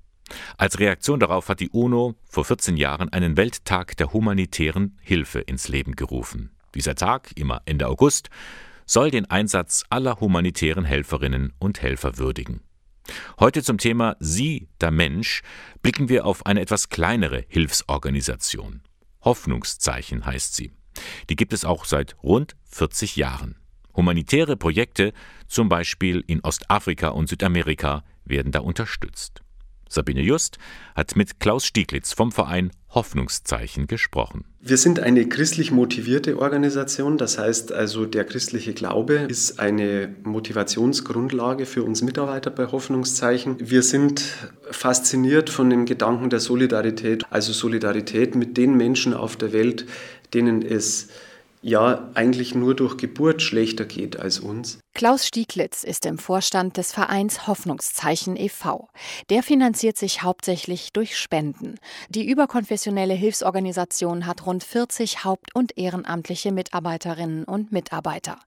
Als 0.57 0.79
Reaktion 0.79 1.21
darauf 1.21 1.49
hat 1.49 1.61
die 1.61 1.71
UNO 1.71 2.15
vor 2.29 2.45
14 2.45 2.77
Jahren 2.77 3.09
einen 3.11 3.37
Welttag 3.37 3.97
der 3.97 4.13
humanitären 4.13 4.99
Hilfe 5.01 5.41
ins 5.41 5.69
Leben 5.69 5.97
gerufen. 5.97 6.51
Dieser 6.75 6.95
Tag, 6.95 7.33
immer 7.37 7.63
Ende 7.67 7.89
August, 7.89 8.31
soll 8.87 9.11
den 9.11 9.31
Einsatz 9.31 9.85
aller 9.91 10.21
humanitären 10.21 10.85
Helferinnen 10.85 11.53
und 11.59 11.83
Helfer 11.83 12.19
würdigen. 12.19 12.61
Heute 13.41 13.63
zum 13.63 13.79
Thema 13.79 14.17
Sie, 14.21 14.69
der 14.81 14.91
Mensch, 14.91 15.43
blicken 15.83 16.09
wir 16.09 16.25
auf 16.27 16.47
eine 16.47 16.61
etwas 16.61 16.89
kleinere 16.89 17.45
Hilfsorganisation. 17.49 18.83
Hoffnungszeichen 19.23 20.25
heißt 20.25 20.55
sie. 20.55 20.73
Die 21.31 21.37
gibt 21.37 21.53
es 21.53 21.65
auch 21.65 21.85
seit 21.85 22.17
rund 22.23 22.57
40 22.65 23.17
Jahren. 23.17 23.57
Humanitäre 23.95 24.57
Projekte, 24.57 25.13
zum 25.49 25.69
Beispiel 25.69 26.25
in 26.27 26.41
Ostafrika 26.41 27.09
und 27.09 27.29
Südamerika, 27.29 28.05
werden 28.25 28.53
da 28.53 28.61
unterstützt. 28.61 29.43
Sabine 29.93 30.23
Just 30.23 30.59
hat 30.95 31.17
mit 31.17 31.39
Klaus 31.39 31.67
Stieglitz 31.67 32.13
vom 32.13 32.33
Verein 32.33 32.71
Hoffnungszeichen 32.95 33.87
gesprochen. 33.87 34.45
Wir 34.61 34.77
sind 34.77 35.01
eine 35.01 35.29
christlich 35.29 35.71
motivierte 35.71 36.39
Organisation, 36.39 37.19
das 37.19 37.39
heißt 37.39 37.73
also 37.73 38.07
der 38.07 38.25
christliche 38.25 38.75
Glaube 38.75 39.15
ist 39.15 39.59
eine 39.61 40.15
Motivationsgrundlage 40.23 41.67
für 41.67 41.83
uns 41.83 42.03
Mitarbeiter 42.03 42.51
bei 42.51 42.67
Hoffnungszeichen. 42.67 43.57
Wir 43.59 43.83
sind 43.83 44.23
fasziniert 44.71 45.51
von 45.51 45.69
dem 45.69 45.85
Gedanken 45.85 46.31
der 46.31 46.41
Solidarität, 46.41 47.25
also 47.31 47.53
Solidarität 47.53 48.35
mit 48.35 48.57
den 48.57 48.77
Menschen 48.77 49.15
auf 49.15 49.37
der 49.37 49.53
Welt, 49.53 49.87
denen 50.33 50.63
es 50.63 51.09
ja 51.63 52.11
eigentlich 52.15 52.55
nur 52.55 52.75
durch 52.75 52.97
Geburt 52.97 53.41
schlechter 53.41 53.85
geht 53.85 54.19
als 54.19 54.41
uns. 54.41 54.79
Klaus 54.95 55.27
Stieglitz 55.27 55.85
ist 55.85 56.05
im 56.05 56.19
Vorstand 56.19 56.77
des 56.77 56.93
Vereins 56.93 57.47
Hoffnungszeichen 57.47 58.37
e.V. 58.37 58.89
Der 59.31 59.43
finanziert 59.43 59.97
sich 59.97 60.23
hauptsächlich 60.23 60.93
durch 60.93 61.17
Spenden. 61.17 61.77
Die 62.11 62.29
überkonfessionelle 62.29 63.15
Hilfsorganisation 63.15 64.27
hat 64.27 64.45
rund 64.45 64.65
40 64.65 65.25
haupt- 65.25 65.55
und 65.55 65.79
ehrenamtliche 65.79 66.53
Mitarbeiterinnen 66.53 67.45
und 67.45 67.73
Mitarbeiter. 67.73 68.39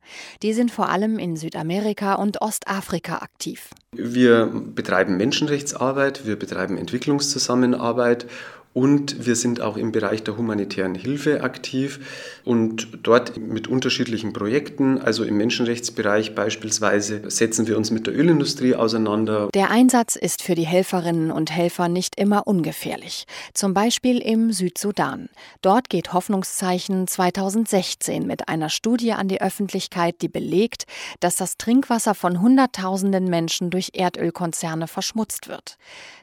Die 0.44 0.54
sind 0.54 0.70
vor 0.70 0.90
allem 0.90 1.18
in 1.18 1.36
Südamerika 1.36 2.16
und 2.16 2.42
Ostafrika 2.42 3.18
aktiv. 3.20 3.70
Wir 3.94 4.46
betreiben 4.46 5.18
Menschenrechtsarbeit, 5.18 6.28
wir 6.28 6.38
betreiben 6.38 6.78
Entwicklungszusammenarbeit 6.78 8.28
und 8.76 9.26
wir 9.26 9.38
sind 9.38 9.62
auch 9.62 9.78
im 9.78 9.94
Bereich 9.94 10.22
der 10.24 10.36
humanitären 10.36 10.96
Hilfe 10.96 11.44
aktiv 11.44 12.42
und 12.44 12.90
dort 13.04 13.38
mit 13.38 13.70
unterschiedlichen 13.70 14.34
Projekten, 14.34 15.00
also 15.00 15.24
im 15.24 15.38
Menschenrechtsbereich 15.38 16.36
beispielsweise, 16.36 17.22
setzen 17.32 17.68
wir 17.68 17.78
uns 17.78 17.90
mit 17.90 18.06
der 18.06 18.14
Ölindustrie 18.14 18.76
auseinander. 18.76 19.48
Der 19.54 19.72
Einsatz 19.72 20.18
ist 20.18 20.44
für 20.44 20.56
die 20.56 20.66
Helferinnen 20.66 21.32
und 21.32 21.52
Helfer 21.52 21.88
nicht 21.88 22.20
immer 22.20 22.48
ungefährlich. 22.48 23.28
Zum 23.54 23.74
Beispiel 23.74 24.20
im 24.20 24.52
Südsudan. 24.52 25.30
Dort 25.62 25.90
geht 25.90 26.12
Hoffnungszeichen 26.12 27.08
2016 27.08 28.28
mit 28.28 28.50
einer 28.50 28.68
Studie 28.68 29.14
an 29.14 29.30
die 29.30 29.42
Öffentlichkeit, 29.42 30.22
die 30.22 30.28
belegt, 30.28 30.84
dass 31.22 31.38
das 31.38 31.56
Trinkwasser 31.56 32.14
von 32.14 32.42
Hunderttausenden 32.42 33.30
Menschen 33.30 33.70
durch 33.70 33.92
Erdölkonzerne 33.94 34.90
verschmutzt 34.90 35.48
wird. 35.48 35.78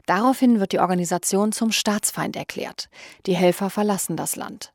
Daraufhin 0.06 0.60
wird 0.60 0.72
die 0.72 0.80
Organisation 0.80 1.52
zum 1.52 1.72
Staatsfeind 1.72 2.36
erklärt. 2.36 2.88
Die 3.26 3.36
Helfer 3.36 3.70
verlassen 3.70 4.16
das 4.16 4.36
Land. 4.36 4.72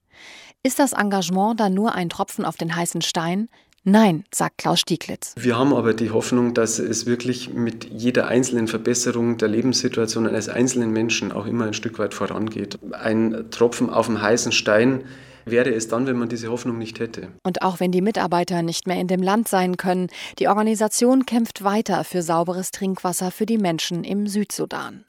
Ist 0.64 0.80
das 0.80 0.94
Engagement 0.94 1.60
dann 1.60 1.74
nur 1.74 1.96
ein 1.96 2.10
Tropfen 2.10 2.46
auf 2.46 2.58
den 2.58 2.76
heißen 2.76 3.02
Stein? 3.02 3.50
Nein, 3.90 4.26
sagt 4.34 4.58
Klaus 4.58 4.82
Stieglitz. 4.82 5.34
Wir 5.38 5.58
haben 5.58 5.74
aber 5.74 5.94
die 5.94 6.10
Hoffnung, 6.10 6.54
dass 6.54 6.78
es 6.78 7.06
wirklich 7.06 7.54
mit 7.54 7.86
jeder 7.86 8.28
einzelnen 8.28 8.68
Verbesserung 8.68 9.38
der 9.38 9.48
Lebenssituation 9.48 10.28
eines 10.28 10.50
einzelnen 10.50 10.92
Menschen 10.92 11.32
auch 11.32 11.46
immer 11.46 11.68
ein 11.68 11.74
Stück 11.74 11.98
weit 11.98 12.14
vorangeht. 12.14 12.80
Ein 12.92 13.46
Tropfen 13.50 13.90
auf 13.90 14.08
dem 14.08 14.22
heißen 14.22 14.52
Stein 14.52 15.06
wäre 15.52 15.74
es 15.74 15.88
dann, 15.88 16.08
wenn 16.08 16.18
man 16.18 16.30
diese 16.30 16.50
Hoffnung 16.50 16.78
nicht 16.78 17.00
hätte. 17.00 17.30
Und 17.44 17.62
auch 17.62 17.80
wenn 17.80 17.92
die 17.92 18.02
Mitarbeiter 18.02 18.62
nicht 18.62 18.88
mehr 18.88 19.00
in 19.00 19.08
dem 19.08 19.22
Land 19.22 19.48
sein 19.48 19.78
können, 19.78 20.08
die 20.40 20.48
Organisation 20.48 21.26
kämpft 21.26 21.64
weiter 21.64 22.04
für 22.04 22.22
sauberes 22.22 22.72
Trinkwasser 22.72 23.32
für 23.32 23.46
die 23.46 23.58
Menschen 23.58 24.04
im 24.04 24.28
Südsudan. 24.28 25.06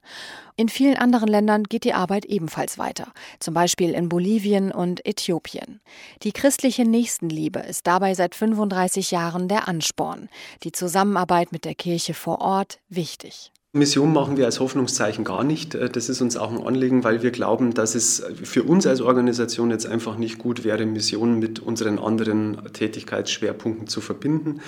In 0.56 0.68
vielen 0.68 0.96
anderen 0.96 1.28
Ländern 1.28 1.62
geht 1.62 1.84
die 1.84 1.94
Arbeit 1.94 2.24
ebenfalls 2.24 2.78
weiter, 2.78 3.12
zum 3.38 3.54
Beispiel 3.54 3.90
in 3.90 4.08
Bolivien 4.08 4.72
und 4.72 5.06
Äthiopien. 5.06 5.80
Die 6.24 6.32
christliche 6.32 6.84
Nächstenliebe 6.84 7.60
ist 7.60 7.86
dabei 7.86 8.14
seit 8.14 8.34
35 8.34 9.12
Jahren 9.12 9.46
der 9.46 9.68
Ansporn, 9.68 10.28
die 10.64 10.72
Zusammenarbeit 10.72 11.52
mit 11.52 11.64
der 11.64 11.76
Kirche 11.76 12.12
vor 12.12 12.40
Ort 12.40 12.80
wichtig. 12.88 13.52
Mission 13.74 14.14
machen 14.14 14.38
wir 14.38 14.46
als 14.46 14.60
Hoffnungszeichen 14.60 15.24
gar 15.24 15.44
nicht. 15.44 15.74
Äh, 15.74 15.90
das 15.90 16.08
ist 16.08 16.22
uns 16.22 16.36
auch 16.38 16.50
ein 16.50 16.66
Anliegen, 16.66 17.04
weil 17.04 17.22
wir 17.22 17.30
glauben, 17.30 17.74
dass 17.74 17.94
es 17.94 18.22
für 18.42 18.62
uns 18.62 18.86
als 18.86 19.02
Organisation 19.02 19.70
jetzt 19.70 19.86
einfach 19.86 20.16
nicht 20.16 20.38
gut 20.38 20.64
wäre, 20.64 20.86
Missionen 20.86 21.38
mit 21.38 21.60
unseren 21.60 21.98
anderen 21.98 22.72
Tätigkeitsschwerpunkten 22.72 23.86
zu 23.86 24.00
verbinden. 24.00 24.60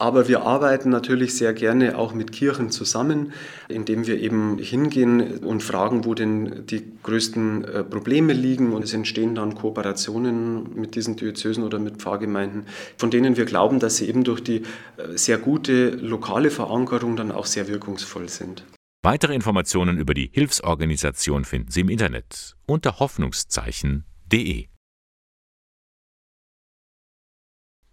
Aber 0.00 0.28
wir 0.28 0.44
arbeiten 0.44 0.88
natürlich 0.88 1.34
sehr 1.36 1.52
gerne 1.52 1.98
auch 1.98 2.14
mit 2.14 2.32
Kirchen 2.32 2.70
zusammen, 2.70 3.34
indem 3.68 4.06
wir 4.06 4.18
eben 4.18 4.56
hingehen 4.56 5.44
und 5.44 5.62
fragen, 5.62 6.06
wo 6.06 6.14
denn 6.14 6.64
die 6.64 6.82
größten 7.02 7.64
äh, 7.64 7.84
Probleme 7.84 8.32
liegen. 8.32 8.72
Und 8.72 8.82
es 8.82 8.94
entstehen 8.94 9.34
dann 9.34 9.54
Kooperationen 9.54 10.74
mit 10.74 10.94
diesen 10.94 11.16
Diözesen 11.16 11.64
oder 11.64 11.78
mit 11.78 11.98
Pfarrgemeinden, 11.98 12.64
von 12.96 13.10
denen 13.10 13.36
wir 13.36 13.44
glauben, 13.44 13.78
dass 13.78 13.98
sie 13.98 14.08
eben 14.08 14.24
durch 14.24 14.42
die 14.42 14.62
äh, 14.96 15.16
sehr 15.16 15.36
gute 15.36 15.90
lokale 15.90 16.50
Verankerung 16.50 17.16
dann 17.16 17.30
auch 17.30 17.44
sehr 17.44 17.68
wirkungsvoll 17.68 18.30
sind. 18.30 18.64
Weitere 19.02 19.34
Informationen 19.34 19.98
über 19.98 20.14
die 20.14 20.30
Hilfsorganisation 20.32 21.44
finden 21.44 21.70
Sie 21.70 21.82
im 21.82 21.90
Internet 21.90 22.56
unter 22.66 23.00
hoffnungszeichen.de. 23.00 24.66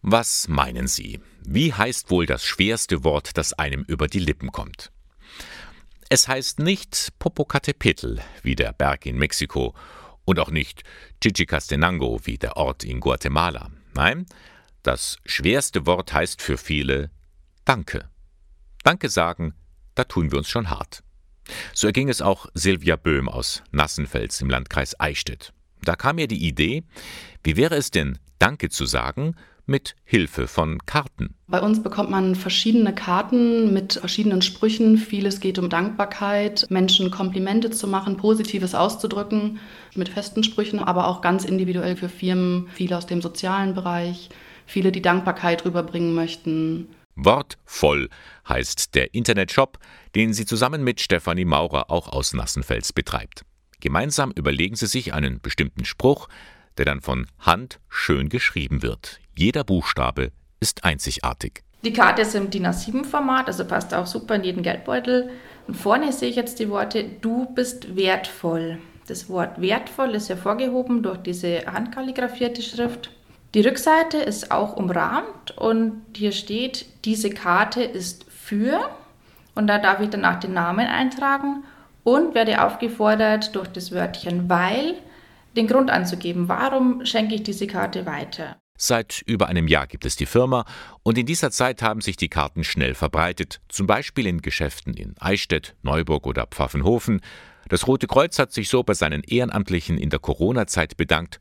Was 0.09 0.47
meinen 0.47 0.87
Sie? 0.87 1.19
Wie 1.45 1.73
heißt 1.73 2.09
wohl 2.11 2.25
das 2.25 2.45
schwerste 2.45 3.03
Wort, 3.03 3.37
das 3.37 3.51
einem 3.51 3.83
über 3.83 4.07
die 4.07 4.19
Lippen 4.19 4.53
kommt? 4.53 4.93
Es 6.07 6.29
heißt 6.29 6.59
nicht 6.59 7.11
Popocatépetl 7.19 8.21
wie 8.41 8.55
der 8.55 8.71
Berg 8.71 9.05
in 9.05 9.17
Mexiko 9.17 9.75
und 10.23 10.39
auch 10.39 10.49
nicht 10.49 10.83
Chichicastenango 11.21 12.21
wie 12.23 12.37
der 12.37 12.55
Ort 12.55 12.85
in 12.85 13.01
Guatemala. 13.01 13.69
Nein, 13.95 14.25
das 14.81 15.17
schwerste 15.25 15.85
Wort 15.85 16.13
heißt 16.13 16.41
für 16.41 16.57
viele 16.57 17.11
Danke. 17.65 18.09
Danke 18.83 19.09
sagen 19.09 19.55
da 19.95 20.05
tun 20.05 20.31
wir 20.31 20.37
uns 20.37 20.47
schon 20.47 20.69
hart. 20.69 21.03
So 21.73 21.87
erging 21.87 22.07
es 22.07 22.21
auch 22.21 22.45
Silvia 22.53 22.95
Böhm 22.95 23.27
aus 23.27 23.61
Nassenfels 23.71 24.39
im 24.39 24.49
Landkreis 24.49 24.97
Eichstätt. 25.01 25.51
Da 25.81 25.97
kam 25.97 26.17
ihr 26.17 26.29
die 26.29 26.47
Idee, 26.47 26.85
wie 27.43 27.57
wäre 27.57 27.75
es 27.75 27.91
denn, 27.91 28.19
Danke 28.39 28.69
zu 28.69 28.85
sagen, 28.85 29.35
mit 29.67 29.95
Hilfe 30.05 30.47
von 30.47 30.79
Karten. 30.85 31.35
Bei 31.47 31.61
uns 31.61 31.83
bekommt 31.83 32.09
man 32.09 32.35
verschiedene 32.35 32.95
Karten 32.95 33.73
mit 33.73 33.93
verschiedenen 33.93 34.41
Sprüchen. 34.41 34.97
Vieles 34.97 35.39
geht 35.39 35.59
um 35.59 35.69
Dankbarkeit, 35.69 36.65
Menschen 36.69 37.11
Komplimente 37.11 37.69
zu 37.69 37.87
machen, 37.87 38.17
Positives 38.17 38.73
auszudrücken 38.73 39.59
mit 39.95 40.09
festen 40.09 40.43
Sprüchen, 40.43 40.79
aber 40.79 41.07
auch 41.07 41.21
ganz 41.21 41.45
individuell 41.45 41.95
für 41.95 42.09
Firmen, 42.09 42.67
viele 42.73 42.97
aus 42.97 43.05
dem 43.05 43.21
sozialen 43.21 43.75
Bereich, 43.75 44.29
viele, 44.65 44.91
die 44.91 45.01
Dankbarkeit 45.01 45.65
rüberbringen 45.65 46.15
möchten. 46.15 46.87
Wortvoll 47.15 48.09
heißt 48.47 48.95
der 48.95 49.13
Internetshop, 49.13 49.79
den 50.15 50.33
sie 50.33 50.45
zusammen 50.45 50.83
mit 50.83 51.01
Stefanie 51.01 51.45
Maurer 51.45 51.89
auch 51.91 52.07
aus 52.07 52.33
Nassenfels 52.33 52.93
betreibt. 52.93 53.43
Gemeinsam 53.79 54.31
überlegen 54.31 54.75
sie 54.75 54.87
sich 54.87 55.13
einen 55.13 55.41
bestimmten 55.41 55.83
Spruch, 55.83 56.29
der 56.77 56.85
dann 56.85 57.01
von 57.01 57.27
Hand 57.39 57.79
schön 57.89 58.29
geschrieben 58.29 58.81
wird. 58.81 59.19
Jeder 59.37 59.63
Buchstabe 59.63 60.31
ist 60.59 60.83
einzigartig. 60.83 61.61
Die 61.83 61.93
Karte 61.93 62.23
ist 62.23 62.33
im 62.33 62.49
DIN 62.49 62.65
A7-Format, 62.65 63.45
also 63.45 63.65
passt 63.65 63.93
auch 63.93 64.07
super 64.07 64.33
in 64.33 64.43
jeden 64.43 64.63
Geldbeutel. 64.63 65.29
Und 65.67 65.75
vorne 65.75 66.11
sehe 66.11 66.29
ich 66.29 66.35
jetzt 66.35 66.57
die 66.57 66.71
Worte 66.71 67.03
Du 67.03 67.45
bist 67.53 67.95
wertvoll. 67.95 68.79
Das 69.07 69.29
Wort 69.29 69.61
wertvoll 69.61 70.15
ist 70.15 70.29
hervorgehoben 70.29 71.03
durch 71.03 71.19
diese 71.19 71.67
handkalligrafierte 71.71 72.63
Schrift. 72.63 73.11
Die 73.53 73.61
Rückseite 73.61 74.17
ist 74.17 74.49
auch 74.51 74.75
umrahmt 74.75 75.55
und 75.55 76.01
hier 76.15 76.31
steht, 76.31 76.87
diese 77.05 77.29
Karte 77.29 77.83
ist 77.83 78.25
für 78.31 78.89
und 79.53 79.67
da 79.67 79.77
darf 79.77 79.99
ich 79.99 80.09
danach 80.09 80.39
den 80.39 80.53
Namen 80.53 80.87
eintragen 80.87 81.63
und 82.03 82.33
werde 82.33 82.65
aufgefordert, 82.65 83.55
durch 83.55 83.67
das 83.67 83.91
Wörtchen 83.91 84.49
weil 84.49 84.95
den 85.55 85.67
Grund 85.67 85.91
anzugeben, 85.91 86.49
warum 86.49 87.05
schenke 87.05 87.35
ich 87.35 87.43
diese 87.43 87.67
Karte 87.67 88.07
weiter. 88.07 88.57
Seit 88.77 89.23
über 89.25 89.47
einem 89.47 89.67
Jahr 89.67 89.87
gibt 89.87 90.05
es 90.05 90.15
die 90.15 90.27
Firma 90.27 90.65
und 91.01 91.17
in 91.17 91.25
dieser 91.25 91.49
Zeit 91.49 91.81
haben 91.81 92.01
sich 92.01 92.15
die 92.15 92.29
Karten 92.29 92.63
schnell 92.63 92.93
verbreitet, 92.93 93.59
zum 93.69 93.87
Beispiel 93.87 94.27
in 94.27 94.41
Geschäften 94.41 94.93
in 94.93 95.15
Eichstätt, 95.19 95.75
Neuburg 95.81 96.27
oder 96.27 96.45
Pfaffenhofen. 96.45 97.21
Das 97.69 97.87
Rote 97.87 98.05
Kreuz 98.05 98.37
hat 98.37 98.53
sich 98.53 98.69
so 98.69 98.83
bei 98.83 98.93
seinen 98.93 99.23
Ehrenamtlichen 99.23 99.97
in 99.97 100.11
der 100.11 100.19
Corona-Zeit 100.19 100.95
bedankt 100.95 101.39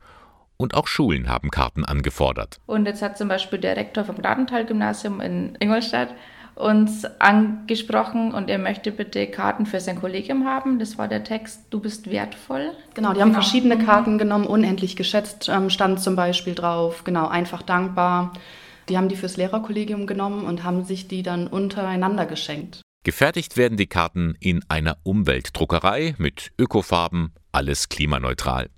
und 0.57 0.73
auch 0.73 0.87
Schulen 0.87 1.29
haben 1.29 1.51
Karten 1.51 1.85
angefordert. 1.85 2.59
Und 2.65 2.87
jetzt 2.87 3.03
hat 3.03 3.17
zum 3.17 3.27
Beispiel 3.27 3.59
der 3.59 3.77
Rektor 3.77 4.03
vom 4.03 4.15
Gnadental-Gymnasium 4.15 5.21
in 5.21 5.55
Ingolstadt 5.59 6.09
uns 6.57 7.05
angesprochen 7.19 8.33
und 8.33 8.49
er 8.49 8.57
möchte 8.57 8.91
bitte 8.91 9.27
Karten 9.27 9.65
für 9.65 9.79
sein 9.79 9.99
Kollegium 9.99 10.45
haben. 10.45 10.79
Das 10.79 10.97
war 10.97 11.07
der 11.07 11.23
Text, 11.23 11.65
du 11.69 11.79
bist 11.79 12.09
wertvoll. 12.09 12.71
Genau, 12.93 13.13
die 13.13 13.21
haben 13.21 13.29
genau. 13.29 13.41
verschiedene 13.41 13.77
Karten 13.77 14.17
genommen, 14.17 14.47
unendlich 14.47 14.95
geschätzt 14.95 15.49
ähm, 15.49 15.69
stand 15.69 15.99
zum 15.99 16.15
Beispiel 16.15 16.55
drauf, 16.55 17.03
genau, 17.03 17.27
einfach 17.27 17.61
dankbar. 17.61 18.33
Die 18.89 18.97
haben 18.97 19.09
die 19.09 19.15
fürs 19.15 19.37
Lehrerkollegium 19.37 20.07
genommen 20.07 20.45
und 20.45 20.63
haben 20.63 20.83
sich 20.83 21.07
die 21.07 21.21
dann 21.21 21.47
untereinander 21.47 22.25
geschenkt. 22.25 22.81
Gefertigt 23.03 23.55
werden 23.55 23.77
die 23.77 23.87
Karten 23.87 24.35
in 24.39 24.61
einer 24.67 24.97
Umweltdruckerei 25.03 26.15
mit 26.17 26.51
Ökofarben, 26.59 27.33
alles 27.51 27.89
klimaneutral. 27.89 28.69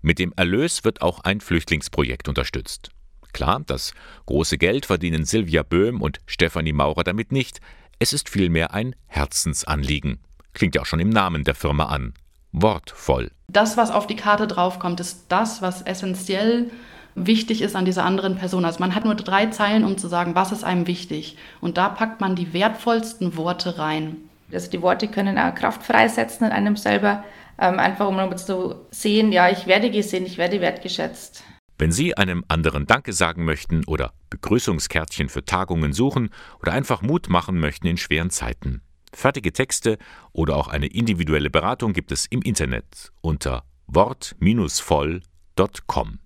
Mit 0.00 0.18
dem 0.18 0.32
Erlös 0.36 0.84
wird 0.84 1.02
auch 1.02 1.20
ein 1.20 1.40
Flüchtlingsprojekt 1.40 2.28
unterstützt. 2.28 2.90
Klar, 3.32 3.62
das 3.66 3.92
große 4.26 4.58
Geld 4.58 4.86
verdienen 4.86 5.24
Silvia 5.24 5.62
Böhm 5.62 6.00
und 6.00 6.18
Stefanie 6.26 6.72
Maurer 6.72 7.04
damit 7.04 7.32
nicht. 7.32 7.60
Es 7.98 8.12
ist 8.12 8.28
vielmehr 8.28 8.74
ein 8.74 8.94
Herzensanliegen. 9.06 10.18
Klingt 10.52 10.74
ja 10.74 10.82
auch 10.82 10.86
schon 10.86 11.00
im 11.00 11.10
Namen 11.10 11.44
der 11.44 11.54
Firma 11.54 11.86
an. 11.86 12.14
Wortvoll. 12.52 13.30
Das, 13.48 13.76
was 13.76 13.90
auf 13.90 14.06
die 14.06 14.16
Karte 14.16 14.46
draufkommt, 14.46 15.00
ist 15.00 15.26
das, 15.28 15.62
was 15.62 15.82
essentiell 15.82 16.70
wichtig 17.14 17.62
ist 17.62 17.76
an 17.76 17.84
dieser 17.84 18.04
anderen 18.04 18.36
Person. 18.36 18.64
Also 18.64 18.80
man 18.80 18.94
hat 18.94 19.04
nur 19.04 19.14
drei 19.14 19.46
Zeilen, 19.46 19.84
um 19.84 19.98
zu 19.98 20.08
sagen, 20.08 20.34
was 20.34 20.52
ist 20.52 20.64
einem 20.64 20.86
wichtig. 20.86 21.36
Und 21.60 21.76
da 21.78 21.88
packt 21.88 22.20
man 22.20 22.36
die 22.36 22.52
wertvollsten 22.52 23.36
Worte 23.36 23.78
rein. 23.78 24.16
Also 24.52 24.70
die 24.70 24.82
Worte 24.82 25.08
können 25.08 25.38
auch 25.38 25.54
Kraft 25.54 25.82
freisetzen 25.82 26.46
in 26.46 26.52
einem 26.52 26.76
selber, 26.76 27.24
ähm, 27.58 27.78
einfach 27.78 28.06
um 28.06 28.36
zu 28.36 28.76
sehen, 28.90 29.32
ja, 29.32 29.48
ich 29.48 29.66
werde 29.66 29.90
gesehen, 29.90 30.26
ich 30.26 30.38
werde 30.38 30.60
wertgeschätzt. 30.60 31.42
Wenn 31.78 31.92
Sie 31.92 32.16
einem 32.16 32.42
anderen 32.48 32.86
Danke 32.86 33.12
sagen 33.12 33.44
möchten 33.44 33.84
oder 33.84 34.14
Begrüßungskärtchen 34.30 35.28
für 35.28 35.44
Tagungen 35.44 35.92
suchen 35.92 36.30
oder 36.60 36.72
einfach 36.72 37.02
Mut 37.02 37.28
machen 37.28 37.60
möchten 37.60 37.86
in 37.86 37.98
schweren 37.98 38.30
Zeiten. 38.30 38.80
Fertige 39.12 39.52
Texte 39.52 39.98
oder 40.32 40.56
auch 40.56 40.68
eine 40.68 40.86
individuelle 40.86 41.50
Beratung 41.50 41.92
gibt 41.92 42.12
es 42.12 42.24
im 42.26 42.40
Internet 42.42 43.12
unter 43.20 43.64
wort-voll.com. 43.86 46.18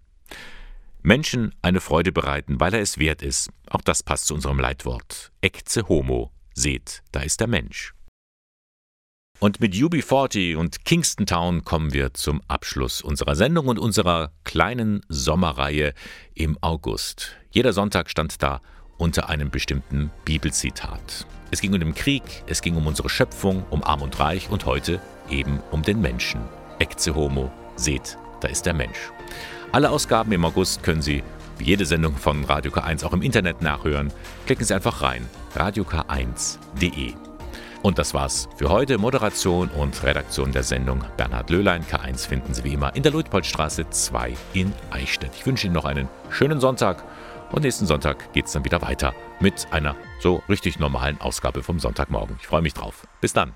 Menschen 1.02 1.54
eine 1.62 1.80
Freude 1.80 2.12
bereiten, 2.12 2.60
weil 2.60 2.74
er 2.74 2.80
es 2.80 2.98
wert 2.98 3.22
ist. 3.22 3.48
Auch 3.68 3.80
das 3.80 4.02
passt 4.02 4.26
zu 4.26 4.34
unserem 4.34 4.58
Leitwort. 4.58 5.32
Ecce 5.40 5.88
homo. 5.88 6.30
Seht, 6.54 7.02
da 7.12 7.20
ist 7.20 7.40
der 7.40 7.46
Mensch. 7.46 7.94
Und 9.40 9.58
mit 9.58 9.72
UB40 9.72 10.56
und 10.56 10.84
Kingston 10.84 11.24
Town 11.24 11.64
kommen 11.64 11.94
wir 11.94 12.12
zum 12.12 12.42
Abschluss 12.46 13.00
unserer 13.00 13.34
Sendung 13.34 13.68
und 13.68 13.78
unserer 13.78 14.32
kleinen 14.44 15.00
Sommerreihe 15.08 15.94
im 16.34 16.58
August. 16.60 17.36
Jeder 17.50 17.72
Sonntag 17.72 18.10
stand 18.10 18.42
da 18.42 18.60
unter 18.98 19.30
einem 19.30 19.50
bestimmten 19.50 20.10
Bibelzitat. 20.26 21.26
Es 21.50 21.62
ging 21.62 21.72
um 21.72 21.80
den 21.80 21.94
Krieg, 21.94 22.22
es 22.48 22.60
ging 22.60 22.76
um 22.76 22.86
unsere 22.86 23.08
Schöpfung, 23.08 23.64
um 23.70 23.82
Arm 23.82 24.02
und 24.02 24.20
Reich 24.20 24.50
und 24.50 24.66
heute 24.66 25.00
eben 25.30 25.60
um 25.70 25.82
den 25.82 26.02
Menschen. 26.02 26.42
Ecce 26.78 27.14
Homo, 27.14 27.50
seht, 27.76 28.18
da 28.42 28.48
ist 28.48 28.66
der 28.66 28.74
Mensch. 28.74 29.10
Alle 29.72 29.88
Ausgaben 29.88 30.32
im 30.32 30.44
August 30.44 30.82
können 30.82 31.00
Sie, 31.00 31.22
wie 31.56 31.64
jede 31.64 31.86
Sendung 31.86 32.14
von 32.14 32.44
Radio 32.44 32.70
K1, 32.70 33.06
auch 33.06 33.14
im 33.14 33.22
Internet 33.22 33.62
nachhören. 33.62 34.12
Klicken 34.44 34.66
Sie 34.66 34.74
einfach 34.74 35.00
rein, 35.00 35.26
radiok1.de. 35.54 37.29
Und 37.82 37.98
das 37.98 38.12
war's 38.12 38.48
für 38.56 38.68
heute. 38.68 38.98
Moderation 38.98 39.68
und 39.68 40.02
Redaktion 40.02 40.52
der 40.52 40.62
Sendung 40.62 41.02
Bernhard 41.16 41.48
Löhlein. 41.48 41.82
K1 41.82 42.28
finden 42.28 42.52
Sie 42.52 42.62
wie 42.64 42.74
immer 42.74 42.94
in 42.94 43.02
der 43.02 43.12
Luitpoldstraße 43.12 43.88
2 43.88 44.36
in 44.52 44.72
Eichstätt. 44.90 45.30
Ich 45.34 45.46
wünsche 45.46 45.66
Ihnen 45.66 45.74
noch 45.74 45.86
einen 45.86 46.08
schönen 46.28 46.60
Sonntag 46.60 47.02
und 47.52 47.62
nächsten 47.62 47.86
Sonntag 47.86 48.32
geht's 48.34 48.52
dann 48.52 48.64
wieder 48.64 48.82
weiter 48.82 49.14
mit 49.40 49.66
einer 49.70 49.96
so 50.20 50.42
richtig 50.48 50.78
normalen 50.78 51.20
Ausgabe 51.20 51.62
vom 51.62 51.80
Sonntagmorgen. 51.80 52.36
Ich 52.40 52.46
freue 52.46 52.62
mich 52.62 52.74
drauf. 52.74 53.06
Bis 53.22 53.32
dann. 53.32 53.54